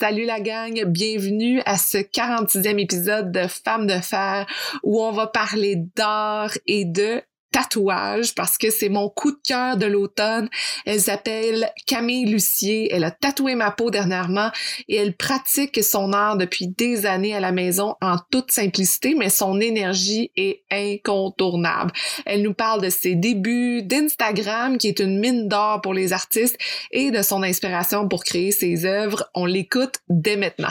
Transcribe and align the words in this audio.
Salut 0.00 0.24
la 0.24 0.40
gang, 0.40 0.82
bienvenue 0.86 1.60
à 1.66 1.76
ce 1.76 1.98
46e 1.98 2.78
épisode 2.78 3.32
de 3.32 3.46
Femmes 3.46 3.86
de 3.86 4.00
fer 4.00 4.46
où 4.82 5.02
on 5.02 5.12
va 5.12 5.26
parler 5.26 5.76
d'art 5.94 6.56
et 6.66 6.86
de 6.86 7.20
tatouage 7.52 8.34
parce 8.34 8.58
que 8.58 8.70
c'est 8.70 8.88
mon 8.88 9.08
coup 9.08 9.32
de 9.32 9.40
cœur 9.46 9.76
de 9.76 9.86
l'automne. 9.86 10.48
Elle 10.86 11.00
s'appelle 11.00 11.70
Camille 11.86 12.26
Lucier. 12.26 12.92
Elle 12.92 13.04
a 13.04 13.10
tatoué 13.10 13.54
ma 13.54 13.70
peau 13.70 13.90
dernièrement 13.90 14.50
et 14.88 14.96
elle 14.96 15.16
pratique 15.16 15.82
son 15.82 16.12
art 16.12 16.36
depuis 16.36 16.68
des 16.68 17.06
années 17.06 17.34
à 17.34 17.40
la 17.40 17.52
maison 17.52 17.96
en 18.00 18.16
toute 18.30 18.52
simplicité, 18.52 19.14
mais 19.14 19.30
son 19.30 19.60
énergie 19.60 20.30
est 20.36 20.62
incontournable. 20.70 21.92
Elle 22.26 22.42
nous 22.42 22.54
parle 22.54 22.82
de 22.82 22.90
ses 22.90 23.14
débuts 23.14 23.82
d'Instagram 23.82 24.78
qui 24.78 24.88
est 24.88 25.00
une 25.00 25.18
mine 25.18 25.48
d'or 25.48 25.80
pour 25.80 25.94
les 25.94 26.12
artistes 26.12 26.58
et 26.90 27.10
de 27.10 27.22
son 27.22 27.42
inspiration 27.42 28.08
pour 28.08 28.24
créer 28.24 28.52
ses 28.52 28.84
œuvres. 28.84 29.28
On 29.34 29.46
l'écoute 29.46 29.96
dès 30.08 30.36
maintenant. 30.36 30.70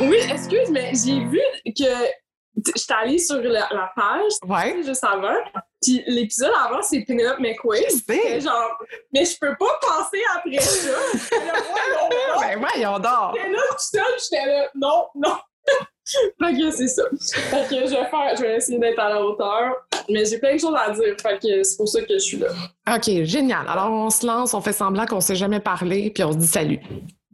Oui, 0.00 0.18
excuse, 0.30 0.70
mais 0.70 0.92
j'ai 0.94 1.20
vu 1.24 1.40
que 1.66 2.72
j'étais 2.76 2.94
allée 2.94 3.18
sur 3.18 3.40
la, 3.42 3.90
page 3.96 4.32
ouais. 4.46 4.82
juste 4.84 5.02
avant. 5.04 5.34
Puis 5.82 6.02
l'épisode 6.06 6.52
avant, 6.64 6.82
c'est 6.82 7.00
Penelope 7.00 7.40
McQuaid. 7.40 8.40
genre, 8.40 8.78
mais 9.12 9.24
je 9.24 9.36
peux 9.40 9.56
pas 9.58 9.78
passer 9.80 10.20
après 10.36 10.60
ça. 10.60 10.90
ben 12.40 12.58
voyons 12.58 12.98
donc. 12.98 13.36
J'étais 13.36 13.50
là 13.50 13.58
tout 13.70 13.76
seul, 13.78 14.02
j'étais 14.22 14.46
là, 14.46 14.68
non, 14.74 15.06
non. 15.14 15.36
fait 16.40 16.56
que 16.56 16.70
c'est 16.70 16.88
ça. 16.88 17.02
Fait 17.30 17.68
que 17.68 17.86
je 17.86 17.90
vais 17.90 18.06
faire, 18.06 18.36
je 18.36 18.42
vais 18.42 18.56
essayer 18.56 18.78
d'être 18.78 18.98
à 18.98 19.08
la 19.10 19.22
hauteur. 19.22 19.74
Mais 20.08 20.24
j'ai 20.24 20.38
plein 20.38 20.54
de 20.54 20.60
choses 20.60 20.76
à 20.76 20.90
dire. 20.90 21.14
Fait 21.20 21.38
que 21.38 21.62
c'est 21.62 21.76
pour 21.76 21.88
ça 21.88 22.00
que 22.00 22.14
je 22.14 22.18
suis 22.18 22.38
là. 22.38 22.48
OK, 22.94 23.24
génial. 23.24 23.66
Alors 23.68 23.90
on 23.90 24.10
se 24.10 24.26
lance, 24.26 24.54
on 24.54 24.60
fait 24.60 24.72
semblant 24.72 25.06
qu'on 25.06 25.20
s'est 25.20 25.36
jamais 25.36 25.60
parlé, 25.60 26.10
puis 26.10 26.24
on 26.24 26.32
se 26.32 26.38
dit 26.38 26.46
salut. 26.46 26.80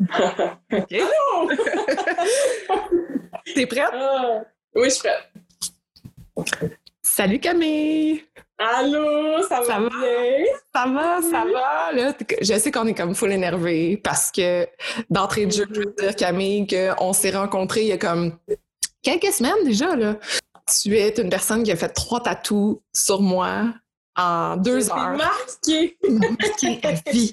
OK. 0.73 0.97
T'es 3.55 3.67
prête? 3.67 3.91
Ah, 3.93 4.41
oui, 4.75 4.85
je 4.85 4.95
suis 4.95 5.03
prête. 5.09 6.73
Salut 7.03 7.39
Camille! 7.39 8.25
Allô, 8.59 9.43
ça, 9.49 9.61
va, 9.63 9.81
bien? 9.81 9.91
Ça 10.75 10.87
va, 10.87 11.21
ça 11.21 11.45
va? 11.45 11.93
Là, 11.93 12.15
je 12.41 12.55
sais 12.55 12.71
qu'on 12.71 12.87
est 12.87 12.95
comme 12.95 13.15
full 13.15 13.33
énervé 13.33 13.97
parce 13.97 14.31
que 14.31 14.67
d'entrée 15.11 15.47
de 15.47 15.53
jeu, 15.53 15.67
je 15.71 15.81
veux 15.81 15.95
dire, 15.99 16.15
Camille, 16.15 16.67
qu'on 16.67 17.13
s'est 17.13 17.33
rencontrés 17.33 17.83
il 17.83 17.89
y 17.89 17.93
a 17.93 17.99
comme 17.99 18.39
quelques 19.03 19.33
semaines 19.33 19.65
déjà. 19.65 19.97
Là. 19.97 20.17
Tu 20.83 20.97
es 20.97 21.11
une 21.21 21.31
personne 21.31 21.63
qui 21.63 21.73
a 21.73 21.77
fait 21.77 21.89
trois 21.89 22.21
tatous 22.21 22.79
sur 22.93 23.21
moi 23.21 23.75
en 24.17 24.57
deux 24.57 24.89
heures. 24.91 25.17
marqué! 25.17 25.99
marqué 26.09 26.81
à 26.85 27.11
vie. 27.11 27.33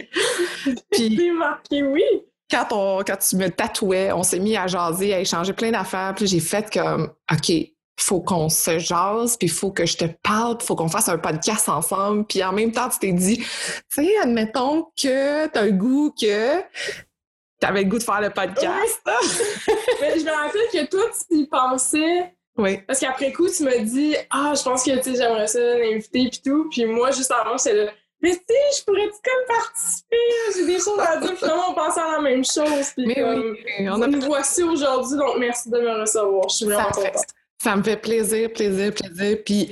Puis, 0.92 1.32
marqué, 1.32 1.84
oui! 1.84 2.04
Quand, 2.52 2.68
on, 2.72 3.04
quand 3.04 3.18
tu 3.18 3.38
me 3.38 3.50
tatouais, 3.50 4.12
on 4.12 4.24
s'est 4.24 4.40
mis 4.40 4.58
à 4.58 4.68
jaser, 4.68 5.14
à 5.14 5.20
échanger 5.20 5.54
plein 5.54 5.72
d'affaires. 5.72 6.14
Puis 6.16 6.28
j'ai 6.28 6.40
fait 6.40 6.72
comme, 6.72 7.12
OK, 7.32 7.52
faut 8.00 8.20
qu'on 8.20 8.50
se 8.50 8.80
jase, 8.80 9.38
puis 9.38 9.48
il 9.48 9.52
faut 9.52 9.72
que 9.72 9.86
je 9.86 9.96
te 9.98 10.06
parle, 10.24 10.58
il 10.60 10.66
faut 10.66 10.76
qu'on 10.76 10.90
fasse 10.90 11.10
un 11.10 11.18
podcast 11.18 11.70
ensemble. 11.70 12.26
Puis 12.26 12.44
en 12.44 12.52
même 12.52 12.72
temps, 12.72 12.90
tu 12.90 13.00
t'es 13.00 13.14
dit, 13.14 13.38
tu 13.38 13.46
sais, 13.90 14.18
admettons 14.22 14.88
que 15.02 15.48
tu 15.48 15.58
as 15.58 15.66
le 15.66 15.72
goût 15.72 16.14
que 16.20 16.60
tu 16.60 17.68
avais 17.68 17.84
le 17.84 17.90
goût 17.90 18.00
de 18.00 18.04
faire 18.04 18.22
le 18.22 18.32
podcast. 18.32 19.02
Mais 20.02 20.20
je 20.20 20.26
me 20.26 20.32
rappelle 20.32 20.62
que 20.74 20.90
toi, 20.90 21.04
tu 21.30 21.38
y 21.38 21.48
pensais. 21.48 22.36
Oui. 22.58 22.80
Parce 22.86 23.00
qu'après 23.00 23.32
coup, 23.32 23.48
tu 23.50 23.64
me 23.64 23.84
dis, 23.84 24.16
ah, 24.30 24.54
je 24.58 24.64
pense 24.64 24.84
que 24.84 25.02
tu 25.02 25.16
j'aimerais 25.16 25.48
ça 25.48 25.60
l'inviter, 25.60 26.30
puis 26.30 26.42
tout. 26.44 26.68
Puis 26.70 26.86
moi, 26.86 27.12
juste 27.12 27.32
avant, 27.32 27.58
c'est 27.58 27.74
là, 27.74 27.92
mais 28.22 28.34
si, 28.34 28.80
je 28.80 28.84
pourrais-tu 28.84 29.18
comme 29.24 29.58
participer? 29.58 30.18
J'ai 30.56 30.66
des 30.66 30.78
choses 30.78 31.00
à 31.00 31.18
dire, 31.18 31.38
finalement, 31.38 31.72
on 31.72 31.74
pense 31.74 31.98
à 31.98 32.12
la 32.14 32.22
même 32.22 32.46
chose. 32.46 32.92
Puis 32.96 33.08
Mais 33.08 33.16
comme, 33.16 33.56
oui, 33.80 33.90
on 33.90 34.02
a... 34.02 34.08
nous 34.08 34.22
voici 34.22 34.64
aujourd'hui, 34.64 35.18
donc 35.18 35.38
merci 35.40 35.70
de 35.70 35.80
me 35.80 36.02
recevoir. 36.02 36.48
Je 36.50 36.56
suis 36.56 36.66
vraiment 36.66 36.90
contente. 36.92 37.26
Ça 37.62 37.76
me 37.76 37.84
fait 37.84 37.98
plaisir, 37.98 38.52
plaisir, 38.52 38.92
plaisir. 38.92 39.38
Puis 39.46 39.72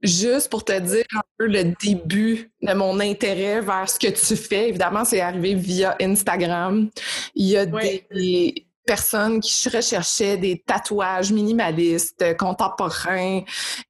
juste 0.00 0.48
pour 0.48 0.64
te 0.64 0.78
dire 0.78 1.04
un 1.12 1.22
peu 1.36 1.46
le 1.46 1.74
début 1.82 2.52
de 2.62 2.72
mon 2.72 3.00
intérêt 3.00 3.60
vers 3.60 3.90
ce 3.90 3.98
que 3.98 4.06
tu 4.06 4.36
fais, 4.36 4.68
évidemment, 4.68 5.04
c'est 5.04 5.20
arrivé 5.20 5.54
via 5.54 5.96
Instagram. 6.00 6.88
Il 7.34 7.46
y 7.46 7.56
a 7.56 7.66
des 7.66 8.66
personnes 8.86 9.40
qui 9.40 9.68
recherchaient 9.68 10.36
des 10.36 10.62
tatouages 10.64 11.32
minimalistes, 11.32 12.36
contemporains. 12.36 13.42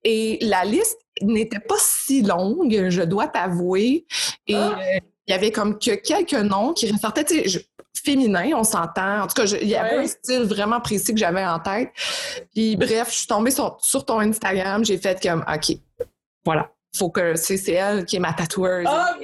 Et 0.02 0.38
la 0.40 0.64
liste 0.64 0.98
n'était 1.22 1.60
pas 1.60 1.76
si 1.78 2.22
longue, 2.22 2.86
je 2.90 3.02
dois 3.02 3.28
t'avouer. 3.28 4.06
Et 4.46 4.54
Ah. 4.54 4.78
euh, 4.78 4.98
il 5.26 5.32
y 5.32 5.34
avait 5.34 5.50
comme 5.50 5.78
que 5.78 5.94
quelques 5.96 6.32
noms 6.34 6.72
qui 6.72 6.90
ressortaient, 6.90 7.24
tu 7.24 7.48
sais, 7.48 7.66
féminin, 8.04 8.50
on 8.54 8.62
s'entend. 8.62 9.22
En 9.22 9.26
tout 9.26 9.34
cas, 9.34 9.44
il 9.60 9.66
y 9.68 9.74
avait 9.74 9.96
Ouais. 9.96 10.04
un 10.04 10.06
style 10.06 10.42
vraiment 10.44 10.80
précis 10.80 11.12
que 11.12 11.18
j'avais 11.18 11.44
en 11.44 11.58
tête. 11.58 11.90
Puis 12.54 12.76
bref, 12.76 13.08
je 13.10 13.16
suis 13.18 13.26
tombée 13.26 13.50
sur, 13.50 13.76
sur 13.80 14.04
ton 14.04 14.20
Instagram, 14.20 14.84
j'ai 14.84 14.98
fait 14.98 15.20
comme, 15.20 15.44
OK, 15.52 15.76
voilà, 16.44 16.70
faut 16.96 17.10
que 17.10 17.34
c'est 17.34 17.58
elle 17.72 18.04
qui 18.04 18.16
est 18.16 18.20
ma 18.20 18.32
tatoueuse. 18.32 18.86
Ah, 18.88 19.16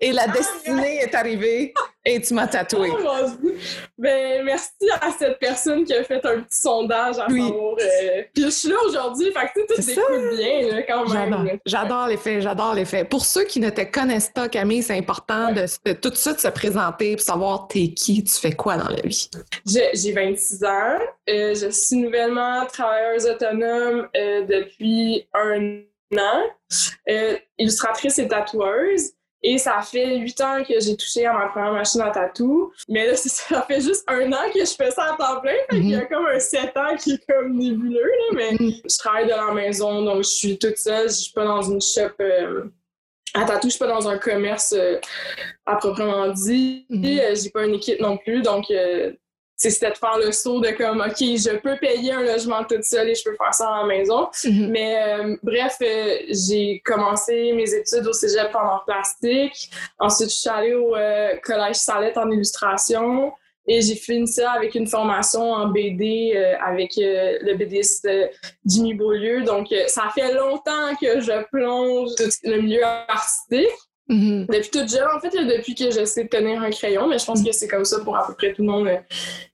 et 0.00 0.12
la 0.12 0.26
destinée 0.28 0.98
est 1.02 1.14
arrivée 1.14 1.74
et 2.06 2.20
tu 2.22 2.32
m'as 2.32 2.48
oh 2.72 2.76
mon 2.78 3.28
Dieu. 3.42 3.58
Ben, 3.98 4.42
merci 4.44 4.70
à 5.02 5.10
cette 5.18 5.38
personne 5.38 5.84
qui 5.84 5.92
a 5.92 6.02
fait 6.02 6.24
un 6.24 6.40
petit 6.40 6.58
sondage 6.58 7.18
à 7.18 7.26
Oui. 7.28 7.42
savoir. 7.46 7.74
euh, 7.78 8.22
Puis 8.34 8.44
je 8.44 8.48
suis 8.48 8.68
là 8.70 8.76
aujourd'hui, 8.86 9.30
fait 9.32 9.50
que 9.54 9.66
tout 9.74 9.82
s'écoute 9.82 10.36
bien, 10.36 10.62
là, 10.76 10.82
quand 10.84 11.06
même. 11.12 11.58
J'adore, 11.66 12.06
les 12.08 12.16
faits, 12.16 12.40
j'adore 12.40 12.74
les 12.74 12.86
faits. 12.86 13.08
Pour 13.10 13.24
ceux 13.24 13.44
qui 13.44 13.60
ne 13.60 13.68
te 13.68 13.82
connaissent 13.82 14.30
pas, 14.34 14.48
Camille, 14.48 14.82
c'est 14.82 14.96
important 14.96 15.52
de, 15.52 15.66
de 15.84 15.92
tout 15.92 16.08
de 16.08 16.16
suite 16.16 16.40
se 16.40 16.48
présenter 16.48 17.16
pour 17.16 17.24
savoir 17.24 17.68
t'es 17.68 17.88
qui, 17.92 18.24
tu 18.24 18.34
fais 18.34 18.52
quoi 18.52 18.76
dans 18.78 18.88
la 18.88 19.02
vie. 19.02 19.28
J'ai 19.66 19.90
j'ai 19.92 20.12
26 20.12 20.64
ans. 20.64 20.98
Euh, 21.28 21.54
je 21.54 21.68
suis 21.70 21.96
nouvellement 21.96 22.64
travailleuse 22.66 23.26
autonome 23.26 24.08
euh, 24.16 24.42
depuis 24.46 25.28
un 25.34 25.80
an. 26.16 26.42
Illustratrice 27.58 28.18
et 28.18 28.28
tatoueuse. 28.28 29.12
Et 29.42 29.56
ça 29.56 29.80
fait 29.80 30.18
huit 30.18 30.38
ans 30.42 30.62
que 30.62 30.78
j'ai 30.80 30.96
touché 30.96 31.24
à 31.24 31.32
ma 31.32 31.46
première 31.48 31.72
machine 31.72 32.02
à 32.02 32.10
tatou. 32.10 32.72
Mais 32.88 33.06
là, 33.06 33.16
ça, 33.16 33.62
fait 33.62 33.80
juste 33.80 34.04
un 34.06 34.30
an 34.32 34.50
que 34.52 34.60
je 34.60 34.74
fais 34.74 34.90
ça 34.90 35.14
à 35.14 35.16
temps 35.16 35.40
plein. 35.40 35.54
Fait 35.70 35.76
qu'il 35.76 35.90
y 35.90 35.94
a 35.94 36.04
comme 36.06 36.26
un 36.26 36.38
sept 36.38 36.76
ans 36.76 36.94
qui 36.96 37.12
est 37.12 37.26
comme 37.26 37.56
nébuleux, 37.56 38.00
là. 38.00 38.26
Mais 38.34 38.50
Mhm. 38.52 38.72
je 38.88 38.98
travaille 38.98 39.24
de 39.24 39.30
la 39.30 39.52
maison, 39.52 40.02
donc 40.02 40.18
je 40.24 40.28
suis 40.28 40.58
toute 40.58 40.76
seule. 40.76 41.08
Je 41.08 41.14
suis 41.14 41.32
pas 41.32 41.44
dans 41.44 41.62
une 41.62 41.80
shop 41.80 42.10
euh, 42.20 42.64
à 43.34 43.44
tatou. 43.44 43.68
Je 43.68 43.70
suis 43.70 43.78
pas 43.78 43.86
dans 43.88 44.08
un 44.08 44.18
commerce 44.18 44.74
euh, 44.76 44.98
à 45.64 45.76
proprement 45.76 46.28
dit. 46.28 46.84
Mhm. 46.90 47.04
Euh, 47.04 47.34
j'ai 47.34 47.50
pas 47.50 47.64
une 47.64 47.74
équipe 47.74 48.00
non 48.00 48.18
plus. 48.18 48.42
Donc, 48.42 48.70
euh, 48.70 49.12
c'était 49.68 49.90
de 49.90 49.96
faire 49.98 50.18
le 50.18 50.32
saut 50.32 50.60
de 50.60 50.70
comme, 50.70 51.00
OK, 51.00 51.18
je 51.18 51.56
peux 51.58 51.76
payer 51.76 52.12
un 52.12 52.22
logement 52.22 52.64
toute 52.64 52.84
seule 52.84 53.10
et 53.10 53.14
je 53.14 53.22
peux 53.22 53.36
faire 53.36 53.52
ça 53.52 53.68
à 53.68 53.80
la 53.82 53.86
maison. 53.86 54.28
Mais 54.44 55.02
euh, 55.02 55.36
bref, 55.42 55.76
euh, 55.82 56.16
j'ai 56.30 56.80
commencé 56.84 57.52
mes 57.52 57.74
études 57.74 58.06
au 58.06 58.12
cégep 58.12 58.54
en 58.54 58.60
art 58.60 58.84
plastique. 58.86 59.70
Ensuite, 59.98 60.30
je 60.30 60.34
suis 60.34 60.48
allée 60.48 60.74
au 60.74 60.96
euh, 60.96 61.36
collège 61.44 61.76
Salette 61.76 62.16
en 62.16 62.30
illustration. 62.30 63.32
Et 63.66 63.82
j'ai 63.82 63.94
fini 63.94 64.26
ça 64.26 64.52
avec 64.52 64.74
une 64.74 64.86
formation 64.86 65.52
en 65.52 65.68
BD 65.68 66.32
euh, 66.34 66.54
avec 66.64 66.96
euh, 66.98 67.38
le 67.42 67.54
BDiste 67.54 68.06
euh, 68.06 68.26
Jimmy 68.64 68.94
Beaulieu. 68.94 69.42
Donc, 69.42 69.70
euh, 69.70 69.86
ça 69.86 70.10
fait 70.14 70.32
longtemps 70.32 70.96
que 71.00 71.20
je 71.20 71.44
plonge 71.52 72.08
dans 72.16 72.50
le 72.50 72.62
milieu 72.62 72.84
artistique. 72.84 73.68
Mhm. 74.10 74.46
Depuis 74.52 74.70
toute 74.70 74.90
jeune, 74.90 75.06
en 75.16 75.20
fait, 75.20 75.30
depuis 75.30 75.74
que 75.74 75.90
je 75.90 76.04
sais 76.04 76.26
tenir 76.26 76.60
un 76.60 76.70
crayon, 76.70 77.06
mais 77.08 77.18
je 77.18 77.24
pense 77.24 77.42
que 77.42 77.52
c'est 77.52 77.68
comme 77.68 77.84
ça 77.84 78.00
pour 78.00 78.16
à 78.16 78.26
peu 78.26 78.34
près 78.34 78.52
tout 78.52 78.62
le 78.62 78.68
monde 78.68 78.88
euh, 78.88 78.96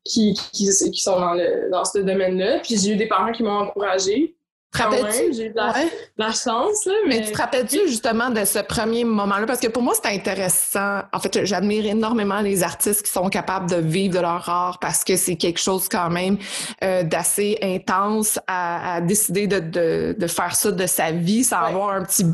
qui, 0.04 0.32
qui, 0.52 0.68
qui 0.90 1.00
sont 1.00 1.20
dans, 1.20 1.34
le, 1.34 1.70
dans 1.70 1.84
ce 1.84 1.98
domaine-là. 1.98 2.60
Puis 2.60 2.78
j'ai 2.78 2.92
eu 2.92 2.96
des 2.96 3.06
parents 3.06 3.32
qui 3.32 3.42
m'ont 3.42 3.58
encouragé. 3.60 4.34
Te 4.72 4.78
Quand 4.78 4.84
rappelles-tu? 4.90 5.22
même, 5.24 5.32
j'ai 5.34 5.44
eu 5.46 5.50
de 5.50 5.56
la, 5.56 5.72
Ouais. 5.72 5.84
de 5.84 5.90
la 6.24 6.32
chance, 6.32 6.84
là, 6.86 6.92
Mais 7.06 7.18
mais... 7.20 7.26
tu 7.26 7.32
te 7.32 7.38
rappelles-tu 7.38 7.86
justement 7.86 8.30
de 8.30 8.44
ce 8.44 8.58
premier 8.58 9.04
moment-là? 9.04 9.46
Parce 9.46 9.60
que 9.60 9.68
pour 9.68 9.82
moi, 9.82 9.94
c'est 9.94 10.10
intéressant. 10.12 11.02
En 11.12 11.20
fait, 11.20 11.44
j'admire 11.44 11.86
énormément 11.86 12.40
les 12.40 12.62
artistes 12.62 13.02
qui 13.06 13.12
sont 13.12 13.28
capables 13.28 13.70
de 13.70 13.76
vivre 13.76 14.14
de 14.16 14.20
leur 14.20 14.48
art 14.48 14.78
parce 14.80 15.04
que 15.04 15.16
c'est 15.16 15.36
quelque 15.36 15.60
chose 15.60 15.88
quand 15.88 16.10
même 16.10 16.36
euh, 16.82 17.04
d'assez 17.04 17.58
intense 17.62 18.38
à, 18.46 18.96
à 18.96 19.00
décider 19.00 19.46
de, 19.46 19.60
de, 19.60 20.16
de 20.18 20.26
faire 20.26 20.56
ça 20.56 20.72
de 20.72 20.86
sa 20.86 21.10
vie 21.12 21.44
sans 21.44 21.60
Ouais. 21.60 21.68
avoir 21.68 21.90
un 21.90 22.04
petit 22.04 22.24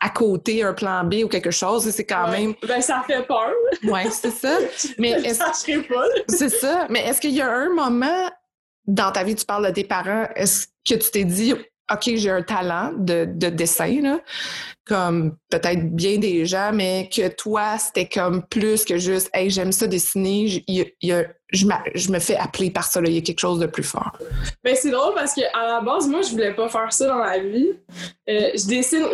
à 0.00 0.10
côté, 0.10 0.62
un 0.62 0.74
plan 0.74 1.02
B 1.04 1.24
ou 1.24 1.28
quelque 1.28 1.50
chose. 1.50 1.88
C'est 1.90 2.04
quand 2.04 2.30
Ouais. 2.30 2.40
même... 2.40 2.54
Ben, 2.66 2.80
ça 2.80 3.02
fait 3.06 3.26
peur. 3.26 3.50
Ouais, 3.82 4.08
c'est 4.10 4.30
ça. 4.30 4.58
Mais 4.98 5.10
est-ce. 5.24 5.42
C'est 6.28 6.48
ça. 6.48 6.86
Mais 6.88 7.00
est-ce 7.06 7.20
qu'il 7.20 7.32
y 7.32 7.40
a 7.40 7.50
un 7.50 7.68
moment 7.70 8.30
dans 8.86 9.12
ta 9.12 9.22
vie, 9.22 9.34
tu 9.34 9.44
parles 9.44 9.66
de 9.66 9.72
tes 9.72 9.84
parents, 9.84 10.26
est-ce 10.34 10.66
que 10.88 10.94
tu 10.94 11.10
t'es 11.10 11.24
dit, 11.24 11.54
OK, 11.92 12.16
j'ai 12.16 12.30
un 12.30 12.42
talent 12.42 12.92
de, 12.96 13.24
de 13.24 13.48
dessin, 13.48 14.20
comme 14.86 15.36
peut-être 15.50 15.94
bien 15.94 16.18
des 16.18 16.46
gens, 16.46 16.70
mais 16.72 17.08
que 17.14 17.28
toi, 17.28 17.78
c'était 17.78 18.08
comme 18.08 18.42
plus 18.46 18.84
que 18.84 18.98
juste, 18.98 19.30
hey, 19.34 19.50
j'aime 19.50 19.72
ça 19.72 19.86
dessiner, 19.86 20.48
je, 20.48 21.24
je, 21.50 22.10
me 22.10 22.18
fais 22.18 22.36
appeler 22.36 22.70
par 22.70 22.84
ça, 22.84 23.00
il 23.04 23.12
y 23.12 23.18
a 23.18 23.20
quelque 23.20 23.38
chose 23.38 23.58
de 23.58 23.66
plus 23.66 23.82
fort. 23.82 24.12
Ben, 24.64 24.74
c'est 24.74 24.90
drôle 24.90 25.14
parce 25.14 25.34
qu'à 25.34 25.50
la 25.54 25.80
base, 25.80 26.08
moi, 26.08 26.22
je 26.22 26.30
voulais 26.30 26.54
pas 26.54 26.68
faire 26.68 26.92
ça 26.92 27.06
dans 27.06 27.18
la 27.18 27.38
vie. 27.38 27.72
Euh, 28.28 28.50
je 28.54 28.66
dessine, 28.66 29.04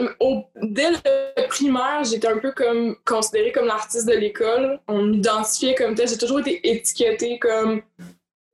dès 0.63 0.91
le 0.91 1.49
primaire, 1.49 2.03
j'étais 2.05 2.29
un 2.29 2.39
peu 2.39 2.53
comme 2.53 2.97
considérée 3.05 3.53
comme 3.53 3.67
l'artiste 3.67 4.09
de 4.09 4.15
l'école. 4.15 4.81
On 4.89 5.03
m'identifiait 5.03 5.75
comme 5.75 5.95
tel. 5.95 6.09
J'ai 6.09 6.19
toujours 6.19 6.41
été 6.41 6.61
étiquetée 6.69 7.39
comme 7.39 7.83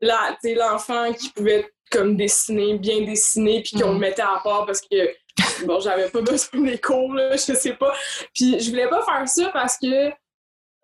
l'enfant 0.03 1.13
qui 1.13 1.31
pouvait 1.31 1.67
comme 1.91 2.17
dessiner, 2.17 2.79
bien 2.79 3.03
dessiner, 3.03 3.63
puis 3.63 3.81
qu'on 3.81 3.95
mm. 3.95 3.99
mettait 3.99 4.23
à 4.23 4.41
part 4.43 4.65
parce 4.67 4.81
que, 4.81 5.67
bon, 5.67 5.81
j'avais 5.81 6.09
pas 6.09 6.21
besoin 6.23 6.61
des 6.61 6.79
cours, 6.79 7.15
là, 7.15 7.33
je 7.33 7.55
sais 7.55 7.75
pas. 7.75 7.93
Puis 8.35 8.61
je 8.61 8.71
voulais 8.71 8.89
pas 8.89 9.05
faire 9.05 9.29
ça 9.29 9.51
parce 9.53 9.77
que 9.77 10.11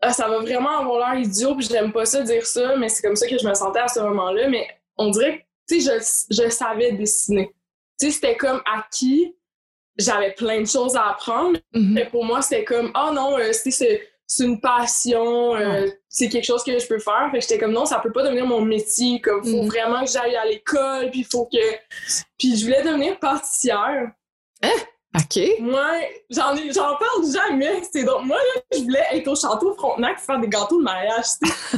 ah, 0.03 0.13
ça 0.13 0.29
va 0.29 0.39
vraiment 0.39 0.79
avoir 0.79 1.15
l'air 1.15 1.23
idiot, 1.23 1.55
puis 1.55 1.67
j'aime 1.71 1.93
pas 1.93 2.05
ça 2.05 2.23
dire 2.23 2.47
ça, 2.47 2.77
mais 2.77 2.89
c'est 2.89 3.03
comme 3.03 3.17
ça 3.17 3.27
que 3.27 3.39
je 3.39 3.49
me 3.49 3.55
sentais 3.55 3.81
à 3.81 3.89
ce 3.89 4.01
moment-là. 4.01 4.49
Mais 4.49 4.69
on 4.99 5.11
dirait 5.11 5.39
que, 5.39 5.43
tu 5.69 5.81
sais, 5.81 6.01
je, 6.31 6.43
je 6.43 6.51
savais 6.51 6.93
dessiner. 6.93 7.51
Tu 7.99 8.07
sais, 8.07 8.13
c'était 8.13 8.37
comme 8.37 8.61
acquis. 8.73 9.35
J'avais 9.99 10.33
plein 10.33 10.61
de 10.61 10.67
choses 10.67 10.95
à 10.95 11.09
apprendre, 11.09 11.59
mm-hmm. 11.75 11.93
mais 11.93 12.05
pour 12.05 12.25
moi, 12.25 12.43
c'était 12.43 12.65
comme, 12.65 12.93
oh 12.95 13.11
non, 13.15 13.39
euh, 13.39 13.53
c'est 13.53 14.07
c'est 14.27 14.45
une 14.45 14.61
passion, 14.61 15.55
euh, 15.55 15.87
c'est 16.09 16.29
quelque 16.29 16.45
chose 16.45 16.65
que 16.65 16.77
je 16.79 16.87
peux 16.87 16.99
faire. 16.99 17.29
Fait 17.31 17.39
que 17.39 17.43
j'étais 17.43 17.59
comme 17.59 17.73
non, 17.73 17.87
ça 17.87 18.01
peut 18.01 18.13
pas 18.13 18.25
devenir 18.25 18.47
mon 18.47 18.61
métier. 18.61 19.21
Comme 19.21 19.45
faut 19.45 19.63
mm. 19.63 19.67
vraiment 19.67 20.05
que 20.05 20.11
j'aille 20.11 20.37
à 20.37 20.45
l'école, 20.45 21.11
puis 21.11 21.23
faut 21.23 21.47
que. 21.47 21.59
Puis 22.39 22.57
je 22.57 22.65
voulais 22.65 22.83
devenir 22.83 23.19
pâtissière. 23.19 24.11
Hein? 24.63 24.69
OK. 25.17 25.41
Moi, 25.61 25.93
j'en 26.29 26.55
j'en 26.57 26.97
parle 26.97 27.33
jamais. 27.33 27.83
C'est 27.91 28.05
donc 28.05 28.25
moi 28.25 28.37
là, 28.37 28.61
je 28.73 28.83
voulais 28.83 29.05
être 29.13 29.29
au 29.29 29.37
château 29.37 29.75
Frontenac 29.75 30.19
faire 30.19 30.41
des 30.41 30.49
gâteaux 30.49 30.79
de 30.79 30.85
mariage. 30.85 31.27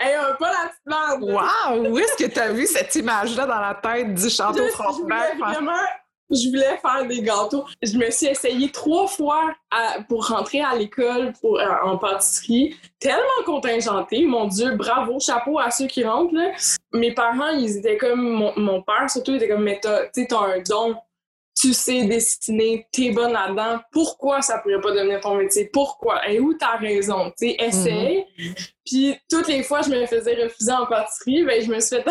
hey, 0.00 0.16
pas 0.38 0.50
la 0.50 0.68
petite 0.68 0.86
merde. 0.86 1.22
Wow! 1.22 1.90
Où 1.90 1.98
est-ce 1.98 2.16
que 2.16 2.28
tu 2.28 2.40
as 2.40 2.50
vu 2.50 2.66
cette 2.66 2.94
image-là 2.94 3.46
dans 3.46 3.60
la 3.60 3.74
tête 3.74 4.14
du 4.14 4.30
château 4.30 4.66
Frontenac? 4.68 5.38
vraiment 5.38 5.72
je 6.30 6.48
voulais 6.48 6.76
faire 6.78 7.06
des 7.06 7.22
gâteaux. 7.22 7.64
Je 7.82 7.96
me 7.96 8.10
suis 8.10 8.26
essayée 8.26 8.70
trois 8.70 9.06
fois 9.06 9.54
pour 10.08 10.28
rentrer 10.28 10.60
à 10.60 10.74
l'école 10.74 11.32
pour, 11.40 11.60
en 11.84 11.96
pâtisserie. 11.98 12.76
Tellement 12.98 13.44
contingentée. 13.44 14.24
Mon 14.24 14.46
Dieu, 14.46 14.76
bravo, 14.76 15.18
chapeau 15.20 15.58
à 15.58 15.70
ceux 15.70 15.86
qui 15.86 16.04
rentrent. 16.04 16.34
Mes 16.92 17.12
parents, 17.12 17.50
ils 17.50 17.78
étaient 17.78 17.96
comme... 17.96 18.52
Mon, 18.56 18.82
père, 18.82 19.08
surtout, 19.08 19.32
il 19.32 19.36
était 19.36 19.48
comme, 19.48 19.64
mais 19.64 19.80
t'as 19.80 20.08
un 20.32 20.60
don. 20.68 20.96
Tu 21.60 21.72
sais 21.72 22.04
dessiner, 22.04 22.86
t'es 22.92 23.10
bonne 23.10 23.32
là-dedans. 23.32 23.80
Pourquoi 23.90 24.42
ça 24.42 24.58
pourrait 24.58 24.80
pas 24.80 24.92
devenir 24.92 25.18
ton 25.18 25.34
métier? 25.34 25.68
Pourquoi? 25.72 26.28
Et 26.28 26.38
où 26.38 26.54
t'as 26.54 26.76
raison? 26.76 27.32
Tu 27.36 27.48
sais, 27.48 27.56
essaye. 27.58 28.24
Mm-hmm. 28.38 28.70
Puis 28.86 29.16
toutes 29.28 29.48
les 29.48 29.64
fois, 29.64 29.82
je 29.82 29.90
me 29.90 30.06
faisais 30.06 30.40
refuser 30.40 30.70
en 30.70 30.86
pâtisserie. 30.86 31.42
Ben, 31.44 31.60
je 31.60 31.68
me 31.68 31.80
suis 31.80 31.96
fait 31.96 32.04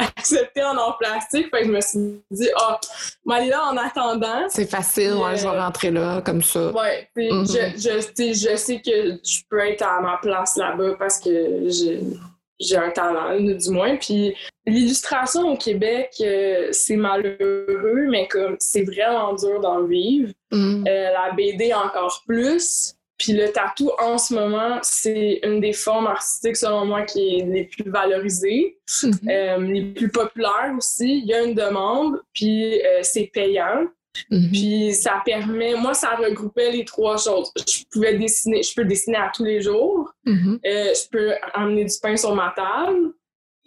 accepté 0.00 0.62
en 0.62 0.76
or 0.76 0.98
plastique. 0.98 1.48
Fait 1.50 1.62
que 1.62 1.66
je 1.66 1.72
me 1.72 1.80
suis 1.80 2.22
dit, 2.30 2.48
ah, 2.56 2.78
oh, 2.80 2.86
m'aller 3.24 3.48
là 3.48 3.64
en 3.70 3.76
attendant. 3.76 4.48
C'est 4.48 4.70
facile, 4.70 5.14
ouais, 5.14 5.36
je 5.36 5.42
vais 5.42 5.54
euh, 5.54 5.60
rentrer 5.60 5.90
là, 5.90 6.20
comme 6.22 6.42
ça. 6.42 6.70
Ouais, 6.72 7.08
mm 7.16 7.44
je, 7.46 8.32
je, 8.32 8.56
sais 8.56 8.80
que 8.80 9.18
je 9.24 9.40
peux 9.48 9.60
être 9.60 9.82
à 9.82 10.00
ma 10.00 10.18
place 10.18 10.56
là-bas 10.56 10.94
parce 10.98 11.18
que 11.18 11.68
j'ai 11.68 12.76
un 12.76 12.90
talent, 12.90 13.38
du 13.40 13.70
moins. 13.70 13.96
Puis 13.96 14.34
l'illustration 14.66 15.52
au 15.52 15.56
Québec, 15.56 16.14
euh, 16.20 16.68
c'est 16.72 16.96
malheureux, 16.96 18.06
mais 18.08 18.28
comme 18.28 18.56
c'est 18.58 18.84
vraiment 18.84 19.34
dur 19.34 19.60
d'en 19.60 19.84
vivre. 19.84 20.32
Mm. 20.52 20.84
Euh, 20.86 21.10
la 21.12 21.32
BD 21.32 21.72
encore 21.72 22.22
plus. 22.26 22.94
Puis 23.20 23.34
le 23.34 23.52
tatou, 23.52 23.90
en 24.02 24.16
ce 24.16 24.32
moment, 24.32 24.78
c'est 24.80 25.40
une 25.44 25.60
des 25.60 25.74
formes 25.74 26.06
artistiques, 26.06 26.56
selon 26.56 26.86
moi, 26.86 27.02
qui 27.02 27.36
est 27.36 27.44
les 27.44 27.64
plus 27.64 27.90
valorisées, 27.90 28.78
mhm. 29.02 29.12
euh, 29.28 29.58
les 29.58 29.82
plus 29.92 30.08
populaires 30.08 30.72
aussi. 30.74 31.18
Il 31.18 31.26
y 31.26 31.34
a 31.34 31.42
une 31.42 31.54
demande, 31.54 32.22
puis 32.32 32.80
euh, 32.80 33.00
c'est 33.02 33.30
payant. 33.30 33.84
Mhm. 34.30 34.48
Puis 34.50 34.94
ça 34.94 35.22
permet, 35.22 35.74
moi, 35.74 35.92
ça 35.92 36.16
regroupait 36.16 36.72
les 36.72 36.86
trois 36.86 37.18
choses. 37.18 37.52
Je 37.58 37.84
pouvais 37.92 38.16
dessiner, 38.16 38.62
je 38.62 38.74
peux 38.74 38.86
dessiner 38.86 39.18
à 39.18 39.30
tous 39.34 39.44
les 39.44 39.60
jours. 39.60 40.10
Mhm. 40.24 40.58
Euh, 40.64 40.94
je 40.94 41.08
peux 41.10 41.34
amener 41.52 41.84
du 41.84 41.94
pain 42.00 42.16
sur 42.16 42.34
ma 42.34 42.54
table. 42.56 43.12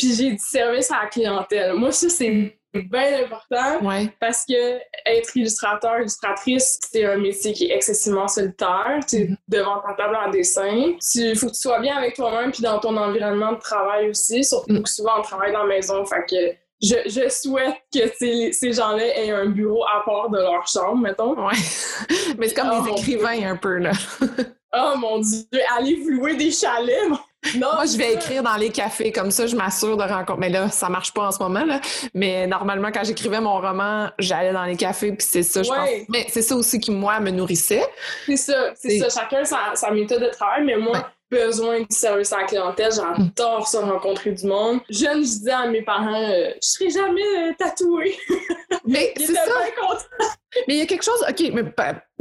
Puis 0.04 0.16
j'ai 0.16 0.32
du 0.32 0.38
service 0.38 0.92
à 0.92 1.04
la 1.04 1.10
clientèle. 1.10 1.74
Moi, 1.76 1.94
ça, 1.94 2.10
c'est 2.10 2.58
bien 2.74 3.24
important 3.24 3.80
parce 4.20 4.46
que 4.46 4.78
être 5.06 5.38
illustrateur, 5.38 6.00
illustratrice, 6.00 6.78
c'est 6.92 7.06
un 7.06 7.16
métier 7.16 7.54
qui 7.54 7.68
est 7.68 7.76
excessivement 7.76 8.28
solitaire. 8.28 9.00
Tu 9.08 9.16
es 9.16 9.20
mm-hmm. 9.20 9.38
devant 9.48 9.80
ta 9.80 9.94
table 9.94 10.18
en 10.18 10.30
dessin. 10.30 10.94
Il 11.16 11.38
faut 11.38 11.48
que 11.48 11.54
tu 11.54 11.62
sois 11.62 11.80
bien 11.80 11.96
avec 11.96 12.16
toi-même 12.16 12.52
puis 12.52 12.62
dans 12.64 12.80
ton 12.80 12.98
environnement 12.98 13.54
de 13.54 13.60
travail 13.60 14.10
aussi. 14.10 14.44
Surtout 14.44 14.74
mm. 14.74 14.84
que 14.84 14.90
souvent 14.90 15.20
on 15.20 15.22
travaille 15.22 15.54
dans 15.54 15.64
la 15.64 15.74
maison. 15.74 16.04
Fait 16.06 16.26
que 16.30 16.58
je, 16.82 16.96
je 17.06 17.30
souhaite 17.30 17.78
que 17.94 18.02
ces, 18.18 18.52
ces 18.52 18.74
gens-là 18.74 19.06
aient 19.06 19.32
un 19.32 19.46
bureau 19.46 19.86
à 19.86 20.04
part 20.04 20.30
de 20.30 20.38
leur 20.38 20.68
chambre, 20.68 20.98
mettons. 20.98 21.48
Ouais. 21.48 21.54
Mais 22.38 22.50
c'est 22.50 22.56
comme 22.56 22.72
oh, 22.74 22.86
les 22.86 22.92
écrivains 22.92 23.52
un 23.52 23.56
peu, 23.56 23.78
là. 23.78 23.92
oh 24.76 24.98
mon 24.98 25.20
Dieu, 25.20 25.46
allez 25.78 25.96
vous 25.96 26.10
louer 26.10 26.36
des 26.36 26.52
chalets. 26.52 27.08
Moi, 27.56 27.86
je 27.86 27.98
vais 27.98 28.14
écrire 28.14 28.44
dans 28.44 28.56
les 28.56 28.70
cafés, 28.70 29.12
comme 29.12 29.32
ça, 29.32 29.48
je 29.48 29.56
m'assure 29.56 29.98
de 29.98 30.04
rencontrer. 30.04 30.40
Mais 30.40 30.50
là, 30.50 30.70
ça 30.70 30.90
marche 30.90 31.14
pas 31.14 31.28
en 31.28 31.32
ce 31.32 31.40
moment, 31.42 31.66
là. 31.66 31.80
Mais 32.14 32.48
normalement, 32.48 32.90
quand 32.92 33.04
j'écrivais 33.04 33.42
mon 33.42 33.60
roman, 33.60 34.10
j'allais 34.20 34.54
dans 34.54 34.64
les 34.64 34.76
cafés, 34.76 35.12
puis 35.12 35.26
c'est 35.30 35.44
ça, 35.44 35.64
je 35.64 35.70
pense. 35.70 35.90
Mais 36.10 36.26
c'est 36.30 36.42
ça 36.42 36.56
aussi 36.56 36.80
qui, 36.80 36.92
moi, 36.92 37.20
me 37.20 37.32
nourrissait. 37.32 37.86
C'est 38.26 38.38
ça, 38.38 38.74
c'est 38.76 39.00
ça. 39.00 39.22
Chacun 39.22 39.44
sa, 39.44 39.76
sa, 39.76 39.92
méthode 39.92 40.22
de 40.22 40.30
travail, 40.30 40.64
mais 40.66 40.78
moi, 40.78 41.12
besoin 41.34 41.80
du 41.82 41.96
service 41.96 42.32
à 42.32 42.40
la 42.40 42.44
clientèle. 42.46 42.92
J'adore 42.92 43.68
ça, 43.68 43.82
rencontrer 43.82 44.32
du 44.32 44.46
monde. 44.46 44.80
Jeune, 44.90 45.18
je 45.24 45.30
disais 45.30 45.52
à 45.52 45.68
mes 45.68 45.82
parents, 45.82 46.22
euh, 46.22 46.52
je 46.62 46.68
serai 46.68 46.90
jamais 46.90 47.22
euh, 47.22 47.54
tatouée. 47.58 48.16
Mais 48.86 49.14
c'est 49.18 49.34
ça. 49.34 49.42
Mais 50.68 50.76
il 50.76 50.78
y 50.78 50.82
a 50.82 50.86
quelque 50.86 51.04
chose, 51.04 51.26
OK, 51.28 51.52
mais 51.52 51.64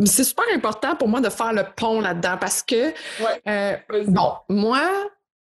c'est 0.06 0.25
super 0.25 0.44
important 0.55 0.97
pour 0.97 1.06
moi 1.06 1.20
de 1.20 1.29
faire 1.29 1.53
le 1.53 1.64
pont 1.76 2.00
là-dedans 2.00 2.38
parce 2.41 2.62
que, 2.62 2.94
euh, 3.47 3.76
bon, 4.06 4.32
moi, 4.49 4.81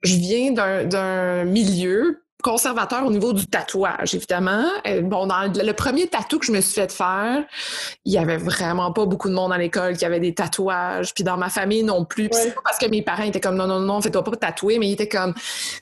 je 0.01 0.15
viens 0.15 0.51
d'un 0.53 1.43
milieu 1.43 2.23
conservateur 2.41 3.05
au 3.05 3.11
niveau 3.11 3.33
du 3.33 3.47
tatouage, 3.47 4.15
évidemment. 4.15 4.65
Euh, 4.87 5.01
bon, 5.01 5.27
dans 5.27 5.51
le, 5.53 5.73
premier 5.73 6.07
tatou 6.07 6.39
que 6.39 6.45
je 6.45 6.51
me 6.51 6.61
suis 6.61 6.75
fait 6.75 6.91
faire, 6.91 7.43
il 8.05 8.13
y 8.13 8.17
avait 8.17 8.37
vraiment 8.37 8.93
pas 8.93 9.05
beaucoup 9.05 9.27
de 9.27 9.33
monde 9.33 9.51
à 9.51 9.57
l'école 9.57 9.97
qui 9.97 10.05
avait 10.05 10.21
des 10.21 10.33
tatouages, 10.33 11.13
puis 11.13 11.23
dans 11.23 11.37
ma 11.37 11.49
famille 11.49 11.83
non 11.83 12.05
plus. 12.05 12.29
C'est 12.31 12.55
pas 12.55 12.61
parce 12.63 12.77
que 12.77 12.87
mes 12.87 13.01
parents 13.01 13.23
étaient 13.23 13.41
comme 13.41 13.55
non 13.55 13.67
non 13.67 13.81
non, 13.81 14.01
fais-toi 14.01 14.23
pas 14.23 14.31
tatouer, 14.37 14.79
mais 14.79 14.87
ils 14.87 14.93
étaient 14.93 15.09
comme 15.09 15.33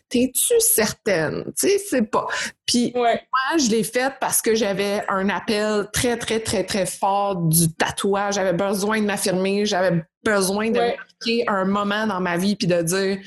t'es-tu 0.10 0.54
certaine, 0.60 1.44
tu 1.58 1.68
sais, 1.68 1.78
c'est 1.78 2.10
pas. 2.10 2.26
Puis 2.66 2.92
moi, 2.96 3.12
je 3.58 3.70
l'ai 3.70 3.84
fait 3.84 4.14
parce 4.20 4.42
que 4.42 4.56
j'avais 4.56 5.04
un 5.10 5.30
appel 5.30 5.88
très 5.94 6.18
très 6.18 6.40
très 6.40 6.64
très 6.64 6.86
fort 6.86 7.36
du 7.36 7.72
tatouage, 7.74 8.36
j'avais 8.36 8.54
besoin 8.54 9.00
de 9.00 9.06
m'affirmer, 9.06 9.66
j'avais 9.66 10.04
besoin 10.28 10.72
de 10.72 10.80
marquer 10.80 11.44
un 11.48 11.66
moment 11.66 12.06
dans 12.08 12.20
ma 12.20 12.38
vie 12.38 12.56
puis 12.56 12.68
de 12.68 12.82
dire 12.82 13.18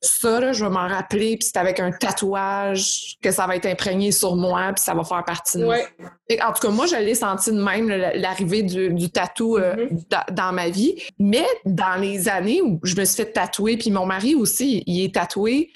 ça 0.00 0.40
là, 0.40 0.52
je 0.52 0.64
vais 0.64 0.70
m'en 0.70 0.88
rappeler 0.88 1.36
puis 1.36 1.48
c'est 1.52 1.58
avec 1.58 1.80
un 1.80 1.90
tatouage 1.90 3.16
que 3.22 3.30
ça 3.30 3.46
va 3.46 3.56
être 3.56 3.66
imprégné 3.66 4.12
sur 4.12 4.36
moi 4.36 4.72
puis 4.74 4.82
ça 4.82 4.94
va 4.94 5.04
faire 5.04 5.24
partie 5.24 5.58
de 5.58 5.64
moi. 5.64 5.76
En 6.42 6.52
tout 6.52 6.66
cas, 6.66 6.70
moi 6.70 6.86
je 6.86 6.96
l'ai 6.96 7.14
senti 7.14 7.52
de 7.52 7.62
même 7.62 7.88
l'arrivée 7.88 8.62
du, 8.62 8.92
du 8.92 9.10
tatou 9.10 9.56
euh, 9.56 9.74
mm-hmm. 9.76 10.32
dans 10.32 10.52
ma 10.52 10.68
vie, 10.68 11.00
mais 11.18 11.46
dans 11.64 12.00
les 12.00 12.28
années 12.28 12.62
où 12.62 12.80
je 12.82 12.96
me 12.96 13.04
suis 13.04 13.16
fait 13.16 13.32
tatouer 13.32 13.76
puis 13.76 13.90
mon 13.90 14.06
mari 14.06 14.34
aussi, 14.34 14.82
il 14.86 15.04
est 15.04 15.14
tatoué, 15.14 15.72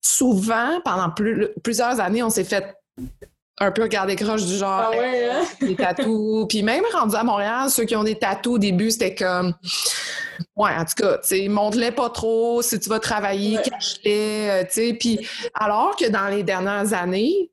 souvent 0.00 0.80
pendant 0.84 1.12
plusieurs 1.62 2.00
années, 2.00 2.22
on 2.22 2.30
s'est 2.30 2.44
fait 2.44 2.74
un 3.60 3.70
peu 3.72 3.82
regarder 3.82 4.16
croche 4.16 4.44
du 4.44 4.56
genre 4.56 4.84
ah 4.86 4.90
ouais, 4.90 5.30
hein? 5.30 5.44
des 5.60 5.76
tatous. 5.76 6.46
Puis 6.48 6.62
même 6.62 6.84
rendu 6.92 7.16
à 7.16 7.24
Montréal, 7.24 7.70
ceux 7.70 7.84
qui 7.84 7.96
ont 7.96 8.04
des 8.04 8.18
tatous 8.18 8.54
au 8.54 8.58
début, 8.58 8.90
c'était 8.90 9.14
comme 9.14 9.54
Ouais, 10.56 10.70
en 10.76 10.84
tout 10.84 10.94
cas, 10.96 11.18
tu 11.18 11.28
sais, 11.28 11.48
montre-les 11.48 11.90
pas 11.90 12.10
trop, 12.10 12.62
si 12.62 12.78
tu 12.78 12.88
vas 12.88 13.00
travailler, 13.00 13.58
cache-les, 13.62 14.48
euh, 14.48 14.64
tu 14.64 14.70
sais. 14.70 14.92
Puis 14.94 15.26
alors 15.54 15.96
que 15.96 16.08
dans 16.08 16.28
les 16.28 16.42
dernières 16.42 16.92
années. 16.92 17.50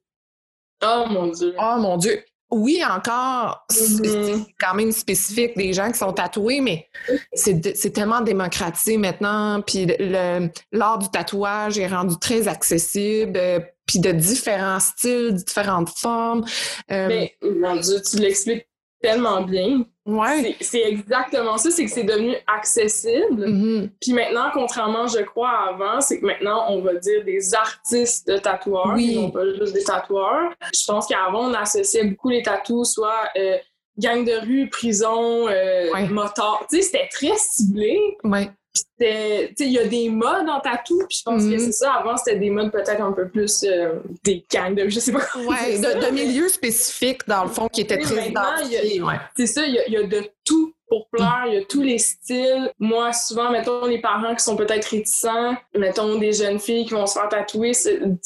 Oh 0.83 1.05
mon 1.09 1.27
Dieu. 1.27 1.55
Oh 1.59 1.77
mon 1.79 1.97
Dieu. 1.97 2.23
Oui, 2.51 2.81
encore, 2.87 3.65
c'est 3.69 4.03
mm-hmm. 4.03 4.45
quand 4.59 4.75
même 4.75 4.91
spécifique 4.91 5.57
des 5.57 5.73
gens 5.73 5.91
qui 5.91 5.97
sont 5.97 6.13
tatoués, 6.13 6.61
mais 6.61 6.87
c'est 7.33 7.91
tellement 7.91 8.21
démocratisé 8.21 8.97
maintenant. 8.97 9.61
Puis 9.61 9.87
l'art 10.71 10.99
du 10.99 11.09
tatouage 11.09 11.79
est 11.79 11.87
rendu 11.87 12.15
très 12.19 12.47
accessible, 12.47 13.37
euh, 13.37 13.59
puis 13.87 13.99
de 13.99 14.11
différents 14.11 14.79
styles, 14.79 15.33
différentes 15.33 15.89
formes. 15.89 16.45
Euh, 16.91 17.07
mais, 17.07 17.35
mon 17.41 17.75
Dieu, 17.77 18.01
tu 18.01 18.17
l'expliques 18.17 18.67
tellement 19.01 19.41
bien. 19.41 19.83
Ouais. 20.05 20.55
C'est 20.61 20.83
exactement 20.83 21.57
ça, 21.57 21.71
c'est 21.71 21.83
que 21.85 21.91
c'est 21.91 22.03
devenu 22.03 22.35
accessible. 22.45 23.45
Mm-hmm. 23.47 23.89
Puis 23.99 24.13
maintenant, 24.13 24.49
contrairement, 24.53 25.07
je 25.07 25.23
crois, 25.23 25.69
avant, 25.69 25.99
c'est 25.99 26.19
que 26.19 26.25
maintenant, 26.25 26.65
on 26.69 26.81
va 26.81 26.93
dire 26.95 27.23
des 27.25 27.55
artistes 27.55 28.27
de 28.27 28.37
tatoueurs, 28.37 28.93
Oui. 28.95 29.15
non 29.15 29.31
pas 29.31 29.45
juste 29.57 29.73
des 29.73 29.83
tatoueurs. 29.83 30.51
Je 30.73 30.85
pense 30.85 31.07
qu'avant, 31.07 31.49
on 31.49 31.53
associait 31.55 32.03
beaucoup 32.05 32.29
les 32.29 32.43
tatous, 32.43 32.93
soit 32.93 33.29
euh, 33.35 33.57
gang 33.97 34.23
de 34.23 34.45
rue, 34.45 34.69
prison, 34.69 35.47
euh, 35.47 35.91
Ouais. 35.91 36.07
motard. 36.07 36.65
Tu 36.69 36.77
sais, 36.77 36.81
c'était 36.83 37.09
très 37.11 37.35
ciblé. 37.37 37.99
Ouais. 38.23 38.49
Puis 38.75 38.83
c'était- 38.99 39.47
tu 39.49 39.63
sais, 39.63 39.65
il 39.69 39.71
y 39.73 39.79
a 39.79 39.85
des 39.85 40.09
modes 40.09 40.49
en 40.49 40.59
tatou, 40.59 40.99
puis 41.07 41.17
je 41.17 41.23
pense 41.23 41.43
Mhm. 41.43 41.51
que 41.53 41.57
c'est 41.59 41.71
ça. 41.71 41.93
Avant, 41.93 42.17
c'était 42.17 42.37
des 42.37 42.49
modes 42.49 42.71
peut-être 42.71 43.01
un 43.01 43.13
peu 43.13 43.27
plus 43.29 43.63
euh, 43.63 43.93
des 44.23 44.43
gangs 44.51 44.75
de 44.75 44.89
je 44.89 44.99
sais 44.99 45.13
pas 45.13 45.19
Ouais, 45.47 45.77
de, 45.79 46.11
milieux 46.11 46.49
spécifiques, 46.49 47.21
dans 47.27 47.43
le 47.43 47.49
fond, 47.49 47.69
qui 47.69 47.81
étaient 47.81 47.97
très 47.97 48.27
identifiés. 48.29 49.01
Ouais. 49.01 49.13
c'est 49.37 49.47
ça, 49.47 49.65
il 49.65 49.75
y, 49.75 49.79
a- 49.79 49.87
il 49.87 49.93
y 49.93 49.97
a 49.97 50.03
de 50.03 50.23
tout 50.43 50.73
pour 50.95 51.09
plaire, 51.09 51.43
il 51.47 51.53
y 51.55 51.57
a 51.57 51.65
tous 51.65 51.81
les 51.81 51.97
styles. 51.97 52.71
Moi, 52.79 53.11
souvent, 53.11 53.51
mettons, 53.51 53.85
les 53.85 53.99
parents 53.99 54.33
qui 54.33 54.43
sont 54.43 54.55
peut-être 54.55 54.85
réticents, 54.85 55.55
mettons, 55.77 56.17
des 56.17 56.31
jeunes 56.31 56.59
filles 56.59 56.85
qui 56.85 56.93
vont 56.93 57.05
se 57.05 57.19
faire 57.19 57.27
tatouer, 57.27 57.73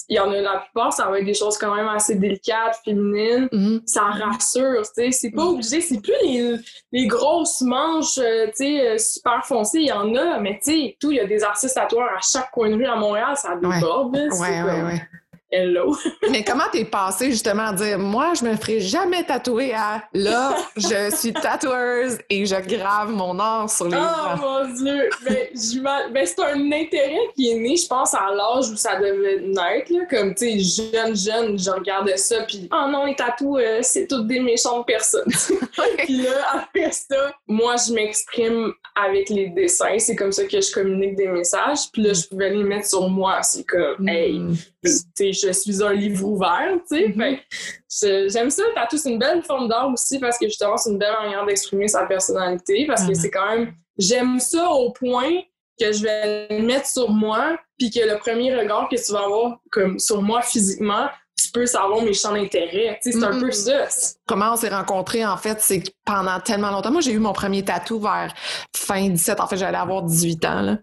il 0.08 0.16
y 0.16 0.20
en 0.20 0.32
a 0.32 0.40
la 0.40 0.58
plupart, 0.60 0.94
ça 0.94 1.08
va 1.08 1.18
être 1.20 1.26
des 1.26 1.34
choses 1.34 1.58
quand 1.58 1.74
même 1.74 1.88
assez 1.88 2.16
délicates, 2.16 2.80
féminines. 2.86 3.50
Mhm. 3.52 3.82
Ça 3.86 4.04
rassure, 4.04 4.84
tu 4.84 4.90
sais. 4.94 5.12
C'est 5.12 5.32
pas 5.32 5.46
obligé, 5.46 5.82
c'est 5.82 6.00
plus 6.00 6.14
les, 6.24 6.58
les 6.92 7.08
grosses 7.08 7.62
manches, 7.62 8.20
euh, 8.20 8.48
tu 8.48 8.66
sais, 8.66 8.88
euh, 8.88 8.98
super 9.00 9.44
foncées, 9.46 9.80
il 9.80 9.88
y 9.88 9.92
en 9.92 10.14
a, 10.16 10.40
mais 10.40 10.60
tu 10.64 10.72
sais, 10.72 10.98
tout, 11.00 11.12
il 11.12 11.18
y 11.18 11.20
a 11.20 11.26
des 11.26 11.44
artistes 11.44 11.74
tatoueurs 11.74 12.10
à 12.16 12.22
chaque 12.22 12.52
coin 12.52 12.70
de 12.70 12.76
rue 12.76 12.86
à 12.86 12.96
Montréal, 12.96 13.36
ça 13.36 13.56
déborde, 13.56 14.16
Ouais, 14.16 14.62
ouais. 14.62 15.02
Hello. 15.52 15.96
Mais 16.30 16.44
comment 16.44 16.66
t'es 16.72 16.86
passé 16.86 17.32
justement 17.32 17.68
à 17.68 17.74
dire 17.74 17.98
moi 17.98 18.34
je 18.40 18.46
me 18.46 18.56
ferai 18.56 18.80
jamais 18.80 19.24
tatouer 19.24 19.74
à 19.74 20.04
là 20.14 20.56
je 20.76 21.10
suis 21.16 21.34
tatoueuse 21.34 22.20
et 22.30 22.46
je 22.46 22.56
grave 22.68 23.10
mon 23.12 23.40
art 23.40 23.70
sur 23.70 23.88
les 23.88 23.98
Oh 23.98 24.00
gens. 24.00 24.38
mon 24.38 24.74
dieu! 24.76 25.10
Ben, 25.28 25.38
j'ima- 25.56 26.08
ben, 26.10 26.26
c'est 26.26 26.40
un 26.44 26.72
intérêt 26.72 27.18
qui 27.36 27.50
est 27.50 27.56
né, 27.56 27.76
je 27.78 27.88
pense, 27.88 28.14
à 28.14 28.30
l'âge 28.32 28.70
où 28.70 28.76
ça 28.76 28.98
devait 29.00 29.40
naître. 29.42 29.92
Là. 29.92 30.06
Comme, 30.10 30.36
tu 30.36 30.62
sais, 30.62 30.92
jeune, 30.94 31.16
jeune, 31.16 31.58
je 31.58 31.72
regardais 31.72 32.18
ça, 32.18 32.44
puis 32.44 32.70
oh 32.72 32.88
non, 32.92 33.06
les 33.06 33.16
tatous, 33.16 33.58
euh, 33.60 33.80
c'est 33.82 34.08
toutes 34.08 34.28
des 34.28 34.40
méchantes 34.40 34.86
personnes. 34.86 35.32
puis 36.06 36.22
là, 36.22 36.32
après 36.54 36.92
ça, 36.92 37.34
moi, 37.48 37.76
je 37.88 37.94
m'exprime 37.94 38.72
avec 38.96 39.30
les 39.30 39.48
dessins. 39.50 39.98
C'est 39.98 40.16
comme 40.16 40.32
ça 40.32 40.44
que 40.46 40.60
je 40.62 40.72
communique 40.72 41.16
des 41.16 41.28
messages. 41.28 41.90
Puis 41.92 42.02
là, 42.04 42.14
je 42.14 42.28
pouvais 42.28 42.50
les 42.52 42.64
mettre 42.64 42.88
sur 42.88 43.08
moi. 43.10 43.42
C'est 43.42 43.64
comme, 43.64 44.08
hey, 44.08 44.40
Mm. 44.40 44.56
tu 44.82 44.92
sais, 45.16 45.34
je 45.42 45.52
suis 45.52 45.84
un 45.84 45.94
livre 45.94 46.26
ouvert, 46.26 46.74
tu 46.90 46.98
sais. 46.98 47.08
Mhm. 47.16 48.30
J'aime 48.30 48.50
ça, 48.50 48.64
tatou, 48.76 48.98
c'est 48.98 49.10
une 49.12 49.20
belle 49.20 49.44
forme 49.44 49.68
d'art 49.68 49.90
aussi 49.92 50.20
parce 50.20 50.38
que 50.38 50.46
justement, 50.48 50.78
c'est 50.78 50.92
une 50.92 50.98
belle 50.98 51.14
manière 51.22 51.46
d'exprimer 51.46 51.88
sa 51.88 52.06
personnalité 52.06 52.86
parce 52.88 53.04
que 53.04 53.10
Mhm. 53.10 53.16
c'est 53.16 53.30
quand 53.32 53.50
même, 53.50 53.74
j'aime 53.98 54.40
ça 54.40 54.70
au 54.70 54.92
point 54.92 55.42
que 55.80 55.92
je 55.92 56.04
vais 56.04 56.48
le 56.50 56.66
mettre 56.66 56.88
sur 56.88 57.10
moi 57.10 57.58
puis 57.78 57.90
que 57.90 58.00
le 58.02 58.18
premier 58.20 58.54
regard 58.56 58.90
que 58.90 58.96
tu 58.96 59.12
vas 59.14 59.24
avoir 59.26 59.60
comme 59.72 59.98
sur 60.00 60.22
moi 60.22 60.42
physiquement, 60.42 61.08
tu 61.52 61.60
peux 61.60 61.66
savoir 61.66 62.02
mes 62.02 62.14
champs 62.14 62.34
d'intérêt. 62.34 63.00
C'est 63.02 63.24
un 63.24 63.40
peu 63.40 63.52
ça. 63.52 63.86
Comment 64.26 64.54
on 64.54 64.56
s'est 64.56 64.70
rencontrés 64.70 65.26
en 65.26 65.38
fait 65.38 65.58
c'est 65.60 65.82
que 65.82 65.90
pendant 66.06 66.40
tellement 66.40 66.70
longtemps 66.70 66.92
moi 66.92 67.02
j'ai 67.02 67.12
eu 67.12 67.20
mon 67.20 67.34
premier 67.34 67.64
tatou 67.64 68.00
vers 68.00 68.34
fin 68.76 69.10
17 69.10 69.40
en 69.40 69.48
fait 69.48 69.58
j'allais 69.58 69.78
avoir 69.78 70.04
18 70.04 70.46
ans 70.46 70.78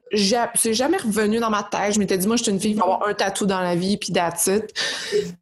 C'est 0.55 0.75
jamais 0.75 0.97
revenu 0.97 1.39
dans 1.39 1.51
ma 1.51 1.63
tête 1.63 1.95
je 1.95 1.99
m'étais 2.01 2.19
dit 2.19 2.27
moi 2.27 2.37
je 2.37 2.43
suis 2.43 2.53
une 2.53 2.61
fille 2.61 2.73
qui 2.73 2.79
va 2.79 2.85
avoir 2.85 3.07
un 3.09 3.15
tatou 3.15 3.47
dans 3.47 3.61
la 3.61 3.75
vie 3.77 3.97
puis 3.97 4.13
it. 4.49 4.75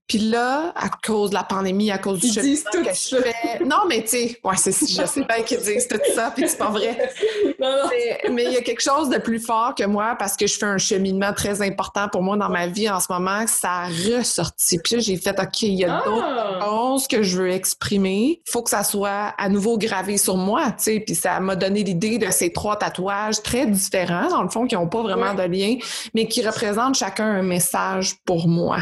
Puis 0.07 0.19
là 0.19 0.73
à 0.77 0.89
cause 1.05 1.31
de 1.31 1.35
la 1.35 1.45
pandémie 1.45 1.91
à 1.91 1.99
cause 1.99 2.21
du 2.21 2.27
Ils 2.27 2.33
disent 2.41 2.65
cheminement 2.71 2.71
tout 2.73 2.83
que 2.91 2.95
je 2.95 3.23
fais 3.23 3.65
non 3.65 3.87
mais 3.89 4.03
tu 4.03 4.09
sais 4.09 4.41
ouais 4.45 4.57
c'est 4.57 4.73
je 4.73 5.07
sais 5.07 5.25
bien 5.25 5.43
qu'ils 5.43 5.61
disent 5.61 5.89
tout 5.89 5.99
ça 6.15 6.31
puis 6.35 6.47
c'est 6.49 6.59
pas 6.59 6.71
vrai 6.71 6.97
non, 7.59 7.69
non. 7.71 7.91
Mais- 8.31 8.45
il 8.45 8.53
y 8.53 8.57
a 8.57 8.63
quelque 8.63 8.83
chose 8.83 9.09
de 9.09 9.19
plus 9.19 9.41
fort 9.41 9.75
que 9.75 9.85
moi 9.85 10.17
parce 10.19 10.37
que 10.37 10.47
je 10.47 10.59
fais 10.59 10.67
un 10.67 10.79
cheminement 10.79 11.33
très 11.33 11.63
important 11.63 12.09
pour 12.09 12.23
moi 12.23 12.37
dans 12.37 12.49
ma 12.49 12.67
vie 12.67 12.89
en 12.91 13.01
ce 13.01 13.07
moment. 13.11 13.47
Ça 13.47 13.71
a 13.71 13.87
ressorti. 13.87 14.79
Puis 14.79 15.01
j'ai 15.01 15.17
fait, 15.25 15.39
OK, 15.41 15.63
il 15.63 15.75
y 15.75 15.85
a 15.85 16.03
d'autres 16.05 16.25
Ah! 16.25 16.59
choses 16.65 17.09
que 17.09 17.23
je 17.23 17.39
veux 17.39 17.51
exprimer. 17.51 18.41
Il 18.47 18.51
faut 18.51 18.63
que 18.63 18.71
ça 18.71 18.85
soit 18.85 19.35
à 19.39 19.49
nouveau 19.49 19.79
gravé 19.79 20.17
sur 20.17 20.37
moi, 20.37 20.67
tu 20.77 20.85
sais. 20.85 21.01
Puis 21.01 21.15
ça 21.15 21.41
m'a 21.41 21.57
donné 21.57 21.83
l'idée 21.83 22.19
de 22.19 22.31
ces 22.31 22.53
trois 22.53 22.77
tatouages 22.77 23.43
très 23.43 23.67
différents, 23.67 24.29
dans 24.29 24.43
le 24.43 24.49
fond, 24.49 24.67
qui 24.67 24.75
n'ont 24.75 24.89
pas 24.89 25.03
vraiment 25.03 25.35
Ouais. 25.35 25.49
de 25.49 25.53
lien, 25.53 25.77
mais 26.15 26.27
qui 26.27 26.47
représentent 26.47 26.95
chacun 26.97 27.27
un 27.27 27.43
message 27.43 28.15
pour 28.25 28.47
moi. 28.49 28.79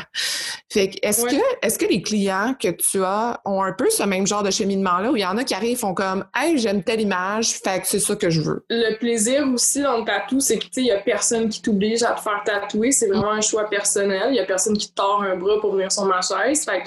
Fait 0.73 0.89
que, 0.91 0.97
est-ce 1.03 1.23
Ouais. 1.25 1.31
que, 1.37 1.67
est-ce 1.67 1.79
que 1.79 1.85
les 1.87 2.03
clients 2.03 2.55
que 2.59 2.69
tu 2.69 3.05
as 3.05 3.41
ont 3.45 3.63
un 3.63 3.73
peu 3.73 3.89
ce 3.91 4.03
même 4.03 4.27
genre 4.27 4.43
de 4.43 4.51
cheminement-là 4.51 5.11
où 5.13 5.17
il 5.17 5.23
y 5.23 5.27
en 5.27 5.37
a 5.37 5.45
qui 5.45 5.55
arrivent 5.55 5.79
font 5.79 5.95
comme, 5.95 6.25
hey, 6.35 6.59
j'aime 6.59 6.83
telle 6.83 7.01
image, 7.01 7.51
fait 7.63 7.81
que 7.81 7.87
c'est 7.87 8.01
ça 8.01 8.17
que 8.17 8.31
je 8.31 8.41
veux. 8.41 8.65
Le 8.71 8.97
plaisir 8.99 9.47
aussi 9.53 9.83
dans 9.83 9.99
le 9.99 10.05
tatou, 10.05 10.41
c'est 10.41 10.59
que 10.59 10.65
tu 10.65 10.71
sais, 10.73 10.81
il 10.81 10.87
y 10.87 10.91
a 10.93 10.99
personne 10.99 11.49
qui 11.49 11.61
t'oblige 11.61 12.03
à 12.03 12.13
te 12.13 12.21
faire 12.21 12.41
tatouer. 12.45 12.93
C'est 12.93 13.09
vraiment 13.09 13.33
un 13.33 13.41
choix 13.41 13.69
personnel. 13.69 14.29
Il 14.31 14.37
y 14.37 14.41
a 14.41 14.45
personne 14.45 14.77
qui 14.79 14.89
te 14.89 14.95
tord 14.95 15.23
un 15.23 15.37
bras 15.37 15.61
pour 15.61 15.73
venir 15.75 15.93
sur 15.93 16.05
ma 16.05 16.22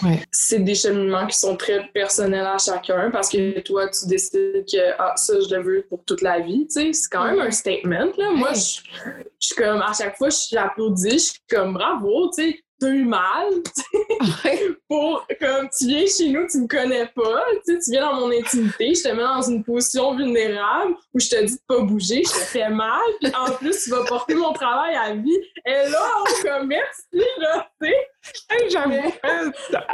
Ouais. 0.04 0.22
c'est 0.32 0.60
des 0.60 0.76
cheminements 0.76 1.28
qui 1.28 1.38
sont 1.38 1.56
très 1.56 1.88
personnels 1.94 2.46
à 2.46 2.58
chacun 2.58 3.12
parce 3.12 3.30
que 3.30 3.60
toi, 3.60 3.90
tu 3.90 4.08
décides 4.08 4.66
que 4.66 4.94
ah, 4.98 5.14
ça, 5.16 5.34
je 5.40 5.56
le 5.56 5.62
veux 5.62 5.86
pour 5.90 6.04
toute 6.06 6.22
la 6.22 6.40
vie. 6.40 6.66
C'est 6.70 6.92
quand 7.12 7.26
même 7.26 7.40
un 7.40 7.52
statement. 7.52 8.12
Là. 8.18 8.32
Moi, 8.32 8.54
je 8.54 8.82
je 9.40 9.48
suis 9.48 9.56
comme, 9.56 9.82
à 9.82 9.94
chaque 9.94 10.18
fois, 10.18 10.30
je 10.30 10.38
suis 10.38 10.58
applaudie. 10.58 11.12
Je 11.12 11.18
suis 11.18 11.40
comme, 11.50 11.74
bravo, 11.74 12.32
t'as 12.80 12.90
eu 12.90 13.06
mal. 13.06 13.50
pour 14.90 15.26
comme 15.40 15.70
tu 15.78 15.88
viens 15.88 16.06
chez 16.06 16.30
nous, 16.30 16.48
tu 16.48 16.60
me 16.60 16.68
connais 16.68 17.08
pas, 17.08 17.44
tu 17.66 17.74
sais, 17.74 17.80
tu 17.80 17.92
viens 17.92 18.10
dans 18.10 18.22
mon 18.22 18.32
intimité, 18.32 18.94
je 18.94 19.04
te 19.04 19.10
mets 19.10 19.24
dans 19.24 19.42
une 19.42 19.64
position 19.64 20.16
vulnérable 20.16 20.96
où 21.14 21.20
je 21.20 21.30
te 21.30 21.44
dis 21.44 21.54
de 21.54 21.62
pas 21.68 21.80
bouger, 21.82 22.24
je 22.24 22.32
te 22.32 22.46
fais 22.46 22.70
mal, 22.70 23.02
puis 23.22 23.32
en 23.36 23.52
plus 23.54 23.84
tu 23.84 23.90
vas 23.90 24.04
porter 24.06 24.36
mon 24.36 24.54
travail 24.54 24.96
à 24.96 25.14
vie. 25.14 25.40
Et 25.66 25.90
là, 25.90 26.08
on 26.22 26.48
comme 26.48 26.68
merci 26.68 27.02
là, 27.14 27.70
tu 27.82 27.88
sais. 27.88 28.70
J'avais 28.70 29.14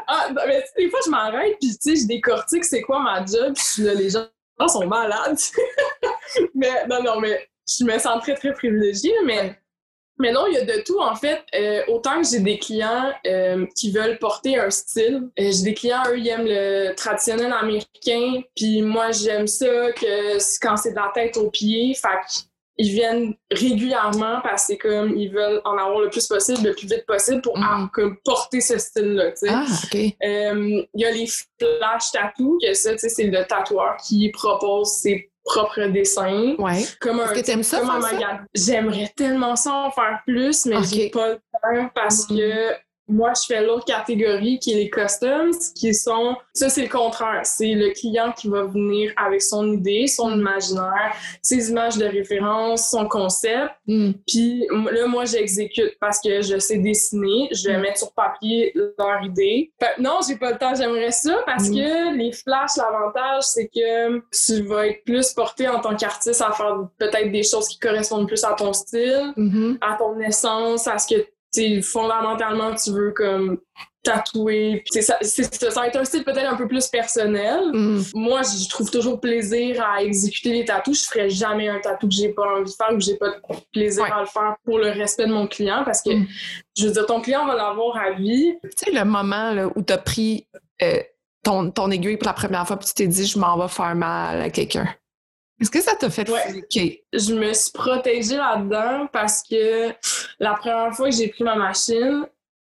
Ah, 0.08 0.30
mais 0.48 0.62
tu 0.62 0.68
sais, 0.68 0.84
des 0.84 0.90
fois 0.90 1.00
je 1.06 1.10
m'arrête 1.10 1.58
puis 1.60 1.70
tu 1.70 1.96
sais, 1.96 1.96
je 2.02 2.08
décortique 2.08 2.66
c'est 2.66 2.82
quoi 2.82 3.00
ma 3.00 3.26
job, 3.26 3.54
puis 3.56 3.84
là, 3.84 3.94
les 3.94 4.10
gens 4.10 4.28
sont 4.68 4.88
malades. 4.88 5.38
mais 6.56 6.86
non 6.88 7.02
non, 7.04 7.20
mais 7.20 7.48
je 7.68 7.84
me 7.86 7.98
sens 7.98 8.22
très 8.22 8.36
très 8.36 8.54
privilégiée, 8.54 9.16
mais 9.26 9.61
mais 10.22 10.32
non, 10.32 10.46
il 10.48 10.54
y 10.54 10.58
a 10.58 10.63
de 10.63 10.82
tout 10.86 11.00
en 11.00 11.16
fait. 11.16 11.42
Euh, 11.56 11.82
autant 11.90 12.22
que 12.22 12.28
j'ai 12.28 12.40
des 12.40 12.58
clients 12.60 13.12
euh, 13.28 13.66
qui 13.75 13.92
veulent 13.92 14.18
porter 14.20 14.58
un 14.58 14.70
style, 14.70 15.30
euh, 15.40 15.51
j'ai 15.51 15.63
des 15.63 15.74
clients 15.74 16.04
eux 16.10 16.18
ils 16.18 16.28
aiment 16.30 16.46
le 16.48 16.94
traditionnel 16.96 17.51
américain, 17.51 18.42
puis 18.56 18.82
moi 18.82 19.12
j'aime 19.12 19.48
ça 19.48 19.92
que 19.94 20.38
quand 20.62 20.78
c'est 20.78 20.92
de 20.92 20.96
la 20.96 21.12
tête 21.13 21.36
aux 21.38 21.50
pieds, 21.50 21.94
fait 21.96 22.46
ils 22.78 22.90
viennent 22.94 23.34
régulièrement 23.51 24.40
parce 24.42 24.63
que 24.63 24.68
c'est 24.74 24.78
comme 24.78 25.16
ils 25.18 25.30
veulent 25.32 25.62
en 25.66 25.74
avoir 25.78 26.00
le 26.00 26.10
plus 26.10 26.25
possible, 26.25 26.70
le 26.70 26.74
plus 26.74 26.88
vite 26.88 27.06
possible 27.06 27.42
pour 27.42 27.58
Mhm. 27.58 27.66
ah, 27.68 27.90
comme 27.94 28.18
porter 28.24 28.62
ce 28.62 28.78
style-là. 28.78 29.32
Ah, 29.50 29.66
OK. 29.84 29.96
Euh, 30.00 30.84
Il 30.94 31.01
y 31.01 31.06
a 31.06 31.12
les 31.12 31.28
flash 31.28 32.12
tattoos, 32.12 32.58
que 32.62 32.74
ça, 32.74 32.94
tu 32.94 33.00
sais, 33.00 33.10
c'est 33.10 33.25
le 33.25 33.46
tatoueur 33.46 33.98
qui 33.98 34.30
propose 34.32 34.88
ses 34.94 35.31
propres 35.43 35.88
dessins. 35.88 36.55
Ouais. 36.57 36.83
Comme 37.00 37.19
un, 37.19 37.25
Est-ce 37.25 37.39
que 37.39 37.45
t'aimes 37.45 37.63
ça, 37.63 37.79
comme 37.79 37.89
un 37.89 38.01
ça? 38.01 38.12
magasin. 38.13 38.45
J'aimerais 38.53 39.12
tellement 39.15 39.55
ça 39.55 39.74
en 39.74 39.91
faire 39.91 40.21
plus, 40.25 40.65
mais 40.65 40.77
Ok. 40.77 40.86
j'ai 40.93 41.10
pas 41.10 41.29
le 41.29 41.36
temps 41.36 41.89
parce 41.95 42.29
Mhm. 42.29 42.38
que 42.38 42.74
moi, 43.12 43.34
je 43.39 43.46
fais 43.46 43.63
l'autre 43.65 43.86
catégorie 43.86 44.58
qui 44.60 44.72
est 44.74 44.75
les 44.75 44.89
customs, 44.89 45.51
qui 45.75 45.94
sont... 45.94 46.36
Ça, 46.53 46.70
c'est 46.70 46.84
le 46.84 46.89
contraire. 46.89 47.41
C'est 47.44 47.74
le 47.74 47.91
client 47.91 48.32
qui 48.32 48.48
va 48.48 48.63
venir 48.63 49.12
avec 49.18 49.41
son 49.41 49.72
idée, 49.74 50.08
son 50.08 50.30
Mhm. 50.32 50.39
imaginaire, 50.39 51.13
ses 51.41 51.70
images 51.70 51.98
de 51.98 52.06
référence, 52.06 52.89
son 52.89 53.08
concept. 53.08 53.72
Hmm. 53.88 54.12
Puis 54.27 54.65
là, 54.91 55.08
moi, 55.08 55.25
j'exécute 55.25 55.94
parce 56.00 56.20
que 56.22 56.41
je 56.41 56.58
sais 56.60 56.77
dessiner. 56.77 57.50
Je 57.51 57.68
vais 57.70 57.77
Mm. 57.77 57.82
mettre 57.82 57.98
sur 58.00 58.13
papier 58.13 58.74
leur 58.98 59.24
idée. 59.24 59.72
Fait 59.80 60.00
non, 60.01 60.20
j'ai 60.27 60.38
pas 60.38 60.51
le 60.51 60.58
temps. 60.58 60.74
J'aimerais 60.75 61.12
ça 61.12 61.41
parce 61.46 61.70
Mm. 61.70 61.75
que 61.75 62.18
les 62.18 62.32
flashs, 62.32 62.77
l'avantage, 62.77 63.44
c'est 63.44 63.68
que 63.68 64.20
tu 64.32 64.63
vas 64.63 64.88
être 64.88 65.03
plus 65.03 65.34
porté 65.34 65.68
en 65.68 65.80
tant 65.80 65.96
qu'artiste 65.96 66.41
à 66.41 66.51
faire 66.51 66.77
peut-être 66.98 67.32
des 67.32 67.44
choses 67.44 67.68
qui 67.68 67.80
correspondent 67.80 68.27
plus 68.27 68.44
à 68.44 68.53
ton 68.53 68.74
style, 68.74 69.34
Mhm. 69.36 69.77
à 69.82 69.96
ton 69.98 70.20
essence, 70.20 70.88
à 70.88 70.98
ce 70.98 71.13
que 71.13 71.22
tu 71.53 71.62
sais, 71.62 71.81
fondamentalement 71.81 72.74
tu 72.75 72.91
veux 72.91 73.12
comme 73.12 73.60
tatouer. 74.03 74.84
Ça, 74.89 75.17
ça, 75.22 75.70
va 75.75 75.88
être 75.88 75.98
un 75.98 76.03
style 76.05 76.24
peut-être 76.24 76.51
un 76.51 76.55
peu 76.55 76.67
plus 76.67 76.88
personnel. 76.88 77.60
Hmm. 77.72 78.01
Moi, 78.15 78.41
je 78.41 78.67
trouve 78.67 78.89
toujours 78.89 79.20
plaisir 79.20 79.84
à 79.86 80.01
exécuter 80.01 80.53
les 80.53 80.65
tatous. 80.65 81.03
Je 81.03 81.10
ferais 81.10 81.29
jamais 81.29 81.70
un 81.70 81.79
tatou 81.79 82.08
que 82.08 82.13
j'ai 82.13 82.29
pas 82.29 82.43
envie 82.55 82.72
de 82.72 82.75
faire 82.75 82.89
ou 82.91 82.98
que 82.98 83.03
j'ai 83.03 83.17
pas 83.17 83.29
de 83.29 83.36
plaisir 83.72 84.03
Ouais. 84.03 84.12
à 84.12 84.22
le 84.22 84.25
faire 84.25 84.55
pour 84.65 84.79
le 84.79 84.89
respect 84.89 85.27
de 85.27 85.34
mon 85.34 85.46
client 85.48 85.84
parce 85.86 86.01
que, 86.01 86.10
Mm. 86.12 86.27
je 86.77 86.88
veux 86.88 86.93
dire, 86.93 87.05
ton 87.05 87.22
client 87.22 87.46
va 87.46 87.55
l'avoir 87.55 87.96
à 87.98 88.12
vie. 88.13 88.55
Tu 88.63 88.70
sais, 88.75 88.91
le 88.91 89.05
moment 89.05 89.51
là, 89.51 89.67
où 89.75 89.84
tu 89.84 89.93
as 89.93 89.98
pris 90.00 90.48
euh, 90.81 91.00
ton, 91.43 91.70
ton 91.70 91.91
aiguille 91.91 92.17
pour 92.17 92.27
la 92.27 92.34
première 92.34 92.65
fois 92.65 92.77
puis 92.77 92.88
tu 92.88 92.93
t'es 92.96 93.08
dit, 93.08 93.27
je 93.27 93.38
m'en 93.38 93.55
vais 93.60 93.67
faire 93.67 93.93
mal 93.93 94.41
à 94.41 94.50
quelqu'un. 94.50 94.88
Est-ce 95.62 95.70
que 95.70 95.82
ça 95.82 95.96
t'a 95.96 96.10
fait 96.10 96.27
Ouais. 96.27 96.63
Je 97.13 97.34
me 97.36 97.53
suis 97.53 97.72
protégée 97.72 98.38
là-dedans 98.38 99.08
parce 99.13 99.44
que 99.44 99.89
la 100.39 100.53
première 100.56 100.94
fois 100.94 101.10
que 101.10 101.15
j'ai 101.15 101.27
pris 101.27 101.44
ma 101.44 101.56
machine, 101.56 102.25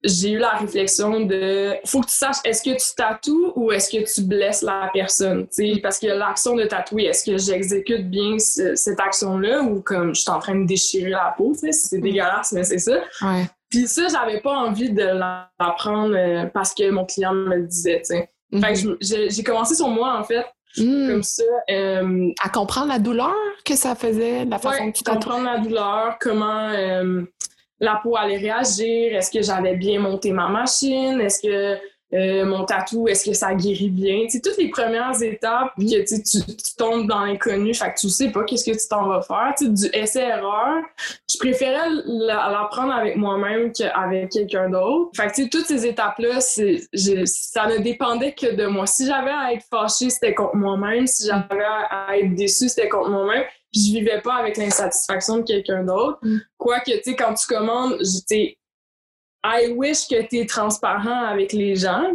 j'ai 0.05 0.33
eu 0.33 0.39
la 0.39 0.51
réflexion 0.51 1.21
de 1.21 1.75
faut 1.85 2.01
que 2.01 2.07
tu 2.07 2.15
saches 2.15 2.37
est-ce 2.45 2.63
que 2.63 2.71
tu 2.71 2.95
tatoues 2.97 3.53
ou 3.57 3.73
est-ce 3.73 3.91
que 3.91 4.05
tu 4.05 4.23
blesses 4.23 4.63
la 4.63 4.91
personne 4.93 5.47
sais 5.51 5.81
parce 5.83 5.99
que 5.99 6.07
l'action 6.07 6.55
de 6.55 6.65
tatouer 6.65 7.05
est-ce 7.05 7.29
que 7.29 7.37
j'exécute 7.39 8.09
bien 8.09 8.39
cette 8.39 9.01
action-là 9.01 9.63
ou 9.63 9.81
comme 9.81 10.15
je 10.15 10.21
suis 10.21 10.31
en 10.31 10.39
train 10.39 10.55
de 10.55 10.67
déchirer 10.67 11.11
la 11.11 11.35
peau 11.37 11.55
c'est 11.55 11.99
dégueulasse 11.99 12.53
mais 12.53 12.65
c'est 12.65 12.79
ça 12.79 12.99
ouais. 13.23 13.47
puis 13.69 13.89
ça 13.89 14.07
j'avais 14.09 14.41
pas 14.41 14.53
envie 14.53 14.91
de 14.91 15.03
l'apprendre 15.03 16.15
euh, 16.15 16.47
parce 16.47 16.75
que 16.75 16.89
mon 16.91 17.05
client 17.05 17.33
me 17.33 17.57
le 17.57 17.67
disait 17.67 18.03
mm-hmm. 18.53 19.31
j'ai 19.31 19.43
commencé 19.43 19.75
sur 19.75 19.89
moi 19.89 20.19
en 20.19 20.25
fait 20.25 20.45
mm. 20.85 21.09
comme 21.11 21.23
ça. 21.23 21.43
Euh, 21.71 22.31
à 22.43 22.49
comprendre 22.49 22.89
la 22.89 22.99
douleur 22.99 23.35
que 23.65 23.77
ça 23.77 23.95
faisait, 23.95 24.45
la 24.45 24.59
façon 24.59 24.85
ouais, 24.85 24.93
comprendre 25.05 25.45
la 25.45 25.59
douleur, 25.59 26.17
comment 26.21 26.71
euh, 26.71 27.23
la 27.81 28.01
peau 28.03 28.17
allait 28.17 28.39
réagir, 28.39 29.15
est-ce 29.17 29.31
que 29.31 29.43
j'avais 29.43 29.77
bien 29.77 30.01
monté 30.01 30.33
ma 30.33 30.49
machine, 30.49 31.21
est-ce 31.21 31.43
que 31.43 31.79
euh, 32.15 32.45
mon 32.45 32.65
tatou, 32.65 33.09
est-ce 33.09 33.29
que 33.29 33.35
ça 33.35 33.55
guérit 33.55 33.91
bien? 33.91 34.27
Tu 34.31 34.41
toutes 34.41 34.57
les 34.59 34.69
premières 34.69 35.21
étapes, 35.21 35.73
puis 35.77 35.91
que 35.91 36.07
tu, 36.07 36.23
tu, 36.23 36.77
tombes 36.77 37.09
dans 37.09 37.25
l'inconnu, 37.25 37.75
fait 37.75 37.93
que 37.93 38.01
tu 38.01 38.09
sais 38.09 38.31
pas 38.31 38.45
qu'est-ce 38.45 38.65
que 38.65 38.77
tu 38.77 38.89
t'en 38.89 39.09
vas 39.09 39.23
faire. 39.23 39.55
Tu 39.59 39.69
du 39.69 39.87
essai-erreur, 39.93 40.83
je 41.29 41.39
préférais 41.39 41.89
l'apprendre 42.07 42.93
avec 42.93 43.17
moi-même 43.17 43.73
qu'avec 43.73 44.31
quelqu'un 44.31 44.71
d'autre. 44.71 45.11
Fait 45.17 45.29
que 45.29 45.49
toutes 45.49 45.67
ces 45.67 45.85
étapes-là, 45.85 46.41
ça 46.41 47.67
ne 47.67 47.79
dépendait 47.79 48.35
que 48.35 48.55
de 48.55 48.67
moi. 48.67 48.87
Si 48.87 49.07
j'avais 49.07 49.31
à 49.31 49.53
être 49.53 49.65
fâchée, 49.69 50.11
c'était 50.11 50.35
contre 50.35 50.55
moi-même. 50.55 51.07
Si 51.07 51.27
j'avais 51.27 51.65
à 51.91 52.17
être 52.19 52.35
déçue, 52.35 52.69
c'était 52.69 52.89
contre 52.89 53.11
moi-même 53.11 53.45
je 53.77 53.93
vivais 53.93 54.21
pas 54.23 54.37
avec 54.37 54.57
l'insatisfaction 54.57 55.39
de 55.39 55.43
quelqu'un 55.43 55.85
d'autre. 55.85 56.19
Mm. 56.23 56.39
Quoique, 56.57 56.91
tu 56.91 57.03
sais, 57.03 57.17
quand 57.17 57.35
tu 57.35 57.47
commandes, 57.47 57.99
tu 57.99 58.57
I 59.47 59.73
wish 59.77 60.09
que 60.09 60.23
tu 60.27 60.39
es 60.39 60.47
transparent 60.47 61.25
avec 61.25 61.53
les 61.53 61.77
gens. 61.77 62.13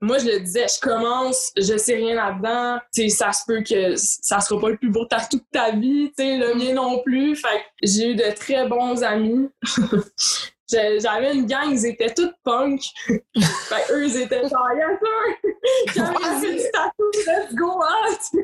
Moi, 0.00 0.18
je 0.18 0.26
le 0.26 0.40
disais, 0.40 0.66
je 0.68 0.80
commence, 0.80 1.52
je 1.56 1.76
sais 1.76 1.96
rien 1.96 2.14
là-dedans. 2.14 2.80
Ça 3.08 3.32
se 3.32 3.44
peut 3.46 3.62
que 3.62 3.94
ça 3.96 4.40
sera 4.40 4.60
pas 4.60 4.70
le 4.70 4.76
plus 4.76 4.90
beau 4.90 5.04
tatou 5.04 5.36
de 5.36 5.44
ta 5.52 5.72
vie, 5.72 6.12
le 6.18 6.54
mien 6.54 6.74
non 6.74 7.02
plus. 7.04 7.36
Fait 7.36 7.62
j'ai 7.82 8.10
eu 8.10 8.14
de 8.16 8.34
très 8.34 8.66
bons 8.66 9.02
amis. 9.02 9.48
J'avais 10.68 11.34
une 11.34 11.46
gang, 11.46 11.70
ils 11.70 11.86
étaient 11.86 12.12
tous 12.12 12.32
punk. 12.44 12.82
fait 13.08 13.92
eux, 13.92 14.06
ils 14.06 14.16
étaient 14.22 14.42
genre, 14.42 14.68
yes 14.74 14.98
sir! 14.98 15.52
J'avais 15.94 16.40
fait 16.40 16.54
du 16.54 16.70
tatou, 16.72 17.10
let's 17.26 17.54
go 17.54 17.72
out! 17.72 18.20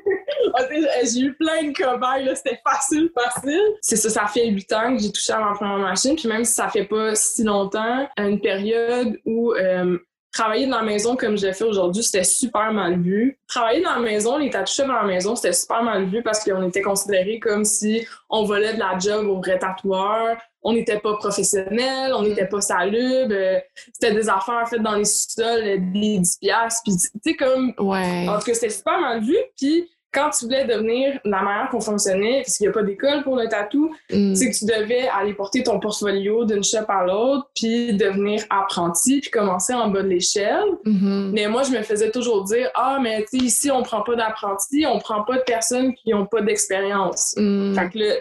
Ah, 0.55 0.65
j'ai 1.05 1.21
eu 1.21 1.35
plein 1.35 1.65
de 1.65 1.73
cobayes, 1.73 2.29
c'était 2.35 2.61
facile, 2.67 3.11
facile. 3.15 3.61
C'est 3.81 3.97
ça, 3.97 4.11
ça 4.11 4.27
fait 4.27 4.49
huit 4.49 4.73
ans 4.73 4.97
que 4.97 5.03
j'ai 5.03 5.13
touché 5.13 5.33
à 5.33 5.39
ma 5.39 5.53
première 5.55 5.79
machine, 5.79 6.17
puis 6.17 6.29
même 6.29 6.45
si 6.45 6.53
ça 6.55 6.69
fait 6.69 6.85
pas 6.85 7.15
si 7.15 7.45
longtemps, 7.45 8.09
à 8.17 8.23
une 8.29 8.41
période 8.41 9.19
où 9.25 9.53
euh, 9.53 9.99
travailler 10.33 10.67
dans 10.67 10.79
la 10.79 10.83
maison 10.83 11.15
comme 11.15 11.37
je 11.37 11.53
fais 11.53 11.65
aujourd'hui, 11.65 12.03
c'était 12.03 12.25
super 12.25 12.73
mal 12.73 13.01
vu. 13.01 13.39
Travailler 13.47 13.83
dans 13.83 13.95
la 13.95 14.01
maison, 14.01 14.39
les 14.39 14.51
tatouages 14.51 14.89
dans 14.89 14.95
la 14.95 15.05
maison, 15.05 15.37
c'était 15.37 15.53
super 15.53 15.83
mal 15.83 16.07
vu 16.07 16.23
parce 16.23 16.43
qu'on 16.43 16.67
était 16.67 16.83
considérés 16.83 17.39
comme 17.39 17.65
si 17.65 18.07
on 18.31 18.45
volait 18.45 18.75
de 18.75 18.79
la 18.79 18.99
job 18.99 19.27
aux 19.27 19.37
vrais 19.37 19.59
tatoueurs. 19.59 20.39
On 20.63 20.73
n'était 20.73 20.99
pas 20.99 21.17
professionnel, 21.17 22.13
on 22.15 22.23
n'était 22.23 22.47
pas 22.47 22.61
salubre. 22.61 23.35
Euh, 23.35 23.59
c'était 23.93 24.15
des 24.15 24.29
affaires 24.29 24.67
faites 24.69 24.83
dans 24.83 24.95
les 24.95 25.05
sous-sols, 25.05 25.65
des 25.65 25.79
10 25.79 26.39
piastres. 26.39 26.83
Puis, 26.85 26.97
tu 26.97 27.31
sais, 27.31 27.35
comme... 27.35 27.75
Ouais. 27.79 28.29
En 28.29 28.39
tout 28.39 28.47
cas, 28.47 28.55
c'était 28.55 28.71
super 28.71 29.01
mal 29.01 29.23
vu. 29.23 29.37
Puis, 29.57 29.91
quand 30.13 30.31
tu 30.31 30.45
voulais 30.45 30.67
devenir 30.67 31.19
la 31.25 31.43
manière 31.43 31.69
qu'on 31.71 31.81
fonctionnait, 31.81 32.43
parce 32.45 32.59
qu'il 32.59 32.67
n'y 32.67 32.71
a 32.71 32.73
pas 32.73 32.83
d'école 32.83 33.23
pour 33.23 33.37
le 33.37 33.49
tatou, 33.49 33.95
mm. 34.13 34.35
c'est 34.35 34.51
que 34.51 34.57
tu 34.57 34.67
devais 34.67 35.09
aller 35.09 35.33
porter 35.33 35.63
ton 35.63 35.81
portfolio 35.81 36.45
d'une 36.45 36.63
shop 36.63 36.85
à 36.89 37.05
l'autre, 37.05 37.49
puis 37.55 37.95
devenir 37.95 38.45
apprenti, 38.51 39.21
puis 39.21 39.31
commencer 39.31 39.73
en 39.73 39.89
bas 39.89 40.03
de 40.03 40.09
l'échelle. 40.09 40.69
Mm-hmm. 40.85 41.31
Mais 41.33 41.49
moi, 41.49 41.63
je 41.63 41.71
me 41.71 41.83
faisais 41.83 42.11
toujours 42.11 42.45
dire 42.45 42.71
Ah, 42.75 42.99
mais 43.03 43.25
tu 43.31 43.39
sais, 43.39 43.45
ici, 43.45 43.71
on 43.71 43.83
prend 43.83 44.03
pas 44.03 44.15
d'apprentis, 44.15 44.85
on 44.87 44.99
prend 44.99 45.23
pas 45.23 45.39
de 45.39 45.45
personnes 45.45 45.95
qui 45.95 46.11
n'ont 46.11 46.27
pas 46.27 46.43
d'expérience. 46.43 47.35
Mm. 47.39 47.75
Fait 47.75 47.91
que 47.91 47.99
là, 47.99 48.15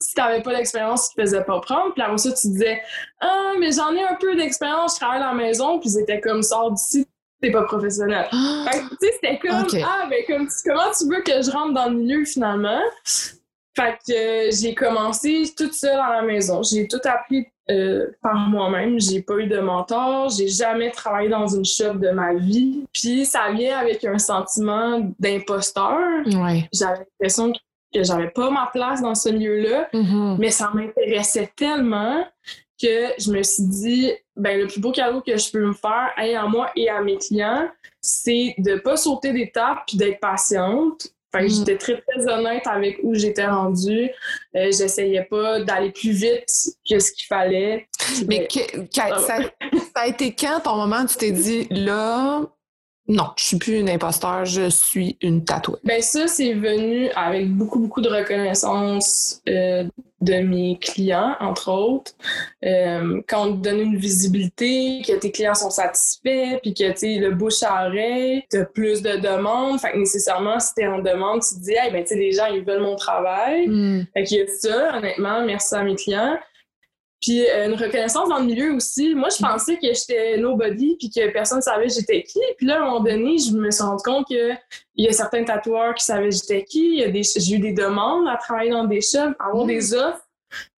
si 0.00 0.14
t'avais 0.14 0.42
pas 0.42 0.54
d'expérience, 0.54 1.10
tu 1.10 1.16
te 1.16 1.20
faisais 1.20 1.44
pas 1.44 1.60
prendre. 1.60 1.92
Puis 1.94 2.02
après 2.02 2.18
ça, 2.18 2.32
tu 2.32 2.48
disais 2.48 2.82
Ah, 3.20 3.52
mais 3.60 3.70
j'en 3.70 3.94
ai 3.94 4.02
un 4.02 4.16
peu 4.16 4.34
d'expérience, 4.34 4.94
je 4.94 5.00
travaille 5.00 5.22
à 5.22 5.28
la 5.28 5.34
maison, 5.34 5.78
puis 5.78 5.90
c'était 5.90 6.20
comme 6.20 6.42
sort 6.42 6.72
d'ici, 6.72 7.06
t'es 7.40 7.50
pas 7.50 7.62
professionnel. 7.62 8.26
Ah! 8.32 8.70
tu 8.72 8.96
sais, 9.00 9.12
c'était 9.14 9.38
comme, 9.38 9.66
ah, 9.84 10.06
ben, 10.10 10.24
comme, 10.26 10.48
comment 10.64 10.90
tu 10.98 11.08
veux 11.08 11.22
que 11.22 11.42
je 11.42 11.50
rentre 11.50 11.74
dans 11.74 11.88
le 11.88 11.96
milieu 11.96 12.24
finalement? 12.24 12.80
Fait 13.78 13.96
que 14.06 14.48
euh, 14.48 14.50
j'ai 14.50 14.74
commencé 14.74 15.44
toute 15.56 15.72
seule 15.72 15.98
à 15.98 16.20
la 16.20 16.22
maison. 16.22 16.62
J'ai 16.62 16.88
tout 16.88 17.00
appris 17.04 17.46
euh, 17.70 18.08
par 18.20 18.34
moi-même. 18.34 19.00
J'ai 19.00 19.22
pas 19.22 19.36
eu 19.36 19.46
de 19.46 19.60
mentor. 19.60 20.30
J'ai 20.30 20.48
jamais 20.48 20.90
travaillé 20.90 21.28
dans 21.28 21.46
une 21.46 21.64
shop 21.64 21.94
de 21.94 22.10
ma 22.10 22.34
vie. 22.34 22.84
Puis 22.92 23.24
ça 23.24 23.52
vient 23.52 23.78
avec 23.78 24.04
un 24.04 24.18
sentiment 24.18 25.00
d'imposteur. 25.20 26.26
Ouais. 26.26 26.68
J'avais 26.72 27.06
l'impression 27.20 27.52
que 27.52 28.02
j'avais 28.02 28.30
pas 28.30 28.50
ma 28.50 28.68
place 28.72 29.00
dans 29.00 29.14
ce 29.14 29.28
milieu-là, 29.28 29.88
mm-hmm. 29.92 30.36
mais 30.38 30.50
ça 30.50 30.70
m'intéressait 30.74 31.50
tellement 31.56 32.24
que 32.80 33.12
je 33.18 33.30
me 33.30 33.42
suis 33.42 33.64
dit, 33.64 34.12
ben, 34.36 34.60
le 34.60 34.66
plus 34.66 34.80
beau 34.80 34.92
cadeau 34.92 35.20
que 35.20 35.36
je 35.36 35.50
peux 35.50 35.64
me 35.64 35.72
faire, 35.72 36.12
à 36.16 36.48
moi 36.48 36.70
et 36.76 36.88
à 36.88 37.00
mes 37.00 37.18
clients, 37.18 37.68
c'est 38.00 38.54
de 38.58 38.76
pas 38.76 38.96
sauter 38.96 39.32
d'étape 39.32 39.80
puis 39.86 39.96
d'être 39.96 40.20
patiente. 40.20 41.08
Fait 41.30 41.40
que 41.40 41.44
mm. 41.44 41.48
j'étais 41.50 41.76
très, 41.76 42.00
très 42.00 42.26
honnête 42.26 42.66
avec 42.66 43.00
où 43.02 43.14
j'étais 43.14 43.46
rendue. 43.46 44.10
Euh, 44.56 44.70
J'essayais 44.72 45.24
pas 45.24 45.60
d'aller 45.60 45.90
plus 45.90 46.12
vite 46.12 46.46
que 46.88 46.98
ce 46.98 47.12
qu'il 47.12 47.26
fallait. 47.26 47.86
Mais 48.26 48.48
ça, 48.90 49.18
ça, 49.20 49.40
a 49.94 50.06
été 50.06 50.34
quand 50.34 50.60
ton 50.60 50.76
moment 50.76 51.04
tu 51.04 51.16
t'es 51.16 51.32
dit, 51.32 51.66
là, 51.70 52.46
non, 53.08 53.30
je 53.38 53.44
suis 53.44 53.56
plus 53.56 53.78
une 53.78 53.88
imposteur, 53.88 54.44
je 54.44 54.68
suis 54.68 55.16
une 55.22 55.42
tatouée. 55.42 55.78
Ben 55.82 56.02
ça, 56.02 56.26
c'est 56.26 56.52
venu 56.52 57.08
avec 57.16 57.50
beaucoup, 57.50 57.78
beaucoup 57.78 58.02
de 58.02 58.08
reconnaissance 58.10 59.40
euh, 59.48 59.84
de 60.20 60.34
mes 60.34 60.78
clients, 60.78 61.34
entre 61.40 61.70
autres. 61.70 62.12
Euh, 62.66 63.22
quand 63.26 63.46
on 63.46 63.56
te 63.56 63.62
donne 63.62 63.80
une 63.80 63.96
visibilité, 63.96 65.00
que 65.06 65.18
tes 65.18 65.30
clients 65.30 65.54
sont 65.54 65.70
satisfaits, 65.70 66.58
puis 66.60 66.74
que, 66.74 66.92
tu 66.92 67.18
le 67.18 67.30
bouche 67.30 67.62
à 67.62 67.86
oreille, 67.86 68.44
t'as 68.50 68.66
plus 68.66 69.00
de 69.00 69.16
demandes. 69.16 69.80
Fait 69.80 69.92
que 69.92 69.98
nécessairement, 69.98 70.60
si 70.60 70.74
t'es 70.74 70.86
en 70.86 70.98
demande, 70.98 71.40
tu 71.40 71.54
te 71.54 71.64
dis, 71.64 71.72
hey, 71.72 71.90
ben, 71.90 72.02
tu 72.02 72.08
sais, 72.08 72.16
les 72.16 72.32
gens, 72.32 72.46
ils 72.52 72.62
veulent 72.62 72.82
mon 72.82 72.96
travail. 72.96 73.68
Mm. 73.68 74.06
Fait 74.12 74.24
qu'il 74.24 74.38
y 74.38 74.40
a 74.42 74.46
ça, 74.48 74.98
honnêtement, 74.98 75.46
merci 75.46 75.74
à 75.74 75.82
mes 75.82 75.94
clients. 75.94 76.36
Puis 77.20 77.44
euh, 77.48 77.66
une 77.66 77.74
reconnaissance 77.74 78.28
dans 78.28 78.38
le 78.38 78.44
milieu 78.44 78.74
aussi. 78.74 79.14
Moi, 79.14 79.28
je 79.30 79.44
pensais 79.44 79.76
que 79.76 79.86
j'étais 79.92 80.36
nobody 80.38 80.96
puis 80.98 81.10
que 81.10 81.30
personne 81.32 81.58
ne 81.58 81.62
savait 81.62 81.88
j'étais 81.88 82.22
qui. 82.22 82.40
Puis 82.56 82.66
là, 82.66 82.76
à 82.76 82.78
un 82.78 82.84
moment 82.84 83.00
donné, 83.00 83.38
je 83.38 83.52
me 83.52 83.70
suis 83.70 83.82
rendu 83.82 84.02
compte 84.04 84.26
qu'il 84.26 84.56
y 84.96 85.08
a 85.08 85.12
certains 85.12 85.44
tatoueurs 85.44 85.94
qui 85.94 86.04
savaient 86.04 86.30
j'étais 86.30 86.64
qui. 86.64 87.02
J'ai 87.22 87.54
eu 87.56 87.58
des 87.58 87.72
demandes 87.72 88.28
à 88.28 88.36
travailler 88.36 88.70
dans 88.70 88.84
des 88.84 89.00
shops, 89.00 89.34
à 89.38 89.46
avoir 89.48 89.66
des 89.66 89.94
offres 89.94 90.22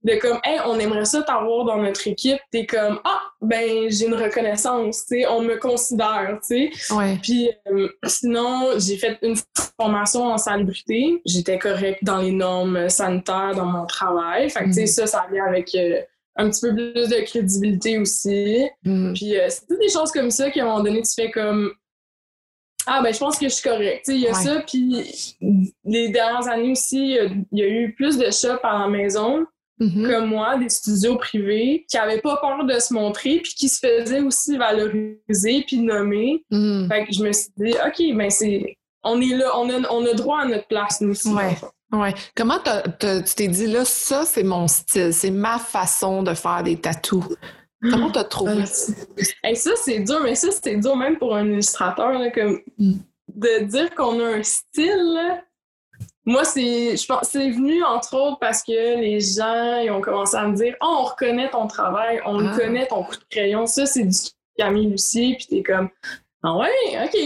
de 0.03 0.15
comme, 0.17 0.41
hey, 0.45 0.59
on 0.67 0.79
aimerait 0.79 1.05
ça 1.05 1.23
t'avoir 1.23 1.65
dans 1.65 1.77
notre 1.77 2.07
équipe. 2.09 2.41
T'es 2.51 2.67
comme, 2.67 3.01
ah, 3.05 3.21
ben, 3.41 3.91
j'ai 3.91 4.07
une 4.07 4.15
reconnaissance, 4.15 5.07
tu 5.07 5.21
sais, 5.21 5.27
on 5.29 5.43
me 5.43 5.57
considère, 5.57 6.39
tu 6.47 6.71
sais. 6.71 6.95
Ouais. 6.95 7.19
Puis 7.23 7.51
euh, 7.69 7.89
sinon, 8.05 8.79
j'ai 8.79 8.97
fait 8.97 9.19
une 9.23 9.37
formation 9.79 10.25
en 10.25 10.39
salubrité. 10.39 11.21
J'étais 11.25 11.59
correcte 11.59 12.03
dans 12.03 12.19
les 12.19 12.33
normes 12.33 12.89
sanitaires 12.89 13.55
dans 13.55 13.67
mon 13.67 13.87
travail. 13.87 14.51
Fait 14.51 14.61
que, 14.61 14.67
tu 14.67 14.73
sais, 14.73 14.83
mm. 14.85 14.87
ça, 14.87 15.07
ça 15.07 15.27
vient 15.31 15.45
avec. 15.45 15.75
Euh, 15.75 16.01
un 16.41 16.51
petit 16.51 16.61
peu 16.61 16.75
plus 16.75 17.09
de 17.09 17.25
crédibilité 17.25 17.99
aussi. 17.99 18.67
Mm. 18.85 19.13
Puis 19.13 19.39
euh, 19.39 19.47
c'est 19.49 19.67
toutes 19.67 19.81
des 19.81 19.89
choses 19.89 20.11
comme 20.13 20.31
ça 20.31 20.51
qu'à 20.51 20.63
un 20.63 20.67
moment 20.67 20.83
donné, 20.83 21.03
tu 21.03 21.13
fais 21.15 21.31
comme 21.31 21.73
Ah, 22.87 23.01
ben 23.03 23.13
je 23.13 23.19
pense 23.19 23.39
que 23.39 23.49
je 23.49 23.55
suis 23.55 23.69
correcte. 23.69 24.07
Il 24.09 24.21
y 24.21 24.29
a 24.29 24.35
ça. 24.35 24.63
Puis 24.67 25.37
les 25.85 26.09
dernières 26.09 26.49
années 26.49 26.73
aussi, 26.73 27.17
il 27.17 27.45
y 27.53 27.63
a 27.63 27.69
eu 27.69 27.95
plus 27.95 28.17
de 28.17 28.31
shops 28.31 28.61
à 28.63 28.81
la 28.81 28.89
maison. 28.89 29.47
Mm-hmm. 29.81 30.11
Comme 30.11 30.27
moi, 30.29 30.59
des 30.59 30.69
studios 30.69 31.17
privés 31.17 31.87
qui 31.89 31.97
n'avaient 31.97 32.21
pas 32.21 32.37
peur 32.37 32.67
de 32.67 32.79
se 32.79 32.93
montrer, 32.93 33.41
puis 33.43 33.55
qui 33.55 33.67
se 33.67 33.79
faisaient 33.79 34.21
aussi 34.21 34.59
valoriser, 34.59 35.65
puis 35.67 35.79
nommer. 35.79 36.45
Mm. 36.51 36.87
Fait 36.89 37.07
que 37.07 37.13
je 37.15 37.23
me 37.23 37.33
suis 37.33 37.49
dit, 37.57 37.73
OK, 37.73 38.17
ben 38.17 38.29
c'est. 38.29 38.77
On 39.03 39.19
est 39.23 39.35
là, 39.35 39.51
on 39.57 39.71
a, 39.71 39.91
on 39.91 40.05
a 40.05 40.13
droit 40.13 40.41
à 40.41 40.45
notre 40.45 40.67
place, 40.67 41.01
nous 41.01 41.13
aussi. 41.13 41.31
Ouais. 41.31 41.57
Ouais. 41.93 42.15
Comment 42.37 42.59
tu 42.59 43.35
t'es 43.35 43.49
dit 43.49 43.67
là, 43.67 43.85
ça 43.85 44.25
c'est 44.25 44.43
mon 44.43 44.69
style, 44.69 45.13
c'est 45.13 45.31
ma 45.31 45.59
façon 45.59 46.23
de 46.23 46.35
faire 46.35 46.63
des 46.63 46.77
tatous. 46.77 47.25
Comment 47.83 48.11
t'as 48.11 48.25
trouvé 48.25 48.67
ça? 48.67 48.93
ça 49.55 49.71
c'est 49.77 50.01
dur, 50.01 50.21
mais 50.23 50.35
ça 50.35 50.49
c'est 50.51 50.77
dur 50.77 50.97
même 50.97 51.19
pour 51.19 51.35
un 51.35 51.47
illustrateur 51.47 52.13
là, 52.13 52.31
comme 52.31 52.61
mm. 52.79 52.95
de 53.29 53.65
dire 53.65 53.95
qu'on 53.95 54.21
a 54.21 54.37
un 54.37 54.43
style. 54.43 55.43
Moi, 56.27 56.45
c'est, 56.45 56.97
je 56.97 57.07
pense, 57.07 57.29
c'est 57.31 57.51
venu 57.51 57.83
entre 57.83 58.15
autres 58.15 58.39
parce 58.39 58.63
que 58.63 59.01
les 59.01 59.21
gens 59.21 59.81
ils 59.81 59.91
ont 59.91 60.03
commencé 60.03 60.37
à 60.37 60.47
me 60.47 60.55
dire, 60.55 60.77
oh, 60.83 60.99
on 61.01 61.05
reconnaît 61.05 61.51
ton 61.51 61.67
travail, 61.67 62.21
on 62.27 62.47
ah. 62.47 62.53
reconnaît 62.53 62.87
ton 62.87 63.03
coup 63.03 63.17
de 63.17 63.25
crayon. 63.31 63.67
Ça, 63.67 63.87
c'est 63.87 64.05
du 64.05 64.19
Camille 64.57 64.91
Lucie, 64.91 65.35
puis 65.39 65.47
t'es 65.47 65.63
comme, 65.63 65.89
ah 66.43 66.57
ouais, 66.57 66.71
ok. 67.05 67.19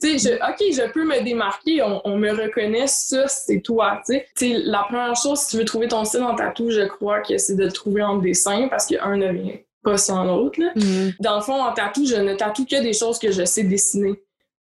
Tu 0.00 0.18
sais, 0.18 0.36
OK, 0.36 0.58
je 0.72 0.90
peux 0.90 1.04
me 1.04 1.22
démarquer, 1.22 1.82
on, 1.82 2.16
me 2.16 2.30
reconnaît, 2.30 2.86
ça, 2.86 3.28
c'est 3.28 3.60
toi, 3.60 4.00
tu 4.06 4.18
sais. 4.34 4.54
La 4.64 4.84
première 4.84 5.14
chose, 5.14 5.40
si 5.40 5.50
tu 5.50 5.56
veux 5.58 5.64
trouver 5.64 5.88
ton 5.88 6.04
style 6.04 6.22
en 6.22 6.34
tatou, 6.34 6.70
je 6.70 6.86
crois 6.86 7.20
que 7.20 7.36
c'est 7.36 7.54
de 7.54 7.64
le 7.64 7.72
trouver 7.72 8.02
en 8.02 8.16
dessin 8.16 8.68
parce 8.68 8.86
que 8.86 8.94
un 9.02 9.16
ne 9.16 9.30
vient 9.30 9.56
pas 9.82 9.98
sans 9.98 10.24
l'autre. 10.24 10.58
Mm-hmm. 10.58 11.14
Dans 11.20 11.36
le 11.36 11.42
fond, 11.42 11.62
en 11.62 11.72
tatou, 11.72 12.06
je 12.06 12.16
ne 12.16 12.34
tatoue 12.34 12.64
que 12.64 12.82
des 12.82 12.94
choses 12.94 13.18
que 13.18 13.30
je 13.30 13.44
sais 13.44 13.64
dessiner. 13.64 14.20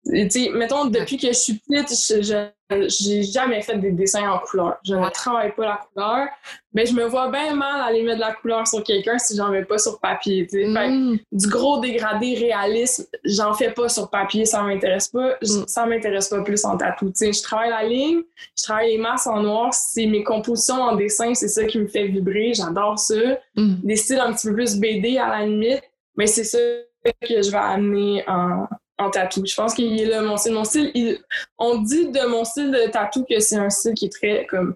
Sais, 0.05 0.49
mettons, 0.53 0.85
depuis 0.85 1.17
que 1.17 1.27
je 1.27 1.33
suis 1.33 1.53
petite, 1.55 1.89
je, 1.89 2.49
j'ai 2.87 3.23
jamais 3.23 3.61
fait 3.61 3.77
des 3.77 3.91
dessins 3.91 4.29
en 4.29 4.39
couleur. 4.39 4.77
Je 4.83 4.93
ne 4.93 5.09
travaille 5.09 5.53
pas 5.55 5.65
la 5.65 5.79
couleur. 5.91 6.27
Mais 6.73 6.85
je 6.85 6.93
me 6.93 7.05
vois 7.05 7.31
bien 7.31 7.55
mal 7.55 7.81
aller 7.81 8.03
mettre 8.03 8.17
de 8.17 8.21
la 8.21 8.33
couleur 8.33 8.67
sur 8.67 8.83
quelqu'un 8.83 9.17
si 9.17 9.35
j'en 9.35 9.49
mets 9.49 9.65
pas 9.65 9.79
sur 9.79 9.99
papier. 9.99 10.47
Mm. 10.53 11.17
du 11.31 11.47
gros 11.47 11.79
dégradé 11.79 12.35
réaliste, 12.35 13.09
j'en 13.23 13.55
fais 13.55 13.71
pas 13.71 13.89
sur 13.89 14.07
papier, 14.11 14.45
ça 14.45 14.61
m'intéresse 14.61 15.07
pas. 15.07 15.35
Mm. 15.41 15.65
Ça 15.65 15.85
m'intéresse 15.87 16.27
pas 16.29 16.43
plus 16.43 16.63
en 16.65 16.77
tatou. 16.77 17.11
je 17.19 17.41
travaille 17.41 17.71
la 17.71 17.83
ligne, 17.83 18.21
je 18.55 18.63
travaille 18.63 18.91
les 18.91 18.97
masses 18.99 19.25
en 19.25 19.41
noir. 19.41 19.73
C'est 19.73 20.05
mes 20.05 20.23
compositions 20.23 20.81
en 20.81 20.95
dessin, 20.95 21.33
c'est 21.33 21.47
ça 21.47 21.65
qui 21.65 21.79
me 21.79 21.87
fait 21.87 22.07
vibrer. 22.07 22.53
J'adore 22.53 22.99
ça. 22.99 23.15
Mm. 23.55 23.75
Des 23.83 23.95
styles 23.95 24.19
un 24.19 24.31
petit 24.33 24.47
peu 24.47 24.53
plus 24.53 24.77
BD 24.77 25.17
à 25.17 25.29
la 25.29 25.45
limite. 25.45 25.81
Mais 26.15 26.27
c'est 26.27 26.43
ça 26.43 26.59
que 27.03 27.41
je 27.41 27.49
vais 27.49 27.57
amener 27.57 28.23
en, 28.27 28.67
en 28.99 29.09
tatou. 29.09 29.43
Je 29.45 29.55
pense 29.55 29.73
qu'il 29.73 29.99
est 29.99 30.05
là, 30.05 30.21
mon 30.21 30.37
style. 30.37 30.53
Mon 30.53 30.63
style, 30.63 31.19
on 31.57 31.79
dit 31.81 32.09
de 32.09 32.27
mon 32.27 32.43
style 32.43 32.71
de 32.71 32.91
tatou 32.91 33.25
que 33.27 33.39
c'est 33.39 33.57
un 33.57 33.69
style 33.69 33.93
qui 33.93 34.05
est 34.05 34.11
très 34.13 34.45
comme 34.45 34.75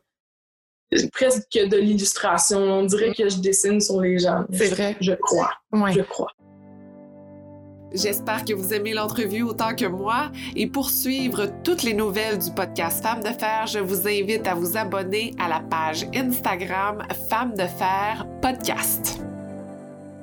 presque 1.11 1.53
de 1.53 1.77
l'illustration. 1.77 2.59
On 2.59 2.85
dirait 2.85 3.13
que 3.13 3.29
je 3.29 3.37
dessine 3.37 3.79
sur 3.81 4.01
les 4.01 4.19
gens. 4.19 4.45
C'est 4.51 4.69
vrai. 4.69 4.95
Je 4.99 5.13
crois. 5.13 5.51
Je 5.73 6.01
crois. 6.01 6.31
J'espère 7.93 8.43
que 8.43 8.53
vous 8.53 8.73
aimez 8.73 8.93
l'entrevue 8.93 9.43
autant 9.43 9.75
que 9.75 9.85
moi 9.85 10.31
et 10.55 10.65
pour 10.65 10.89
suivre 10.89 11.45
toutes 11.63 11.83
les 11.83 11.93
nouvelles 11.93 12.39
du 12.39 12.49
podcast 12.51 13.03
Femmes 13.03 13.21
de 13.21 13.29
Fer, 13.29 13.67
je 13.67 13.77
vous 13.77 14.07
invite 14.07 14.47
à 14.47 14.55
vous 14.55 14.77
abonner 14.77 15.35
à 15.39 15.47
la 15.47 15.59
page 15.59 16.07
Instagram 16.15 17.03
Femmes 17.29 17.53
de 17.53 17.67
Fer 17.67 18.25
Podcast. 18.41 19.21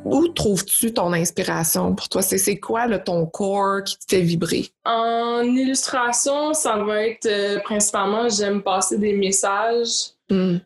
Où 0.05 0.29
trouves-tu 0.29 0.95
ton 0.95 1.13
inspiration 1.13 1.95
pour 1.95 2.09
toi? 2.09 2.23
C'est 2.23 2.59
quoi 2.59 2.87
le, 2.87 3.03
ton 3.03 3.27
corps 3.27 3.83
qui 3.85 3.99
te 3.99 4.05
fait 4.09 4.23
vibrer? 4.23 4.69
En 4.85 5.43
illustration, 5.43 6.55
ça 6.55 6.77
va 6.77 7.07
être 7.07 7.27
euh, 7.27 7.61
principalement, 7.61 8.29
j'aime 8.29 8.63
passer 8.63 8.99
des 8.99 9.13
messages 9.13 10.13
hmm. 10.31 10.57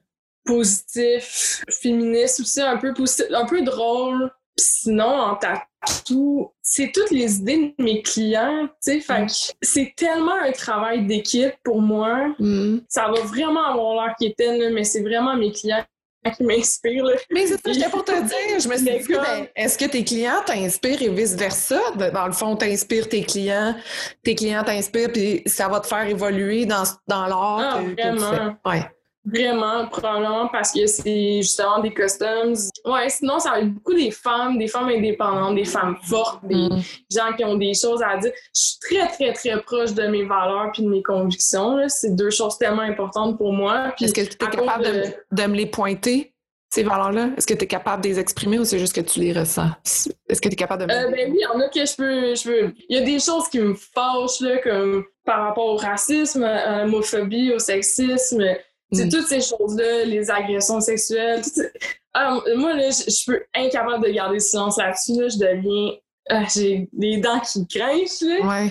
positifs, 0.44 1.64
féministes 1.68 2.40
aussi, 2.40 2.60
un 2.60 2.76
peu, 2.76 2.94
un 3.32 3.46
peu 3.46 3.62
drôles. 3.62 4.30
Sinon, 4.56 5.06
en 5.06 5.34
tatou, 5.34 6.52
c'est 6.62 6.92
toutes 6.92 7.10
les 7.10 7.38
idées 7.38 7.74
de 7.76 7.82
mes 7.82 8.02
clients, 8.02 8.68
tu 8.84 9.00
sais, 9.00 9.22
hmm. 9.22 9.26
c'est 9.60 9.94
tellement 9.96 10.36
un 10.40 10.52
travail 10.52 11.06
d'équipe 11.06 11.54
pour 11.64 11.80
moi. 11.82 12.32
Hmm. 12.38 12.78
Ça 12.88 13.08
va 13.08 13.20
vraiment 13.22 13.64
avoir 13.64 14.06
l'air 14.06 14.14
quétaine, 14.18 14.72
mais 14.72 14.84
c'est 14.84 15.02
vraiment 15.02 15.36
mes 15.36 15.50
clients 15.50 15.84
qui 16.36 16.42
m'inspire. 16.42 17.04
Mais 17.30 17.46
c'est 17.46 17.60
ça, 17.60 17.72
j'étais 17.72 17.88
pour 17.90 18.04
te 18.04 18.12
dire. 18.12 18.60
Je 18.60 18.68
me 18.68 18.76
suis 18.76 18.84
dit, 18.84 19.14
ben, 19.14 19.46
est-ce 19.54 19.78
que 19.78 19.84
tes 19.84 20.04
clients 20.04 20.42
t'inspirent 20.44 21.02
et 21.02 21.10
vice-versa? 21.10 21.80
Dans 22.12 22.26
le 22.26 22.32
fond, 22.32 22.56
t'inspires 22.56 23.08
tes 23.08 23.22
clients, 23.22 23.74
tes 24.22 24.34
clients 24.34 24.64
t'inspirent, 24.64 25.12
puis 25.12 25.42
ça 25.46 25.68
va 25.68 25.80
te 25.80 25.86
faire 25.86 26.06
évoluer 26.06 26.66
dans, 26.66 26.84
dans 27.06 27.26
l'art. 27.26 27.76
Ah, 27.76 27.80
vraiment. 27.96 28.56
Ouais. 28.64 28.84
Vraiment, 29.26 29.86
probablement 29.86 30.48
parce 30.48 30.70
que 30.72 30.86
c'est 30.86 31.40
justement 31.40 31.78
des 31.78 31.94
customs. 31.94 32.52
Ouais, 32.84 33.08
sinon, 33.08 33.38
ça 33.38 33.52
va 33.52 33.60
être 33.60 33.72
beaucoup 33.72 33.94
des 33.94 34.10
femmes, 34.10 34.58
des 34.58 34.68
femmes 34.68 34.88
indépendantes, 34.88 35.54
des 35.54 35.64
femmes 35.64 35.96
fortes, 36.02 36.44
des 36.44 36.68
mm. 36.68 36.82
gens 37.10 37.32
qui 37.34 37.44
ont 37.44 37.56
des 37.56 37.72
choses 37.72 38.02
à 38.02 38.18
dire. 38.18 38.32
Je 38.54 38.60
suis 38.60 38.78
très, 38.80 39.08
très, 39.08 39.32
très 39.32 39.62
proche 39.62 39.94
de 39.94 40.06
mes 40.08 40.24
valeurs 40.24 40.72
puis 40.72 40.82
de 40.82 40.88
mes 40.90 41.02
convictions. 41.02 41.78
C'est 41.88 42.14
deux 42.14 42.28
choses 42.28 42.58
tellement 42.58 42.82
importantes 42.82 43.38
pour 43.38 43.54
moi. 43.54 43.94
Est-ce 43.98 44.12
que 44.12 44.20
tu 44.20 44.44
es 44.44 44.50
capable 44.50 44.84
de... 45.32 45.42
me 45.46 45.54
les 45.54 45.66
pointer, 45.66 46.34
ces 46.68 46.82
valeurs-là? 46.82 47.30
Est-ce 47.38 47.46
que 47.46 47.54
tu 47.54 47.64
es 47.64 47.68
capable 47.68 48.02
de 48.02 48.08
les 48.08 48.18
exprimer 48.18 48.58
ou 48.58 48.64
c'est 48.66 48.78
juste 48.78 48.94
que 48.94 49.00
tu 49.00 49.20
les 49.20 49.32
ressens? 49.32 49.70
Est-ce 50.28 50.40
que 50.42 50.48
tu 50.48 50.52
es 50.52 50.56
capable 50.56 50.86
de 50.86 50.92
euh, 50.92 51.10
Ben 51.10 51.30
oui, 51.30 51.38
il 51.38 51.40
y 51.40 51.46
en 51.46 51.58
a 51.60 51.68
que 51.70 51.86
je 51.86 51.96
peux, 51.96 52.34
je 52.34 52.44
peux. 52.44 52.74
Il 52.90 52.98
y 52.98 53.00
a 53.00 53.04
des 53.04 53.20
choses 53.20 53.48
qui 53.48 53.58
me 53.58 53.74
fâchent, 53.74 54.40
là, 54.40 54.58
comme 54.58 55.04
par 55.24 55.44
rapport 55.44 55.64
au 55.64 55.76
racisme, 55.76 56.44
à 56.44 56.84
l'homophobie, 56.84 57.54
au 57.54 57.58
sexisme 57.58 58.44
c'est 58.92 59.06
mm. 59.06 59.10
toutes 59.10 59.26
ces 59.26 59.40
choses-là, 59.40 60.04
les 60.04 60.30
agressions 60.30 60.80
sexuelles. 60.80 61.42
Ah, 62.16 62.38
moi, 62.54 62.74
là, 62.74 62.90
je 62.90 63.10
suis 63.10 63.34
incapable 63.54 64.06
de 64.06 64.12
garder 64.12 64.38
silence 64.38 64.78
là-dessus. 64.78 65.14
je 65.14 65.38
deviens. 65.38 65.98
Ah, 66.30 66.44
j'ai 66.54 66.88
des 66.92 67.16
dents 67.18 67.40
qui 67.40 67.66
crèchent. 67.66 68.22
Là. 68.22 68.68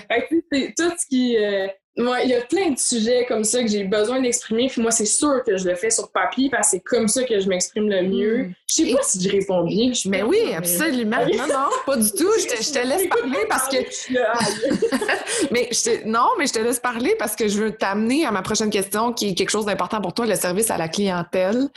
c'est 0.52 0.73
tout 0.78 0.91
ce 0.97 1.06
qui. 1.08 1.38
Euh, 1.38 1.67
il 1.95 2.29
y 2.29 2.34
a 2.34 2.41
plein 2.41 2.71
de 2.71 2.79
sujets 2.79 3.25
comme 3.27 3.43
ça 3.43 3.62
que 3.62 3.67
j'ai 3.67 3.84
besoin 3.84 4.19
d'exprimer. 4.19 4.67
Puis 4.67 4.82
moi, 4.82 4.91
c'est 4.91 5.06
sûr 5.06 5.43
que 5.45 5.58
je 5.58 5.67
le 5.67 5.75
fais 5.75 5.91
sur 5.91 6.12
papier 6.12 6.49
parce 6.49 6.67
que 6.67 6.71
c'est 6.71 6.79
comme 6.79 7.08
ça 7.08 7.23
que 7.23 7.39
je 7.39 7.47
m'exprime 7.47 7.89
le 7.89 8.01
mieux. 8.03 8.38
Mm. 8.38 8.53
Je 8.67 8.73
sais 8.73 8.93
pas 8.93 9.03
si 9.03 9.21
je 9.21 9.29
réponds 9.29 9.63
bien. 9.65 9.91
mais 10.08 10.23
oui, 10.23 10.53
absolument. 10.56 11.17
Non, 11.34 11.47
non, 11.47 11.69
pas 11.86 11.97
du 11.97 12.12
tout. 12.12 12.29
Je 12.39 12.47
te, 12.47 12.63
je 12.63 12.71
te 12.71 12.88
laisse 12.88 13.08
parler 13.08 13.45
parce 13.49 13.67
que. 13.67 13.77
mais 15.51 15.67
je 15.71 15.84
te... 15.84 16.08
non, 16.08 16.27
mais 16.38 16.47
je 16.47 16.53
te 16.53 16.60
laisse 16.60 16.79
parler 16.79 17.15
parce 17.17 17.36
que 17.36 17.47
je 17.47 17.62
veux 17.62 17.71
t'amener 17.71 18.25
à 18.25 18.32
ma 18.32 18.41
prochaine 18.41 18.69
question 18.69 19.13
qui 19.13 19.29
est 19.29 19.34
quelque 19.34 19.49
chose 19.49 19.65
d'important 19.65 19.99
pour 19.99 20.13
toi, 20.13 20.25
le 20.25 20.36
service 20.36 20.71
à 20.71 20.77
la 20.77 20.88
clientèle. 20.88 21.67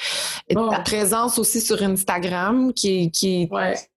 Et 0.48 0.54
ta 0.54 0.80
présence 0.80 1.38
aussi 1.38 1.60
sur 1.60 1.82
Instagram 1.82 2.72
qui, 2.72 3.10
qui, 3.10 3.48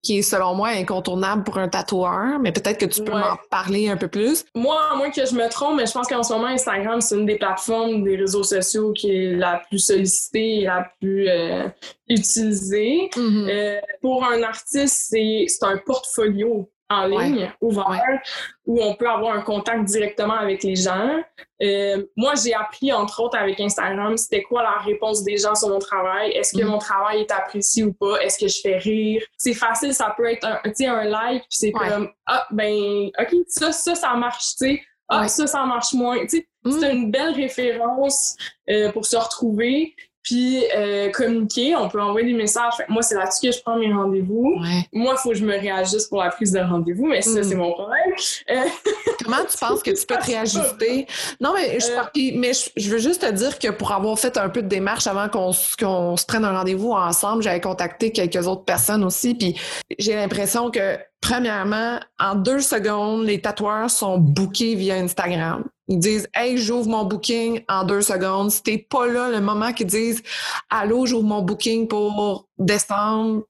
qui 0.01 0.19
est 0.19 0.21
selon 0.21 0.55
moi 0.55 0.69
incontournable 0.69 1.43
pour 1.43 1.57
un 1.57 1.67
tatoueur. 1.67 2.39
Mais 2.41 2.51
peut-être 2.51 2.79
que 2.79 2.85
tu 2.85 3.03
peux 3.03 3.11
m'en 3.11 3.37
parler 3.49 3.89
un 3.89 3.97
peu 3.97 4.07
plus. 4.07 4.45
Moi, 4.55 4.77
à 4.91 4.95
moins 4.95 5.11
que 5.11 5.25
je 5.25 5.35
me 5.35 5.47
trompe, 5.49 5.77
mais 5.77 5.85
je 5.85 5.91
pense 5.91 6.08
qu'en 6.09 6.23
ce 6.23 6.33
moment, 6.33 6.47
Instagram, 6.47 7.01
c'est 7.01 7.15
une 7.15 7.25
des 7.25 7.37
plateformes 7.37 8.03
des 8.03 8.15
réseaux 8.15 8.43
sociaux 8.43 8.91
qui 8.93 9.11
est 9.11 9.35
la 9.35 9.61
plus 9.67 9.79
sollicitée 9.79 10.59
et 10.59 10.65
la 10.65 10.91
plus 10.99 11.29
euh, 11.29 11.67
utilisée. 12.07 13.09
Mm-hmm. 13.15 13.49
Euh, 13.49 13.79
pour 14.01 14.25
un 14.25 14.43
artiste, 14.43 15.07
c'est 15.09 15.47
un 15.61 15.77
portfolio 15.77 16.69
en 16.91 17.05
ligne 17.05 17.51
ouvert 17.61 18.19
où 18.65 18.81
on 18.81 18.95
peut 18.95 19.07
avoir 19.07 19.35
un 19.35 19.41
contact 19.41 19.83
directement 19.85 20.33
avec 20.33 20.63
les 20.63 20.75
gens. 20.75 21.21
Euh, 21.61 22.03
moi, 22.15 22.33
j'ai 22.43 22.55
appris, 22.55 22.91
entre 22.91 23.21
autres, 23.21 23.37
avec 23.37 23.59
Instagram, 23.59 24.17
c'était 24.17 24.41
quoi 24.41 24.63
la 24.63 24.77
réponse 24.79 25.23
des 25.23 25.37
gens 25.37 25.53
sur 25.53 25.69
mon 25.69 25.77
travail? 25.77 26.31
Est-ce 26.31 26.57
que 26.57 26.63
mm-hmm. 26.63 26.67
mon 26.67 26.79
travail 26.79 27.21
est 27.21 27.31
apprécié 27.31 27.83
ou 27.83 27.93
pas? 27.93 28.19
Est-ce 28.21 28.39
que 28.39 28.47
je 28.47 28.59
fais 28.59 28.77
rire? 28.77 29.21
C'est 29.37 29.53
facile, 29.53 29.93
ça 29.93 30.13
peut 30.17 30.25
être 30.25 30.45
un, 30.45 30.59
un 30.63 31.03
like, 31.03 31.41
puis 31.41 31.57
c'est 31.57 31.71
comme, 31.71 32.09
ah, 32.25 32.47
ben, 32.51 33.09
OK, 33.19 33.35
ça, 33.47 33.71
ça, 33.71 33.93
ça 33.93 34.13
marche, 34.15 34.55
tu 34.57 34.65
sais 34.65 34.81
ah, 35.09 35.27
ça, 35.27 35.47
ça 35.47 35.65
marche 35.65 35.93
moins. 35.93 36.19
Tu 36.21 36.29
sais, 36.29 36.47
C'est 36.79 36.93
mm. 36.93 36.97
une 36.97 37.11
belle 37.11 37.33
référence 37.33 38.35
euh, 38.69 38.91
pour 38.91 39.05
se 39.05 39.17
retrouver. 39.17 39.95
Puis 40.29 40.63
euh, 40.75 41.09
communiquer, 41.09 41.75
on 41.75 41.89
peut 41.89 41.99
envoyer 41.99 42.27
des 42.27 42.37
messages. 42.37 42.73
moi, 42.87 43.01
c'est 43.01 43.15
là-dessus 43.15 43.49
que 43.49 43.51
je 43.51 43.61
prends 43.63 43.77
mes 43.77 43.91
rendez-vous. 43.91 44.61
Moi, 44.93 45.15
il 45.15 45.17
faut 45.17 45.29
que 45.29 45.35
je 45.35 45.43
me 45.43 45.57
réajuste 45.57 46.07
pour 46.07 46.21
la 46.21 46.29
prise 46.29 46.51
de 46.51 46.59
rendez-vous, 46.59 47.07
mais 47.07 47.23
ça, 47.23 47.39
mm. 47.39 47.43
c'est 47.43 47.55
mon 47.55 47.71
problème. 47.71 48.13
Euh, 48.51 48.63
Comment 49.23 49.43
tu 49.49 49.57
penses 49.57 49.81
que 49.81 49.89
tu 49.89 50.05
peux 50.05 50.17
te 50.17 50.25
réajuster? 50.27 51.07
Non, 51.41 51.51
mais, 51.55 51.79
je, 51.79 52.37
mais 52.37 52.51
je, 52.77 52.91
veux 52.91 52.99
juste 52.99 53.21
te 53.21 53.31
dire 53.31 53.57
que 53.57 53.69
pour 53.69 53.91
avoir 53.91 54.19
fait 54.19 54.37
un 54.37 54.49
peu 54.49 54.61
de 54.61 54.67
démarche 54.67 55.07
avant 55.07 55.29
qu'on 55.29 55.51
se 55.51 56.25
prenne 56.27 56.45
un 56.45 56.55
rendez-vous 56.55 56.91
ensemble, 56.91 57.41
j'avais 57.41 57.61
contacté 57.61 58.11
quelques 58.11 58.45
autres 58.45 58.65
personnes 58.65 59.03
aussi, 59.03 59.33
puis 59.33 59.55
j'ai 59.97 60.13
l'impression 60.13 60.69
que 60.69 60.99
Premièrement, 61.21 61.99
en 62.17 62.35
deux 62.35 62.61
secondes, 62.61 63.25
les 63.25 63.41
tatoueurs 63.41 63.89
sont 63.89 64.17
bookés 64.17 64.75
via 64.75 64.95
Instagram. 64.95 65.65
Ils 65.89 65.99
disent 65.99 66.29
Hey, 66.33 66.57
j'ouvre 66.57 66.87
mon 66.87 67.03
booking 67.03 67.63
en 67.67 67.83
deux 67.83 68.01
secondes. 68.01 68.51
Si 68.51 68.63
t'es 68.63 68.77
pas 68.77 69.07
là 69.07 69.29
le 69.29 69.41
moment 69.41 69.73
qu'ils 69.73 69.87
disent 69.87 70.23
Allô, 70.69 71.05
j'ouvre 71.05 71.25
mon 71.25 71.41
booking 71.41 71.87
pour 71.87 72.47
décembre, 72.57 73.43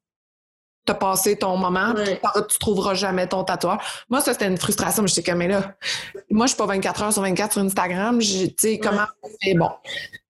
t'as 0.86 0.96
passé 0.96 1.38
ton 1.38 1.56
moment, 1.58 1.94
tu 1.94 2.60
trouveras 2.60 2.96
jamais 2.96 3.28
ton 3.28 3.44
tatoueur. 3.44 3.80
Moi, 4.10 4.22
ça, 4.22 4.34
c'était 4.34 4.48
une 4.48 4.58
frustration. 4.58 5.06
Je 5.06 5.14
sais 5.14 5.22
comme, 5.22 5.38
mais 5.38 5.48
là, 5.48 5.76
moi, 6.32 6.48
je 6.48 6.52
suis 6.52 6.58
pas 6.58 6.66
24 6.66 7.04
heures 7.04 7.14
sur 7.14 7.22
24 7.22 7.54
sur 7.54 7.62
Instagram. 7.62 8.20
Tu 8.20 8.50
sais, 8.58 8.80
comment 8.80 9.06
on 9.22 9.58
Bon. 9.58 9.70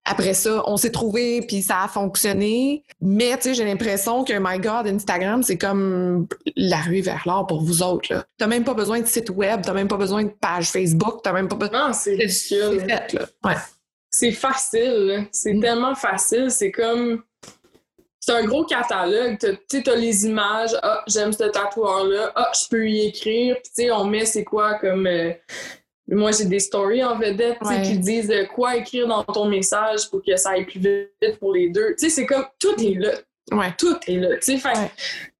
Après 0.10 0.34
ça, 0.34 0.64
on 0.66 0.76
s'est 0.76 0.92
trouvé 0.92 1.42
puis 1.42 1.62
ça 1.62 1.84
a 1.84 1.88
fonctionné. 1.88 2.84
Mais 3.00 3.36
tu 3.38 3.44
sais, 3.44 3.54
j'ai 3.54 3.66
l'impression 3.66 4.24
que 4.24 4.34
My 4.40 4.60
God, 4.60 4.88
Instagram, 4.88 5.44
c'est 5.44 5.58
comme 5.58 6.28
la 6.56 6.78
rue 6.78 7.02
vers 7.02 7.22
l'or 7.26 7.46
pour 7.46 7.62
vous 7.62 7.84
autres. 7.84 8.08
Tu 8.08 8.16
n'as 8.40 8.48
même 8.48 8.64
pas 8.64 8.74
besoin 8.74 9.00
de 9.02 9.06
site 9.06 9.30
web, 9.30 9.62
tu 9.62 9.68
n'as 9.68 9.76
même 9.76 9.88
pas 9.88 9.98
besoin 9.98 10.24
de 10.24 10.30
page 10.30 10.72
Facebook, 10.72 11.22
tu 11.24 11.32
même 11.32 11.48
pas 11.48 11.56
besoin. 11.56 11.88
Non, 11.88 11.94
c'est 11.94 12.16
ridicule. 12.16 12.86
C'est 14.10 14.32
facile. 14.32 15.28
C'est 15.32 15.54
mm. 15.54 15.62
tellement 15.62 15.96
facile. 15.96 16.50
C'est 16.50 16.72
comme. 16.72 17.24
C'est 18.20 18.34
un 18.34 18.44
gros 18.44 18.66
catalogue. 18.66 19.38
Tu 19.70 19.84
as 19.86 19.96
les 19.96 20.26
images. 20.26 20.76
Ah, 20.82 21.04
j'aime 21.08 21.32
ce 21.32 21.44
tatoueur-là. 21.44 22.32
Ah, 22.36 22.52
je 22.54 22.68
peux 22.68 22.88
y 22.88 23.08
écrire. 23.08 23.56
Puis, 23.56 23.72
tu 23.76 23.84
sais, 23.84 23.92
on 23.92 24.06
met 24.06 24.26
c'est 24.26 24.44
quoi 24.44 24.76
comme. 24.76 25.06
Euh, 25.08 25.32
moi, 26.12 26.32
j'ai 26.32 26.46
des 26.46 26.60
stories 26.60 27.04
en 27.04 27.18
vedette 27.18 27.58
qui 27.84 27.98
disent 27.98 28.32
euh, 28.32 28.46
quoi 28.46 28.78
écrire 28.78 29.08
dans 29.08 29.24
ton 29.24 29.46
message 29.46 30.10
pour 30.10 30.22
que 30.24 30.36
ça 30.36 30.52
aille 30.52 30.66
plus 30.66 30.80
vite 30.80 31.40
pour 31.40 31.54
les 31.54 31.70
deux. 31.70 31.96
Tu 31.98 32.06
sais, 32.06 32.10
c'est 32.10 32.26
comme 32.26 32.46
tout 32.60 32.76
est 32.82 32.96
là. 32.96 33.12
Ouais. 33.52 33.74
Tout 33.78 33.98
est 34.08 34.18
là. 34.18 34.38
Tu 34.38 34.60
sais, 34.60 34.70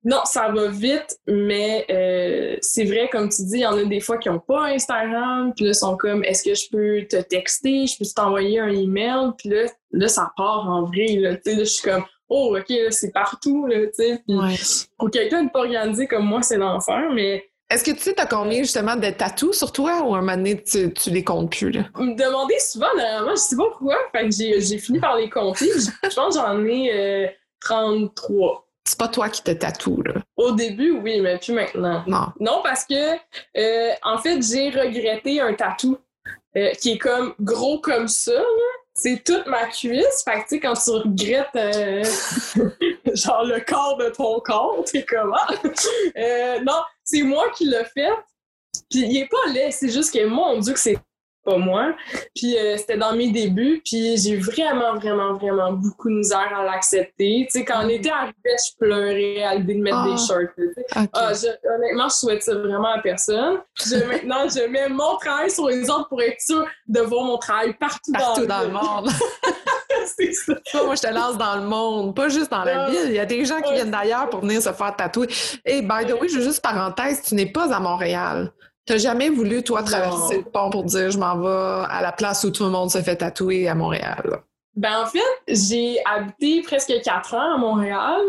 non, 0.04 0.22
ça 0.24 0.50
va 0.50 0.68
vite, 0.68 1.20
mais 1.28 1.86
euh, 1.90 2.58
c'est 2.62 2.86
vrai, 2.86 3.10
comme 3.12 3.30
tu 3.30 3.44
dis, 3.44 3.58
il 3.58 3.62
y 3.62 3.66
en 3.66 3.78
a 3.78 3.84
des 3.84 4.00
fois 4.00 4.18
qui 4.18 4.30
n'ont 4.30 4.40
pas 4.40 4.68
Instagram, 4.68 5.54
puis 5.56 5.66
là, 5.66 5.74
sont 5.74 5.98
comme, 5.98 6.24
est-ce 6.24 6.44
que 6.44 6.56
je 6.56 6.70
peux 6.70 7.06
te 7.06 7.22
texter, 7.22 7.86
je 7.86 7.98
peux 7.98 8.06
t'envoyer 8.16 8.60
un 8.60 8.72
email, 8.72 9.32
puis 9.38 9.50
là, 9.50 9.66
là, 9.92 10.08
ça 10.08 10.32
part 10.38 10.70
en 10.70 10.86
vrai. 10.86 11.18
Là, 11.18 11.36
tu 11.36 11.52
sais, 11.52 11.56
là, 11.56 11.64
je 11.64 11.70
suis 11.70 11.84
comme, 11.84 12.06
oh, 12.30 12.58
OK, 12.58 12.74
c'est 12.92 13.12
partout, 13.12 13.68
là, 13.68 13.88
tu 13.88 13.94
sais. 13.94 14.88
Pour 14.98 15.12
quelqu'un 15.12 15.44
de 15.44 15.50
pas 15.50 15.60
organisé 15.60 16.08
comme 16.08 16.26
moi, 16.26 16.42
c'est 16.42 16.58
l'enfer, 16.58 17.12
mais 17.14 17.49
est-ce 17.70 17.84
que 17.84 17.92
tu 17.92 18.00
sais, 18.00 18.14
t'as 18.14 18.26
combien 18.26 18.60
justement 18.60 18.96
de 18.96 19.10
tatous 19.12 19.58
sur 19.58 19.72
toi 19.72 20.02
ou 20.02 20.16
à 20.16 20.18
un 20.18 20.22
moment 20.22 20.38
donné, 20.38 20.62
tu, 20.64 20.92
tu 20.92 21.12
les 21.12 21.24
comptes 21.24 21.52
plus? 21.52 21.70
Là? 21.72 21.82
Me 21.98 22.16
demander 22.16 22.58
souvent, 22.60 22.88
normalement, 22.96 23.36
je 23.36 23.42
sais 23.42 23.56
pas 23.56 23.68
pourquoi. 23.70 23.96
Fait 24.12 24.28
que 24.28 24.32
j'ai 24.32 24.78
fini 24.80 25.00
par 25.00 25.16
les 25.18 25.30
compter. 25.30 25.70
je 26.04 26.16
pense 26.16 26.36
que 26.36 26.42
j'en 26.42 26.66
ai 26.66 27.36
33. 27.62 28.52
Euh, 28.52 28.54
c'est 28.86 28.98
pas 28.98 29.08
toi 29.08 29.30
qui 29.30 29.44
te 29.44 29.52
tatoue, 29.52 30.02
là. 30.02 30.14
Au 30.36 30.52
début, 30.52 30.92
oui, 30.92 31.22
mais 31.22 31.38
plus 31.38 31.54
maintenant. 31.54 32.04
Non. 32.08 32.28
Non, 32.40 32.62
parce 32.64 32.86
que, 32.86 33.14
euh, 33.58 33.92
en 34.02 34.18
fait, 34.18 34.42
j'ai 34.42 34.72
regretté 34.72 35.40
un 35.40 35.54
tatou 35.54 35.96
euh, 36.58 36.72
qui 36.72 36.94
est 36.94 36.98
comme 36.98 37.36
gros 37.40 37.80
comme 37.80 38.08
ça, 38.08 38.34
là 38.34 38.80
c'est 39.00 39.24
toute 39.24 39.48
ma 39.48 39.66
cuisse. 39.68 40.24
Fait 40.26 40.40
que, 40.40 40.40
tu 40.40 40.46
sais, 40.48 40.60
quand 40.60 40.74
tu 40.74 40.90
regrettes, 40.92 41.56
euh, 41.56 42.04
genre, 43.14 43.46
le 43.46 43.64
corps 43.66 43.98
de 43.98 44.10
ton 44.10 44.40
corps, 44.42 44.84
t'es 44.86 45.06
comment? 45.06 45.38
euh, 46.18 46.60
non, 46.62 46.82
c'est 47.10 47.24
moi 47.24 47.50
qui 47.56 47.66
l'ai 47.66 47.86
fait. 47.94 48.14
Puis 48.90 49.00
il 49.02 49.18
est 49.18 49.28
pas 49.28 49.52
laid, 49.52 49.72
c'est 49.72 49.90
juste 49.90 50.14
que, 50.14 50.26
mon 50.26 50.60
Dieu, 50.60 50.74
que 50.74 50.80
c'est 50.80 50.98
pas 51.44 51.58
moi. 51.58 51.96
Puis 52.36 52.58
euh, 52.58 52.78
c'était 52.78 52.98
dans 52.98 53.16
mes 53.16 53.32
débuts, 53.32 53.82
puis 53.84 54.18
j'ai 54.18 54.38
vraiment, 54.38 54.96
vraiment, 54.96 55.34
vraiment 55.34 55.74
beaucoup 55.74 56.10
de 56.10 56.16
misère 56.16 56.54
à 56.56 56.64
l'accepter. 56.64 57.48
Tu 57.52 57.60
sais, 57.60 57.66
quand 57.66 57.86
on 57.86 57.90
était 57.90 58.12
arrivé, 58.12 58.34
je 58.46 58.78
pleurais 58.78 59.44
à 59.44 59.56
l'idée 59.56 59.76
de 59.76 59.82
mettre 59.82 60.04
des 60.04 60.14
ah. 60.14 60.28
shorts. 60.28 61.10
Ah, 61.14 61.32
honnêtement, 61.76 62.10
je 62.10 62.16
souhaite 62.16 62.44
ça 62.44 62.56
vraiment 62.56 62.94
à 62.94 63.02
personne. 63.02 63.60
maintenant, 64.08 64.48
je 64.50 64.68
mets 64.68 64.90
mon 64.90 65.18
travail 65.18 65.50
sur 65.50 65.68
les 65.68 65.90
autres 65.90 66.10
pour 66.10 66.22
être 66.22 66.42
sûr 66.42 66.66
de 66.88 67.00
voir 67.02 67.24
mon 67.24 67.38
travail 67.38 67.74
partout, 67.74 68.12
partout 68.12 68.46
dans, 68.46 68.62
le 68.62 68.70
monde. 68.70 69.10
c'est 70.18 70.34
ça. 70.34 70.84
moi, 70.84 70.96
je 70.96 71.02
te 71.02 71.14
lance 71.14 71.38
dans 71.38 71.56
le 71.56 71.64
monde, 71.64 72.16
pas 72.16 72.30
juste 72.30 72.52
dans 72.52 72.64
la 72.64 72.90
ville. 72.90 73.06
Il 73.08 73.14
y 73.14 73.20
a 73.20 73.26
des 73.26 73.46
gens 73.46 73.62
qui 73.62 73.74
viennent 73.74 73.92
d'ailleurs 73.92 74.30
pour 74.30 74.42
venir 74.42 74.62
se 74.62 74.72
faire 74.72 74.96
tatouer. 74.96 75.28
Et 75.66 75.82
by 75.82 76.06
the 76.08 76.20
way, 76.20 76.28
je 76.28 76.38
veux 76.38 76.44
juste 76.44 76.62
parenthèse, 76.62 77.22
tu 77.24 77.36
n'es 77.36 77.46
pas 77.46 77.74
à 77.74 77.80
Montréal. 77.80 78.52
T'as 78.86 78.98
jamais 78.98 79.30
voulu, 79.30 79.64
toi, 79.64 79.84
traverser 79.84 80.38
le 80.38 80.44
pont 80.44 80.70
pour 80.72 80.84
dire 80.84 81.12
je 81.12 81.20
m'en 81.20 81.38
vais 81.38 81.86
à 81.90 82.02
la 82.02 82.12
place 82.12 82.44
où 82.44 82.50
tout 82.50 82.64
le 82.64 82.72
monde 82.72 82.90
se 82.90 83.00
fait 83.02 83.18
tatouer 83.18 83.68
à 83.68 83.76
Montréal? 83.76 84.42
Ben, 84.76 85.02
en 85.04 85.06
fait, 85.06 85.20
j'ai 85.48 85.98
habité 86.06 86.62
presque 86.62 86.94
quatre 87.04 87.34
ans 87.34 87.56
à 87.56 87.58
Montréal, 87.58 88.22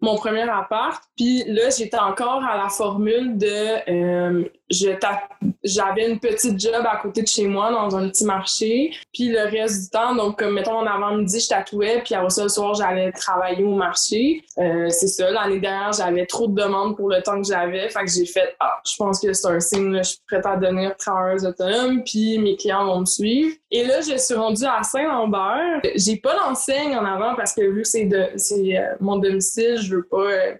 mon 0.00 0.16
premier 0.16 0.42
appart. 0.42 1.00
Puis 1.16 1.44
là, 1.46 1.70
j'étais 1.70 1.98
encore 1.98 2.42
à 2.42 2.56
la 2.56 2.68
formule 2.68 3.38
de 3.38 3.90
euh, 3.90 4.44
j'avais 4.70 6.10
une 6.10 6.18
petite 6.18 6.58
job 6.58 6.84
à 6.86 6.96
côté 6.96 7.22
de 7.22 7.28
chez 7.28 7.46
moi 7.46 7.70
dans 7.70 7.96
un 7.96 8.08
petit 8.08 8.24
marché. 8.24 8.94
Puis 9.12 9.28
le 9.28 9.40
reste 9.40 9.84
du 9.84 9.90
temps, 9.90 10.14
donc 10.14 10.38
comme 10.38 10.54
mettons 10.54 10.78
en 10.78 10.86
avant-midi, 10.86 11.40
je 11.40 11.48
tatouais, 11.48 12.02
puis 12.04 12.14
après 12.14 12.30
ça, 12.30 12.42
le 12.44 12.48
soir, 12.48 12.74
j'allais 12.74 13.12
travailler 13.12 13.64
au 13.64 13.74
marché. 13.74 14.42
Euh, 14.58 14.88
c'est 14.88 15.08
ça, 15.08 15.30
l'année 15.30 15.60
dernière, 15.60 15.92
j'avais 15.92 16.26
trop 16.26 16.46
de 16.46 16.54
demandes 16.54 16.96
pour 16.96 17.08
le 17.08 17.22
temps 17.22 17.40
que 17.40 17.46
j'avais. 17.46 17.88
Fait 17.88 18.04
que 18.04 18.10
j'ai 18.10 18.26
fait 18.26 18.54
Ah, 18.60 18.80
je 18.86 18.94
pense 18.96 19.20
que 19.20 19.32
c'est 19.32 19.48
un 19.48 19.60
signe, 19.60 19.98
je 19.98 20.02
suis 20.02 20.18
prête 20.26 20.46
à 20.46 20.56
devenir 20.56 20.96
travailleuse 20.96 21.44
autonome, 21.44 22.02
puis 22.04 22.38
mes 22.38 22.56
clients 22.56 22.86
vont 22.86 23.00
me 23.00 23.06
suivre. 23.06 23.54
Et 23.70 23.84
là, 23.84 24.00
je 24.00 24.16
suis 24.16 24.34
rendue 24.34 24.64
à 24.64 24.82
Saint-Lambert. 24.82 25.80
J'ai 25.96 26.16
pas 26.16 26.36
d'enseigne 26.36 26.96
en 26.96 27.04
avant 27.04 27.34
parce 27.34 27.52
que 27.52 27.62
vu 27.62 27.82
que 27.82 27.88
c'est 27.88 28.04
de 28.04 28.16
euh, 28.16 28.94
mon 29.00 29.16
domicile, 29.16 29.78
je 29.80 29.96
veux 29.96 30.04
pas 30.04 30.16
euh, 30.16 30.54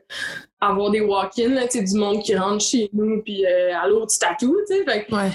avoir 0.70 0.90
des 0.90 1.00
walk-ins, 1.00 1.66
du 1.72 1.98
monde 1.98 2.22
qui 2.22 2.36
rentre 2.36 2.64
chez 2.64 2.88
nous, 2.92 3.22
puis 3.22 3.44
euh, 3.46 3.76
allô, 3.76 4.06
tu 4.06 4.18
tatoues, 4.18 4.56
tu 4.68 4.84
sais. 4.84 5.06
Ouais. 5.12 5.30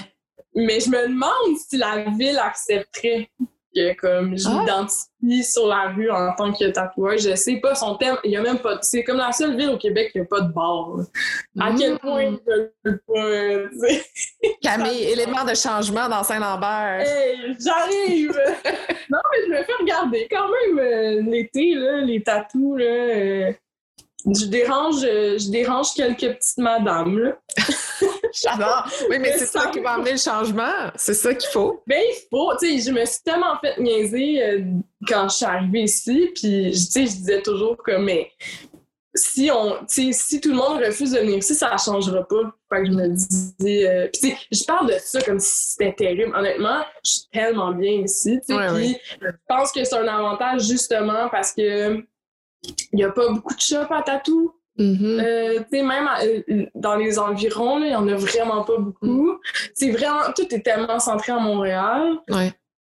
Mais 0.54 0.80
je 0.80 0.90
me 0.90 1.08
demande 1.08 1.56
si 1.68 1.76
la 1.76 2.04
ville 2.10 2.38
accepterait 2.38 3.30
que 3.74 3.94
comme 3.94 4.36
je 4.36 4.48
ah. 4.48 4.60
m'identifie 4.60 5.44
sur 5.44 5.66
la 5.66 5.88
rue 5.88 6.10
en 6.10 6.34
tant 6.34 6.52
que 6.52 6.64
tatoueur. 6.70 7.16
Je 7.18 7.34
sais 7.34 7.56
pas 7.56 7.74
son 7.74 7.96
thème. 7.96 8.16
Il 8.24 8.30
y 8.32 8.36
a 8.36 8.42
même 8.42 8.58
pas. 8.58 8.78
C'est 8.82 9.04
comme 9.04 9.18
la 9.18 9.32
seule 9.32 9.56
ville 9.56 9.70
au 9.70 9.78
Québec 9.78 10.10
qui 10.12 10.20
a 10.20 10.24
pas 10.24 10.40
de 10.40 10.52
bar. 10.52 10.96
À 11.58 11.72
quel 11.76 11.94
mm. 11.94 11.98
point 11.98 12.36
je 12.46 12.62
peux 12.82 13.00
pas. 13.06 13.96
Camille, 14.62 15.04
élément 15.04 15.44
de 15.44 15.54
changement 15.54 16.08
dans 16.08 16.22
Saint-Lambert. 16.22 17.00
Hey, 17.06 17.56
j'arrive! 17.58 18.32
non, 19.10 19.18
mais 19.30 19.46
je 19.46 19.50
me 19.50 19.62
fais 19.62 19.72
regarder 19.80 20.28
quand 20.30 20.48
même 20.48 20.78
euh, 20.78 21.22
l'été, 21.22 21.74
là, 21.74 22.00
les 22.00 22.22
tatous, 22.22 22.78
là. 22.78 22.84
Euh, 22.84 23.52
je 24.26 24.46
dérange, 24.46 25.00
je 25.00 25.50
dérange 25.50 25.94
quelques 25.94 26.36
petites 26.36 26.58
madames, 26.58 27.18
là. 27.18 27.38
J'adore. 28.32 28.88
Oui, 29.08 29.18
mais 29.18 29.36
c'est 29.36 29.46
ça 29.46 29.66
qui 29.68 29.80
va 29.80 29.92
amener 29.92 30.12
le 30.12 30.18
changement. 30.18 30.90
C'est 30.94 31.14
ça 31.14 31.34
qu'il 31.34 31.50
faut. 31.50 31.82
Ben, 31.86 32.00
il 32.00 32.28
faut. 32.30 32.52
Tu 32.60 32.80
sais, 32.80 32.90
je 32.90 32.94
me 32.94 33.04
suis 33.04 33.22
tellement 33.24 33.58
fait 33.60 33.78
niaiser 33.80 34.42
euh, 34.42 34.62
quand 35.06 35.28
je 35.28 35.36
suis 35.36 35.44
arrivée 35.44 35.82
ici. 35.82 36.30
Puis, 36.34 36.70
tu 36.70 36.76
sais, 36.76 37.06
je 37.06 37.12
disais 37.12 37.42
toujours 37.42 37.76
que, 37.76 37.96
mais 37.96 38.30
si 39.14 39.50
on, 39.52 39.76
si 39.88 40.40
tout 40.40 40.50
le 40.50 40.54
monde 40.56 40.78
refuse 40.78 41.12
de 41.12 41.18
venir 41.18 41.38
ici, 41.38 41.54
ça 41.54 41.72
ne 41.72 41.78
changera 41.78 42.26
pas. 42.26 42.54
Fait 42.72 42.82
que 42.82 42.86
je 42.86 42.92
me 42.92 43.08
disais, 43.08 43.88
euh, 43.88 44.08
puis 44.12 44.34
je 44.52 44.64
parle 44.64 44.88
de 44.88 44.98
ça 44.98 45.20
comme 45.22 45.40
si 45.40 45.70
c'était 45.70 45.92
terrible. 45.92 46.32
Honnêtement, 46.36 46.84
je 47.04 47.10
suis 47.10 47.28
tellement 47.32 47.72
bien 47.72 48.02
ici, 48.04 48.38
je 48.48 49.30
pense 49.48 49.72
que 49.72 49.82
c'est 49.82 49.96
un 49.96 50.06
avantage 50.06 50.62
justement 50.62 51.28
parce 51.30 51.52
que 51.52 52.04
il 52.62 52.96
n'y 52.96 53.04
a 53.04 53.10
pas 53.10 53.28
beaucoup 53.30 53.54
de 53.54 53.60
shops 53.60 53.90
à 53.90 54.02
tatou. 54.02 54.54
Euh, 54.78 55.60
même 55.72 56.08
euh, 56.22 56.66
dans 56.74 56.96
les 56.96 57.18
environs, 57.18 57.78
il 57.80 57.88
n'y 57.88 57.94
en 57.94 58.08
a 58.08 58.14
vraiment 58.14 58.64
pas 58.64 58.78
beaucoup. 58.78 59.32
Mm. 59.32 59.38
C'est 59.74 59.90
vraiment, 59.90 60.32
tout 60.34 60.54
est 60.54 60.62
tellement 60.62 60.98
centré 60.98 61.32
à 61.32 61.38
Montréal. 61.38 62.18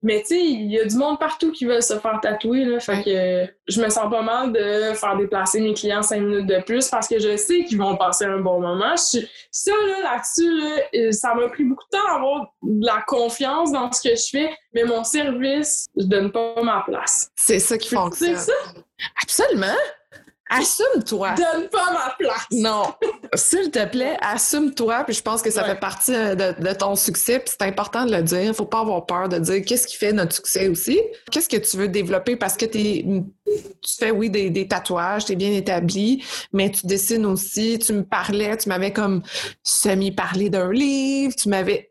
Mais 0.04 0.20
tu 0.20 0.34
sais, 0.34 0.44
il 0.44 0.70
y 0.70 0.78
a 0.78 0.84
du 0.84 0.96
monde 0.96 1.18
partout 1.18 1.50
qui 1.50 1.64
veut 1.64 1.80
se 1.80 1.94
faire 1.98 2.20
tatouer. 2.20 2.66
Là, 2.66 2.78
fait 2.78 3.02
que 3.02 3.52
je 3.66 3.80
me 3.80 3.88
sens 3.88 4.10
pas 4.10 4.20
mal 4.20 4.52
de 4.52 4.92
faire 4.92 5.16
déplacer 5.16 5.62
mes 5.62 5.72
clients 5.72 6.02
cinq 6.02 6.20
minutes 6.20 6.46
de 6.46 6.62
plus 6.62 6.90
parce 6.90 7.08
que 7.08 7.18
je 7.18 7.38
sais 7.38 7.64
qu'ils 7.64 7.78
vont 7.78 7.96
passer 7.96 8.26
un 8.26 8.40
bon 8.40 8.60
moment. 8.60 8.96
ça, 8.98 9.72
là, 9.86 10.00
là-dessus, 10.02 10.62
euh, 10.94 11.10
ça 11.10 11.34
m'a 11.34 11.48
pris 11.48 11.64
beaucoup 11.64 11.84
de 11.90 11.96
temps 11.96 12.04
d'avoir 12.12 12.52
de 12.62 12.84
la 12.84 13.02
confiance 13.06 13.72
dans 13.72 13.90
ce 13.92 14.06
que 14.06 14.14
je 14.14 14.28
fais, 14.30 14.54
mais 14.74 14.84
mon 14.84 15.04
service, 15.04 15.86
je 15.96 16.04
donne 16.04 16.30
pas 16.30 16.62
ma 16.62 16.84
place. 16.86 17.30
C'est 17.34 17.58
ça 17.58 17.78
qui 17.78 17.88
fonctionne. 17.94 18.36
C'est 18.36 18.52
ça? 18.52 18.74
Absolument! 19.22 19.76
Assume-toi. 20.50 21.34
Donne 21.34 21.68
pas 21.68 21.92
ma 21.92 22.14
place. 22.18 22.46
Non. 22.50 22.84
S'il 23.34 23.70
te 23.70 23.84
plaît, 23.86 24.16
assume-toi. 24.20 25.04
Puis 25.04 25.14
je 25.14 25.22
pense 25.22 25.40
que 25.40 25.50
ça 25.50 25.64
fait 25.64 25.78
partie 25.80 26.14
euh, 26.14 26.34
de, 26.34 26.72
ton 26.74 26.96
succès. 26.96 27.38
Puis 27.38 27.54
c'est 27.58 27.66
important 27.66 28.04
de 28.04 28.14
le 28.14 28.22
dire. 28.22 28.54
Faut 28.54 28.66
pas 28.66 28.80
avoir 28.80 29.06
peur 29.06 29.28
de 29.28 29.38
dire 29.38 29.64
qu'est-ce 29.64 29.86
qui 29.86 29.96
fait 29.96 30.12
notre 30.12 30.34
succès 30.34 30.68
aussi. 30.68 31.00
Qu'est-ce 31.30 31.48
que 31.48 31.56
tu 31.56 31.76
veux 31.78 31.88
développer? 31.88 32.36
Parce 32.36 32.56
que 32.56 32.66
es, 32.66 33.04
tu 33.04 33.94
fais, 33.98 34.10
oui, 34.10 34.28
des, 34.28 34.50
des 34.50 34.68
tatouages, 34.68 35.24
tu 35.24 35.32
es 35.32 35.36
bien 35.36 35.52
établi, 35.52 36.22
mais 36.52 36.70
tu 36.70 36.86
dessines 36.86 37.24
aussi. 37.24 37.78
Tu 37.78 37.92
me 37.94 38.02
parlais, 38.02 38.56
tu 38.58 38.68
m'avais 38.68 38.92
comme 38.92 39.22
semi-parlé 39.62 40.50
d'un 40.50 40.70
livre. 40.70 41.34
Tu 41.34 41.48
m'avais. 41.48 41.88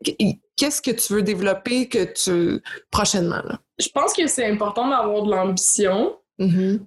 Qu'est-ce 0.56 0.80
que 0.80 0.92
tu 0.92 1.12
veux 1.12 1.22
développer 1.22 1.88
que 1.88 2.04
tu 2.04 2.62
prochainement? 2.92 3.42
Là? 3.44 3.58
Je 3.80 3.88
pense 3.88 4.12
que 4.12 4.28
c'est 4.28 4.46
important 4.46 4.88
d'avoir 4.88 5.24
de 5.24 5.30
l'ambition. 5.32 6.16
Mm-hmm 6.38 6.78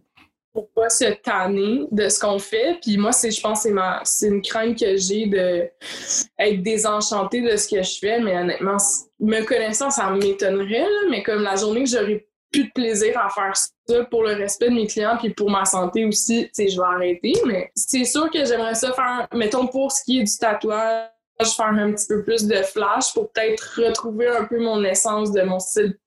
pour 0.58 0.72
pas 0.72 0.90
se 0.90 1.06
tanner 1.22 1.86
de 1.92 2.10
ce 2.10 2.20
qu'on 2.20 2.40
fait. 2.40 2.80
Puis 2.82 2.98
moi, 2.98 3.12
c'est, 3.12 3.30
je 3.30 3.40
pense, 3.40 3.64
ma, 3.66 4.02
c'est 4.04 4.26
une 4.26 4.42
crainte 4.42 4.80
que 4.80 4.98
j'ai 4.98 5.28
de 5.28 5.70
être 6.40 6.64
désenchantée 6.64 7.42
de 7.42 7.56
ce 7.56 7.68
que 7.68 7.84
je 7.84 8.00
fais. 8.00 8.20
Mais 8.20 8.36
honnêtement, 8.36 8.78
me 9.20 9.44
connaissant, 9.44 9.92
ça 9.92 10.10
m'étonnerait. 10.10 10.88
mais 11.12 11.22
comme 11.22 11.44
la 11.44 11.56
journée 11.58 11.84
que 11.84 11.92
j'aurais 11.92 12.28
plus 12.52 12.64
de 12.64 12.72
plaisir 12.72 13.20
à 13.20 13.30
faire 13.30 13.56
ça 13.56 14.04
pour 14.06 14.24
le 14.24 14.34
respect 14.34 14.70
de 14.70 14.74
mes 14.74 14.88
clients 14.88 15.18
puis 15.20 15.32
pour 15.32 15.52
ma 15.52 15.64
santé 15.64 16.06
aussi, 16.06 16.50
je 16.58 16.64
vais 16.64 16.88
arrêter. 16.88 17.34
Mais 17.46 17.70
c'est 17.76 18.06
sûr 18.06 18.32
que 18.32 18.44
j'aimerais 18.44 18.74
ça 18.74 18.94
faire, 18.94 19.28
mettons, 19.36 19.68
pour 19.68 19.92
ce 19.92 20.04
qui 20.04 20.22
est 20.22 20.24
du 20.24 20.38
tatouage, 20.40 21.06
faire 21.40 21.68
un 21.68 21.92
petit 21.92 22.08
peu 22.08 22.24
plus 22.24 22.48
de 22.48 22.64
flash 22.64 23.14
pour 23.14 23.32
peut-être 23.32 23.80
retrouver 23.86 24.28
un 24.28 24.46
peu 24.46 24.60
mon 24.60 24.84
essence 24.84 25.32
de 25.32 25.44
mon 25.44 25.60
style 25.60 26.00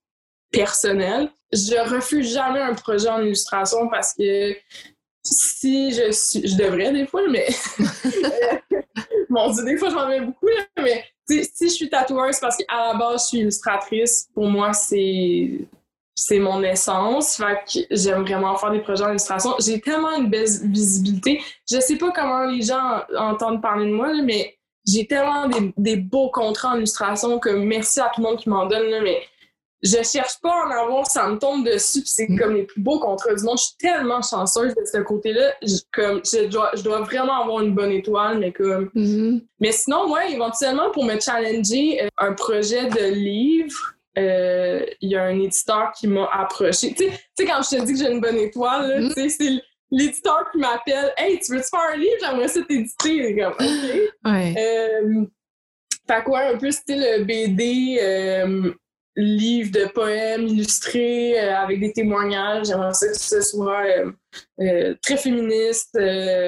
personnel. 0.51 1.31
Je 1.53 1.95
refuse 1.95 2.33
jamais 2.33 2.61
un 2.61 2.75
projet 2.75 3.09
en 3.09 3.21
illustration 3.23 3.89
parce 3.89 4.15
que 4.15 4.57
si 5.23 5.93
je 5.93 6.13
suis, 6.13 6.47
je 6.47 6.57
devrais 6.57 6.93
des 6.93 7.07
fois, 7.07 7.23
mais 7.29 7.47
bon, 9.31 9.53
des 9.65 9.77
fois 9.77 9.91
j'en 9.91 10.09
mets 10.09 10.21
beaucoup, 10.21 10.47
mais 10.79 11.05
si 11.29 11.69
je 11.69 11.75
suis 11.75 11.91
tatoueuse 11.91 12.39
parce 12.41 12.57
qu'à 12.57 12.93
la 12.93 12.95
base 12.99 13.25
je 13.25 13.29
suis 13.29 13.39
illustratrice, 13.39 14.29
pour 14.35 14.47
moi 14.47 14.73
c'est 14.73 15.69
c'est 16.15 16.39
mon 16.39 16.63
essence. 16.63 17.37
Fait 17.37 17.65
que 17.65 17.95
j'aime 17.97 18.23
vraiment 18.23 18.55
faire 18.57 18.71
des 18.71 18.81
projets 18.81 19.05
en 19.05 19.11
illustration. 19.11 19.55
J'ai 19.59 19.81
tellement 19.81 20.15
une 20.17 20.29
belle 20.29 20.49
visibilité. 20.65 21.43
Je 21.71 21.81
sais 21.81 21.97
pas 21.97 22.11
comment 22.11 22.45
les 22.45 22.63
gens 22.63 23.01
entendent 23.17 23.63
parler 23.63 23.87
de 23.87 23.95
moi, 23.95 24.13
mais 24.23 24.55
j'ai 24.87 25.07
tellement 25.07 25.49
des, 25.49 25.73
des, 25.77 25.97
beaux 25.97 26.31
contrats 26.31 26.73
en 26.73 26.77
illustration 26.77 27.39
que 27.39 27.51
merci 27.51 28.01
à 28.01 28.11
tout 28.15 28.21
le 28.23 28.29
monde 28.29 28.39
qui 28.39 28.49
m'en 28.49 28.67
donne, 28.67 28.91
là, 28.91 29.01
mais 29.03 29.23
je 29.83 30.03
cherche 30.03 30.41
pas 30.43 30.53
à 30.53 30.67
en 30.67 30.71
avoir, 30.71 31.07
ça 31.07 31.27
me 31.29 31.39
tombe 31.39 31.65
dessus, 31.65 32.03
c'est 32.05 32.29
mm. 32.29 32.39
comme 32.39 32.55
les 32.55 32.65
plus 32.65 32.81
beaux 32.81 32.99
contrats 32.99 33.35
du 33.35 33.43
monde. 33.43 33.59
Je 33.59 33.65
suis 33.65 33.77
tellement 33.79 34.21
chanceuse 34.23 34.75
de 34.75 34.85
ce 34.85 34.99
côté-là. 34.99 35.53
Je, 35.63 35.77
comme, 35.93 36.21
je 36.25 36.47
dois, 36.47 36.71
je 36.75 36.83
dois 36.83 37.01
vraiment 37.01 37.43
avoir 37.43 37.63
une 37.63 37.75
bonne 37.75 37.93
étoile, 37.93 38.39
mais 38.39 38.53
comme. 38.53 38.91
Mm-hmm. 38.95 39.43
Mais 39.61 39.73
sinon, 39.73 40.09
moi, 40.09 40.27
éventuellement, 40.29 40.91
pour 40.91 41.05
me 41.05 41.19
challenger, 41.19 42.03
euh, 42.03 42.09
un 42.19 42.35
projet 42.35 42.89
de 42.89 43.13
livre, 43.13 43.95
euh, 44.19 44.85
il 45.01 45.11
y 45.11 45.17
a 45.17 45.23
un 45.23 45.39
éditeur 45.39 45.93
qui 45.99 46.09
m'a 46.09 46.29
approché. 46.33 46.95
Tu 46.95 47.05
sais, 47.39 47.47
quand 47.47 47.63
je 47.63 47.77
te 47.77 47.85
dis 47.85 47.93
que 47.93 47.99
j'ai 47.99 48.11
une 48.11 48.21
bonne 48.21 48.39
étoile, 48.39 49.05
mm. 49.05 49.29
c'est 49.29 49.63
l'éditeur 49.91 50.51
qui 50.53 50.59
m'appelle 50.59 51.13
Hey, 51.17 51.39
tu 51.39 51.53
veux-tu 51.53 51.69
faire 51.69 51.91
un 51.93 51.97
livre? 51.97 52.17
J'aimerais 52.21 52.49
ça 52.49 52.61
t'éditer. 52.63 53.37
comme 53.37 53.53
OK. 53.53 54.01
Ouais. 54.25 54.55
Euh, 54.59 55.25
fait 56.07 56.25
quoi, 56.25 56.41
un 56.41 56.57
peu 56.59 56.71
style 56.71 57.25
BD, 57.27 57.99
euh, 58.01 58.73
livre 59.21 59.71
de 59.71 59.87
poèmes 59.87 60.47
illustrés 60.47 61.41
euh, 61.41 61.57
avec 61.57 61.81
des 61.81 61.93
témoignages. 61.93 62.67
J'aimerais 62.67 62.95
ça 62.95 63.09
que 63.09 63.19
ce 63.19 63.41
soit 63.41 63.85
euh, 63.87 64.13
euh, 64.61 64.95
très 65.03 65.17
féministe. 65.17 65.99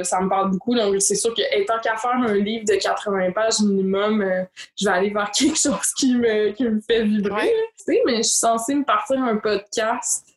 ça 0.05 0.21
me 0.21 0.29
parle 0.29 0.51
beaucoup. 0.51 0.75
Donc, 0.75 1.01
c'est 1.01 1.15
sûr 1.15 1.35
que 1.35 1.43
étant 1.59 1.79
qu'à 1.81 1.97
faire 1.97 2.13
un 2.13 2.35
livre 2.35 2.65
de 2.67 2.75
80 2.75 3.33
pages 3.33 3.61
minimum, 3.61 4.25
je 4.79 4.87
vais 4.87 4.93
aller 4.93 5.11
vers 5.11 5.31
quelque 5.31 5.59
chose 5.59 5.93
qui 5.99 6.15
me, 6.15 6.53
qui 6.53 6.65
me 6.65 6.81
fait 6.81 7.05
vibrer. 7.05 7.53
mais 8.07 8.19
je 8.19 8.23
suis 8.23 8.39
censée 8.39 8.75
me 8.75 8.85
partir 8.85 9.23
un 9.23 9.37
podcast. 9.37 10.29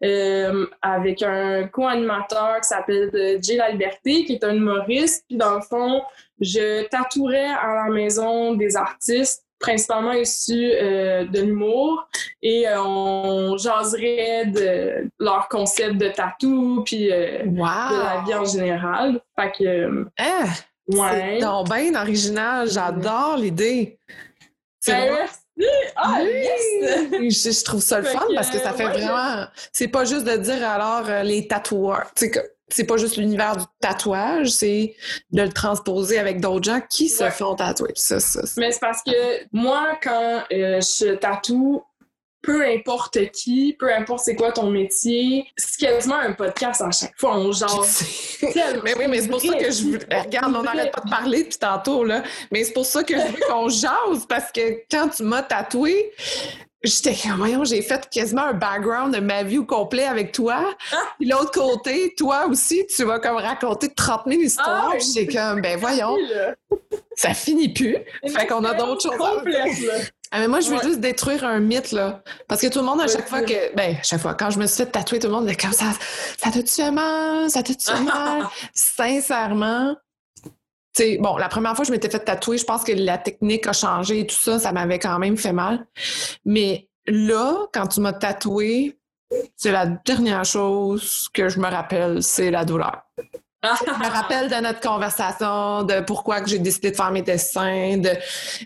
avec 0.00 1.22
un 1.22 1.68
co-animateur 1.68 2.60
qui 2.62 2.68
s'appelle 2.68 3.38
Jay 3.42 3.56
La 3.56 3.70
Liberté, 3.70 4.24
qui 4.24 4.34
est 4.34 4.44
un 4.44 4.54
humoriste. 4.54 5.24
Puis 5.28 5.36
dans 5.36 5.56
le 5.56 5.62
fond, 5.62 6.02
je 6.40 6.86
tatouerais 6.88 7.50
à 7.50 7.74
la 7.74 7.92
maison 7.92 8.54
des 8.54 8.76
artistes 8.76 9.47
principalement 9.58 10.12
issus 10.12 10.72
euh, 10.72 11.24
de 11.24 11.40
l'humour 11.40 12.08
et 12.42 12.68
euh, 12.68 12.82
on 12.82 13.56
jaserait 13.56 14.46
de 14.46 15.10
leur 15.18 15.48
concept 15.48 15.96
de 15.96 16.08
tatou 16.08 16.82
puis 16.84 17.12
euh, 17.12 17.44
de 17.44 17.58
la 17.58 18.22
vie 18.26 18.34
en 18.34 18.44
général. 18.44 19.20
Fait 19.38 19.52
que 19.58 20.06
hein? 20.18 20.44
ouais. 20.88 21.38
C'est 21.40 21.74
bien 21.74 22.00
original, 22.00 22.68
j'adore 22.70 23.36
l'idée. 23.36 23.98
C'est 24.80 24.92
ben, 24.92 25.14
merci. 25.14 25.38
Ah, 25.96 26.22
yes! 26.22 27.58
je, 27.58 27.64
trouve 27.64 27.80
ça 27.80 27.98
le 27.98 28.04
fun 28.04 28.24
parce 28.32 28.48
que 28.48 28.58
ça 28.58 28.72
fait 28.72 28.84
vraiment. 28.84 29.44
C'est 29.72 29.88
pas 29.88 30.04
juste 30.04 30.24
de 30.24 30.36
dire 30.36 30.68
alors 30.68 31.24
les 31.24 31.48
tatoueurs. 31.48 32.12
Tu 32.14 32.30
sais, 32.30 32.57
c'est 32.70 32.84
pas 32.84 32.96
juste 32.96 33.16
l'univers 33.16 33.56
du 33.56 33.64
tatouage, 33.80 34.50
c'est 34.50 34.94
de 35.32 35.42
le 35.42 35.52
transposer 35.52 36.18
avec 36.18 36.40
d'autres 36.40 36.64
gens 36.64 36.80
qui 36.88 37.08
se 37.08 37.28
font 37.30 37.54
tatouer. 37.54 37.92
Ça, 37.94 38.20
ça, 38.20 38.40
Mais 38.56 38.72
c'est 38.72 38.80
parce 38.80 39.02
que 39.02 39.46
moi, 39.52 39.98
quand 40.02 40.42
euh, 40.52 40.80
je 40.80 41.14
tatoue, 41.14 41.82
peu 42.42 42.64
importe 42.64 43.30
qui, 43.32 43.76
peu 43.78 43.92
importe 43.92 44.20
c'est 44.24 44.36
quoi 44.36 44.52
ton 44.52 44.70
métier, 44.70 45.46
c'est 45.56 45.86
quasiment 45.86 46.16
un 46.16 46.32
podcast 46.32 46.80
à 46.80 46.90
chaque 46.90 47.18
fois. 47.18 47.36
On 47.36 47.52
genre. 47.52 47.84
mais 48.84 48.94
oui, 48.96 49.04
mais 49.08 49.20
c'est 49.20 49.28
pour 49.28 49.40
ça 49.40 49.54
que 49.54 49.70
je 49.70 49.84
veux. 49.84 49.98
Regarde, 50.10 50.54
on 50.54 50.62
n'arrête 50.62 50.92
pas 50.92 51.00
de 51.00 51.10
parler 51.10 51.44
depuis 51.44 51.58
tantôt, 51.58 52.04
là. 52.04 52.22
Mais 52.52 52.64
c'est 52.64 52.72
pour 52.72 52.86
ça 52.86 53.02
que 53.02 53.14
je 53.14 53.26
veux 53.26 53.40
qu'on 53.48 53.68
jase, 53.68 54.26
parce 54.28 54.52
que 54.52 54.82
quand 54.90 55.08
tu 55.08 55.24
m'as 55.24 55.42
tatoué, 55.42 56.12
J'étais 56.82 57.14
comme, 57.14 57.38
voyons, 57.38 57.64
j'ai 57.64 57.82
fait 57.82 58.08
quasiment 58.08 58.44
un 58.44 58.52
background 58.52 59.12
de 59.14 59.20
ma 59.20 59.42
vie 59.42 59.58
au 59.58 59.64
complet 59.64 60.04
avec 60.04 60.32
toi. 60.32 60.74
Ah! 60.92 60.96
Puis 61.18 61.28
l'autre 61.28 61.50
côté, 61.50 62.14
toi 62.16 62.46
aussi, 62.46 62.86
tu 62.86 63.04
vas 63.04 63.18
comme 63.18 63.36
raconter 63.36 63.92
30 63.92 64.22
000 64.26 64.42
histoires. 64.42 64.92
Ah, 64.94 64.98
j'étais 64.98 65.34
comme, 65.34 65.60
ben 65.60 65.76
voyons, 65.76 66.16
ça 67.16 67.34
finit 67.34 67.72
plus. 67.72 67.96
fait 68.26 68.46
qu'on 68.46 68.64
a 68.64 68.74
d'autres 68.74 69.02
choses 69.02 69.20
à 69.20 69.42
ah, 70.30 70.40
mais 70.40 70.48
moi, 70.48 70.60
je 70.60 70.68
veux 70.68 70.80
juste 70.82 71.00
détruire 71.00 71.42
un 71.44 71.58
mythe, 71.58 71.92
là. 71.92 72.22
Parce 72.48 72.60
que 72.60 72.66
tout 72.66 72.80
le 72.80 72.84
monde, 72.84 73.00
à 73.00 73.06
chaque 73.06 73.28
fois 73.28 73.40
que. 73.40 73.74
Ben, 73.74 73.96
à 73.98 74.02
chaque 74.02 74.20
fois, 74.20 74.34
quand 74.34 74.50
je 74.50 74.58
me 74.58 74.66
suis 74.66 74.84
fait 74.84 74.90
tatouer, 74.90 75.18
tout 75.18 75.28
le 75.28 75.32
monde 75.32 75.46
disait 75.46 75.56
comme 75.56 75.72
ça. 75.72 75.86
Ça 76.36 76.50
te 76.50 76.58
tue 76.58 76.90
mal? 76.90 77.48
Ça 77.48 77.62
te 77.62 77.72
tue 77.72 78.02
mal? 78.02 78.46
Sincèrement, 78.74 79.96
bon, 81.20 81.36
la 81.36 81.48
première 81.48 81.74
fois 81.74 81.84
que 81.84 81.88
je 81.88 81.92
m'étais 81.92 82.10
fait 82.10 82.20
tatouer, 82.20 82.58
je 82.58 82.64
pense 82.64 82.84
que 82.84 82.92
la 82.92 83.18
technique 83.18 83.66
a 83.66 83.72
changé 83.72 84.20
et 84.20 84.26
tout 84.26 84.36
ça, 84.36 84.58
ça 84.58 84.72
m'avait 84.72 84.98
quand 84.98 85.18
même 85.18 85.36
fait 85.36 85.52
mal. 85.52 85.86
Mais 86.44 86.88
là, 87.06 87.66
quand 87.72 87.86
tu 87.86 88.00
m'as 88.00 88.12
tatoué, 88.12 88.98
c'est 89.56 89.72
la 89.72 89.86
dernière 89.86 90.44
chose 90.44 91.28
que 91.32 91.48
je 91.48 91.58
me 91.58 91.68
rappelle, 91.68 92.22
c'est 92.22 92.50
la 92.50 92.64
douleur. 92.64 93.02
je 93.62 93.90
me 93.90 94.10
rappelle 94.10 94.48
de 94.48 94.54
notre 94.56 94.80
conversation, 94.80 95.82
de 95.82 96.00
pourquoi 96.00 96.40
que 96.40 96.48
j'ai 96.48 96.58
décidé 96.58 96.92
de 96.92 96.96
faire 96.96 97.10
mes 97.10 97.22
dessins, 97.22 97.96
de, 97.98 98.10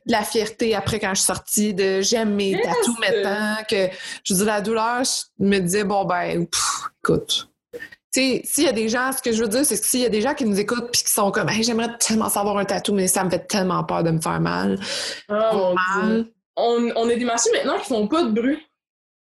la 0.06 0.22
fierté 0.22 0.74
après 0.74 1.00
quand 1.00 1.10
je 1.10 1.20
suis 1.20 1.26
sortie, 1.26 1.74
de 1.74 2.00
j'aime 2.00 2.34
mes 2.34 2.60
tatous 2.60 2.98
maintenant, 2.98 3.56
que 3.68 3.88
je 4.24 4.34
dis 4.34 4.44
la 4.44 4.60
douleur, 4.60 5.02
je 5.04 5.44
me 5.44 5.58
disais, 5.58 5.84
bon 5.84 6.04
ben, 6.04 6.46
écoute, 7.02 7.48
sais, 8.12 8.42
s'il 8.44 8.64
y 8.64 8.68
a 8.68 8.72
des 8.72 8.88
gens, 8.88 9.12
ce 9.12 9.22
que 9.22 9.32
je 9.32 9.42
veux 9.42 9.48
dire, 9.48 9.64
c'est 9.64 9.78
que 9.78 9.86
s'il 9.86 10.00
y 10.00 10.06
a 10.06 10.08
des 10.08 10.20
gens 10.20 10.34
qui 10.34 10.44
nous 10.44 10.58
écoutent 10.58 10.90
puis 10.92 11.02
qui 11.02 11.10
sont 11.10 11.30
comme, 11.30 11.48
hey, 11.48 11.62
j'aimerais 11.62 11.96
tellement 11.98 12.28
savoir 12.28 12.58
un 12.58 12.64
tatou, 12.64 12.94
mais 12.94 13.08
ça 13.08 13.24
me 13.24 13.30
fait 13.30 13.46
tellement 13.46 13.82
peur 13.84 14.02
de 14.02 14.10
me 14.10 14.20
faire 14.20 14.40
mal. 14.40 14.78
Oh, 15.28 15.74
on, 16.56 16.92
on 16.96 17.08
a 17.08 17.14
des 17.14 17.24
machines 17.24 17.52
maintenant 17.52 17.78
qui 17.78 17.86
font 17.86 18.06
pas 18.06 18.24
de 18.24 18.30
bruit. 18.30 18.58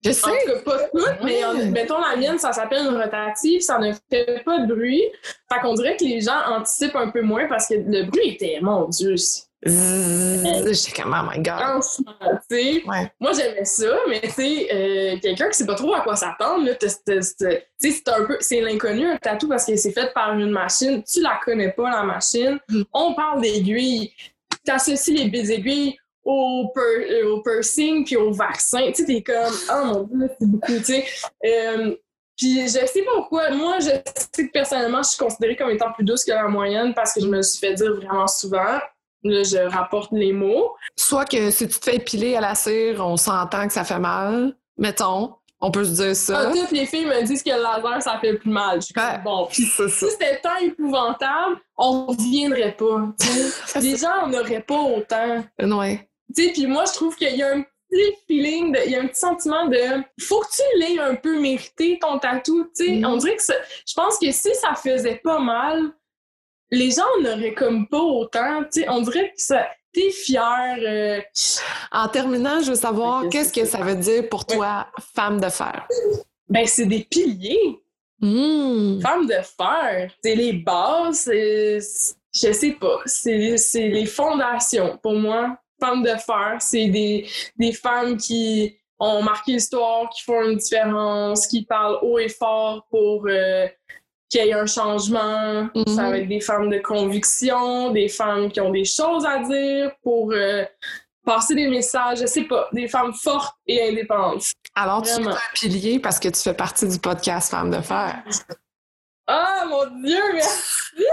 Je 0.03 0.11
sais. 0.11 0.29
En 0.29 0.31
tout 0.31 0.47
cas, 0.47 0.59
pas 0.65 0.79
toutes, 0.89 1.23
mais 1.23 1.41
mettons 1.71 1.99
la 1.99 2.17
mienne, 2.17 2.37
ça 2.37 2.51
s'appelle 2.51 2.85
une 2.85 2.97
rotative, 2.97 3.61
ça 3.61 3.79
ne 3.79 3.93
fait 4.09 4.43
pas 4.43 4.59
de 4.59 4.73
bruit. 4.73 5.03
Fait 5.51 5.61
qu'on 5.61 5.73
dirait 5.75 5.95
que 5.95 6.03
les 6.03 6.19
gens 6.19 6.39
anticipent 6.47 6.95
un 6.95 7.09
peu 7.09 7.21
moins 7.21 7.47
parce 7.47 7.67
que 7.67 7.75
le 7.75 8.03
bruit 8.03 8.31
était, 8.31 8.59
mon 8.61 8.89
Dieu, 8.89 9.15
J'étais 9.65 11.01
comme, 11.01 11.15
oh 11.17 11.29
my 11.29 11.41
god. 11.41 11.81
Moi, 13.19 13.31
j'aimais 13.33 13.65
ça, 13.65 13.95
mais 14.09 14.21
tu 14.21 14.29
sais, 14.31 14.67
euh, 14.73 15.19
quelqu'un 15.21 15.49
qui 15.49 15.57
sait 15.57 15.65
pas 15.65 15.75
trop 15.75 15.93
à 15.93 16.01
quoi 16.01 16.15
s'attendre, 16.15 16.69
c'est 16.79 18.07
un 18.09 18.25
peu, 18.25 18.37
c'est 18.39 18.61
l'inconnu, 18.61 19.07
un 19.07 19.17
tatou, 19.17 19.47
parce 19.47 19.65
que 19.65 19.75
c'est 19.75 19.91
fait 19.91 20.13
par 20.13 20.33
une 20.33 20.49
machine. 20.49 21.03
Tu 21.03 21.21
la 21.21 21.39
connais 21.43 21.71
pas, 21.71 21.89
la 21.89 22.03
machine. 22.03 22.59
Mm. 22.69 22.81
On 22.93 23.13
parle 23.13 23.41
d'aiguilles. 23.41 24.13
T'associes 24.65 25.15
les 25.15 25.29
belles 25.29 25.51
aiguilles 25.51 25.97
au, 26.23 26.71
per, 26.73 27.23
au 27.23 27.41
piercing 27.41 28.05
puis 28.05 28.15
au 28.15 28.31
vaccin. 28.31 28.87
Tu 28.87 28.95
sais, 28.95 29.05
t'es 29.05 29.21
comme, 29.21 29.53
oh 29.71 29.85
mon 29.85 30.03
dieu, 30.03 30.29
c'est 30.39 30.47
beaucoup, 30.47 30.77
tu 30.77 30.83
sais. 30.83 31.05
Euh, 31.45 31.95
puis 32.37 32.63
je 32.63 32.85
sais 32.85 33.01
pas 33.03 33.11
pourquoi. 33.15 33.51
Moi, 33.51 33.79
je 33.79 33.89
sais 34.33 34.47
que 34.47 34.51
personnellement, 34.51 35.03
je 35.03 35.09
suis 35.09 35.17
considérée 35.17 35.55
comme 35.55 35.69
étant 35.69 35.91
plus 35.91 36.03
douce 36.03 36.23
que 36.25 36.31
la 36.31 36.47
moyenne 36.47 36.93
parce 36.93 37.13
que 37.13 37.21
je 37.21 37.27
me 37.27 37.41
suis 37.41 37.59
fait 37.59 37.73
dire 37.73 37.93
vraiment 37.95 38.27
souvent. 38.27 38.79
Là, 39.23 39.43
je 39.43 39.69
rapporte 39.69 40.11
les 40.11 40.33
mots. 40.33 40.73
Soit 40.97 41.25
que 41.25 41.49
si 41.49 41.67
tu 41.67 41.79
te 41.79 41.85
fais 41.85 41.95
épiler 41.95 42.35
à 42.35 42.41
la 42.41 42.55
cire, 42.55 43.05
on 43.05 43.17
s'entend 43.17 43.67
que 43.67 43.73
ça 43.73 43.83
fait 43.83 43.99
mal, 43.99 44.55
mettons. 44.77 45.35
On 45.65 45.71
peut 45.71 45.85
se 45.85 45.91
dire 45.91 46.13
ça. 46.13 46.49
Ah, 46.49 46.51
toutes 46.51 46.71
les 46.71 46.85
filles 46.85 47.05
me 47.05 47.23
disent 47.23 47.41
que 47.41 47.49
le 47.49 47.63
laser, 47.63 48.01
ça 48.01 48.19
fait 48.19 48.33
plus 48.33 48.49
mal. 48.49 48.81
Je 48.81 48.87
suis 48.87 48.93
bon. 49.23 49.47
si 49.49 49.65
c'était 49.65 50.41
tant 50.41 50.57
épouvantable, 50.57 51.55
on 51.77 52.07
reviendrait 52.07 52.75
pas. 52.75 53.13
gens, 53.81 54.25
on 54.25 54.27
n'aurait 54.27 54.61
pas 54.61 54.81
autant. 54.81 55.45
Ouais. 55.61 56.09
Tu 56.35 56.43
sais, 56.43 56.51
puis 56.51 56.67
moi, 56.67 56.83
je 56.85 56.91
trouve 56.91 57.15
qu'il 57.15 57.37
y 57.37 57.43
a 57.43 57.53
un 57.53 57.61
petit 57.61 58.17
feeling, 58.27 58.75
il 58.85 58.91
y 58.91 58.95
a 58.97 59.01
un 59.01 59.07
petit 59.07 59.21
sentiment 59.21 59.67
de 59.67 60.03
faut 60.19 60.41
que 60.41 60.47
tu 60.53 60.79
l'aies 60.79 60.99
un 60.99 61.15
peu 61.15 61.39
mérité 61.39 61.97
ton 62.01 62.19
tatou. 62.19 62.65
Tu 62.75 62.85
sais, 62.85 62.91
mm-hmm. 62.91 63.05
on 63.05 63.15
dirait 63.15 63.37
que 63.37 63.43
je 63.43 63.93
pense 63.93 64.19
que 64.19 64.31
si 64.31 64.53
ça 64.55 64.73
faisait 64.75 65.21
pas 65.23 65.39
mal, 65.39 65.93
les 66.73 66.91
gens 66.91 67.03
n'auraient 67.21 67.53
comme 67.53 67.87
pas 67.87 68.01
autant. 68.01 68.63
sais, 68.69 68.89
on 68.89 69.01
dirait 69.01 69.29
que 69.29 69.41
ça. 69.41 69.67
T'es 69.93 70.09
fière. 70.09 70.77
Euh, 70.81 71.21
en 71.91 72.07
terminant, 72.07 72.61
je 72.61 72.71
veux 72.71 72.75
savoir 72.75 73.29
qu'est-ce 73.29 73.53
que 73.53 73.63
ça 73.63 73.77
veut 73.77 73.95
dire 73.95 74.27
pour 74.27 74.43
toi, 74.43 74.87
femme 75.13 75.39
de 75.39 75.49
fer? 75.49 75.87
Ben, 76.49 76.65
c'est 76.65 76.87
des 76.87 77.03
piliers. 77.03 77.79
Mmh. 78.19 79.01
Femme 79.01 79.27
de 79.27 79.35
fer. 79.55 80.11
C'est 80.23 80.33
les 80.33 80.53
bases. 80.53 81.29
Je 81.31 81.79
sais 82.31 82.71
pas. 82.71 83.01
C'est 83.05 83.55
les 83.75 84.07
fondations. 84.07 84.97
Pour 84.97 85.13
moi, 85.13 85.59
femme 85.79 86.01
de 86.01 86.15
fer, 86.15 86.57
c'est 86.59 86.87
des, 86.87 87.27
des 87.59 87.71
femmes 87.71 88.17
qui 88.17 88.75
ont 88.97 89.21
marqué 89.21 89.53
l'histoire, 89.53 90.09
qui 90.09 90.23
font 90.23 90.41
une 90.41 90.57
différence, 90.57 91.45
qui 91.45 91.65
parlent 91.65 91.99
haut 92.01 92.17
et 92.17 92.29
fort 92.29 92.87
pour. 92.89 93.27
Euh, 93.27 93.67
qu'il 94.33 94.45
y 94.45 94.49
ait 94.49 94.53
un 94.53 94.65
changement. 94.65 95.69
Ça 95.87 96.09
va 96.09 96.17
être 96.17 96.27
des 96.27 96.41
femmes 96.41 96.69
de 96.69 96.79
conviction, 96.79 97.91
des 97.91 98.09
femmes 98.09 98.51
qui 98.51 98.59
ont 98.61 98.71
des 98.71 98.85
choses 98.85 99.25
à 99.25 99.39
dire 99.39 99.91
pour 100.01 100.31
euh, 100.31 100.65
passer 101.23 101.53
des 101.53 101.67
messages, 101.67 102.19
je 102.21 102.25
sais 102.25 102.43
pas, 102.43 102.67
des 102.73 102.87
femmes 102.87 103.13
fortes 103.13 103.55
et 103.67 103.89
indépendantes. 103.89 104.45
Alors, 104.75 105.03
tu 105.03 105.09
es 105.09 105.27
un 105.27 105.37
pilier 105.53 105.99
parce 105.99 106.19
que 106.19 106.29
tu 106.29 106.41
fais 106.41 106.53
partie 106.55 106.87
du 106.87 106.97
podcast 106.97 107.51
Femmes 107.51 107.69
de 107.69 107.81
Fer. 107.81 108.23
Ah, 109.27 109.65
mon 109.69 109.85
Dieu, 110.01 110.21
merci! 110.33 111.05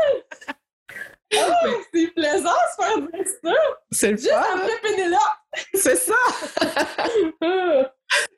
Oh, 1.35 1.37
c'est 1.95 2.15
plaisant 2.15 2.51
de 2.51 2.85
faire 2.85 2.99
dire 2.99 3.33
ça! 3.45 3.53
C'est 3.93 4.11
le 4.13 4.17
Juste 4.17 4.33
après 4.33 4.81
Pénélope! 4.83 5.40
C'est 5.75 5.97
ça! 5.97 6.15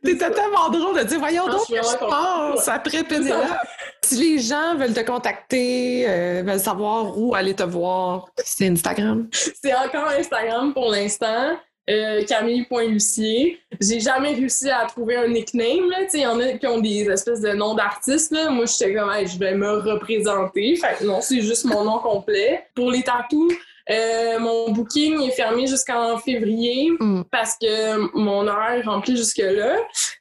C'était 0.05 0.31
tellement 0.31 0.69
drôle 0.69 0.99
de 0.99 1.05
dire, 1.05 1.19
voyons 1.19 1.45
ah, 1.47 1.53
donc, 1.53 1.63
je, 1.69 1.77
je 1.77 1.97
pense 1.99 2.69
après 2.69 3.05
Pénélope. 3.05 3.47
Si 4.05 4.17
les 4.17 4.39
gens 4.39 4.75
veulent 4.77 4.93
te 4.93 5.01
contacter, 5.01 6.05
euh, 6.09 6.43
veulent 6.45 6.61
savoir 6.61 7.17
où 7.17 7.35
aller 7.35 7.55
te 7.55 7.63
voir, 7.63 8.27
c'est 8.37 8.69
Instagram? 8.69 9.29
C'est 9.33 9.75
encore 9.75 10.09
Instagram 10.09 10.75
pour 10.75 10.91
l'instant. 10.91 11.57
Euh, 11.91 12.25
Camille.lucier. 12.25 13.61
J'ai 13.81 13.99
jamais 13.99 14.35
réussi 14.35 14.71
à 14.71 14.87
trouver 14.87 15.17
un 15.17 15.29
nickname. 15.29 15.91
Il 16.15 16.21
y 16.21 16.27
en 16.27 16.39
a 16.39 16.53
qui 16.53 16.67
ont 16.67 16.81
des 16.81 17.09
espèces 17.11 17.41
de 17.41 17.51
noms 17.51 17.75
d'artistes. 17.75 18.33
Moi, 18.51 18.67
j'étais 18.67 18.95
comme, 18.95 19.11
je 19.27 19.39
vais 19.39 19.55
me 19.55 19.79
représenter. 19.79 20.77
Fait 20.77 21.05
non, 21.05 21.21
c'est 21.21 21.41
juste 21.41 21.65
mon 21.65 21.85
nom 21.85 21.99
complet. 21.99 22.67
Pour 22.75 22.93
les 22.93 23.03
tatous, 23.03 23.53
euh, 23.91 24.39
mon 24.39 24.71
booking 24.71 25.23
est 25.23 25.33
fermé 25.33 25.67
jusqu'en 25.67 26.17
février 26.19 26.91
mm. 26.99 27.23
parce 27.31 27.57
que 27.61 28.17
mon 28.17 28.47
horaire 28.47 28.79
est 28.79 28.83
rempli 28.83 29.17
jusque-là. 29.17 29.77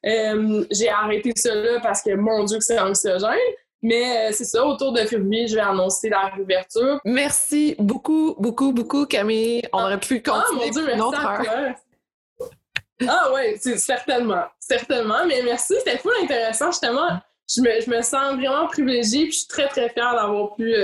Euh, 0.05 0.65
j'ai 0.71 0.89
arrêté 0.89 1.33
là 1.45 1.79
parce 1.81 2.01
que, 2.01 2.15
mon 2.15 2.43
Dieu, 2.43 2.57
que 2.57 2.63
c'est 2.63 2.79
anxiogène. 2.79 3.37
Mais 3.83 4.29
euh, 4.29 4.31
c'est 4.31 4.45
ça, 4.45 4.63
autour 4.65 4.93
de 4.93 4.99
février, 4.99 5.47
je 5.47 5.55
vais 5.55 5.61
annoncer 5.61 6.09
la 6.09 6.27
réouverture. 6.27 6.99
Merci 7.03 7.75
beaucoup, 7.79 8.35
beaucoup, 8.37 8.71
beaucoup, 8.71 9.05
Camille. 9.05 9.63
On 9.73 9.81
aurait 9.81 9.99
pu 9.99 10.21
continuer. 10.21 10.45
Ah, 10.45 10.65
mon 10.65 10.69
Dieu, 10.69 10.85
merci 10.85 11.15
à 11.15 11.43
toi. 11.43 12.49
Ah 13.07 13.33
ouais, 13.33 13.57
certainement, 13.77 14.43
certainement. 14.59 15.25
Mais 15.27 15.41
merci, 15.43 15.73
c'était 15.79 15.97
fou 15.97 16.09
intéressant. 16.21 16.67
Justement, 16.67 17.19
je 17.49 17.61
me, 17.61 17.81
je 17.81 17.89
me 17.89 18.01
sens 18.03 18.35
vraiment 18.35 18.67
privilégiée 18.67 19.23
puis 19.23 19.31
je 19.31 19.37
suis 19.39 19.47
très, 19.47 19.67
très 19.67 19.89
fière 19.89 20.13
d'avoir 20.13 20.55
pu 20.55 20.75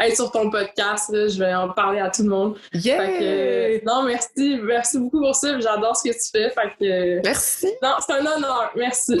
être 0.00 0.16
sur 0.16 0.30
ton 0.30 0.50
podcast. 0.50 1.10
je 1.10 1.38
vais 1.38 1.54
en 1.54 1.68
parler 1.70 2.00
à 2.00 2.10
tout 2.10 2.22
le 2.22 2.28
monde. 2.28 2.56
Yeah! 2.72 3.80
non, 3.84 4.04
merci. 4.04 4.58
Merci 4.62 4.98
beaucoup 4.98 5.20
pour 5.20 5.34
ça. 5.34 5.58
J'adore 5.60 5.96
ce 5.96 6.08
que 6.08 6.14
tu 6.14 6.30
fais. 6.32 6.50
Fait 6.50 6.72
que, 6.78 7.22
merci. 7.22 7.68
Non, 7.82 7.94
c'est 8.00 8.12
un 8.12 8.26
honneur. 8.26 8.72
Merci. 8.76 9.20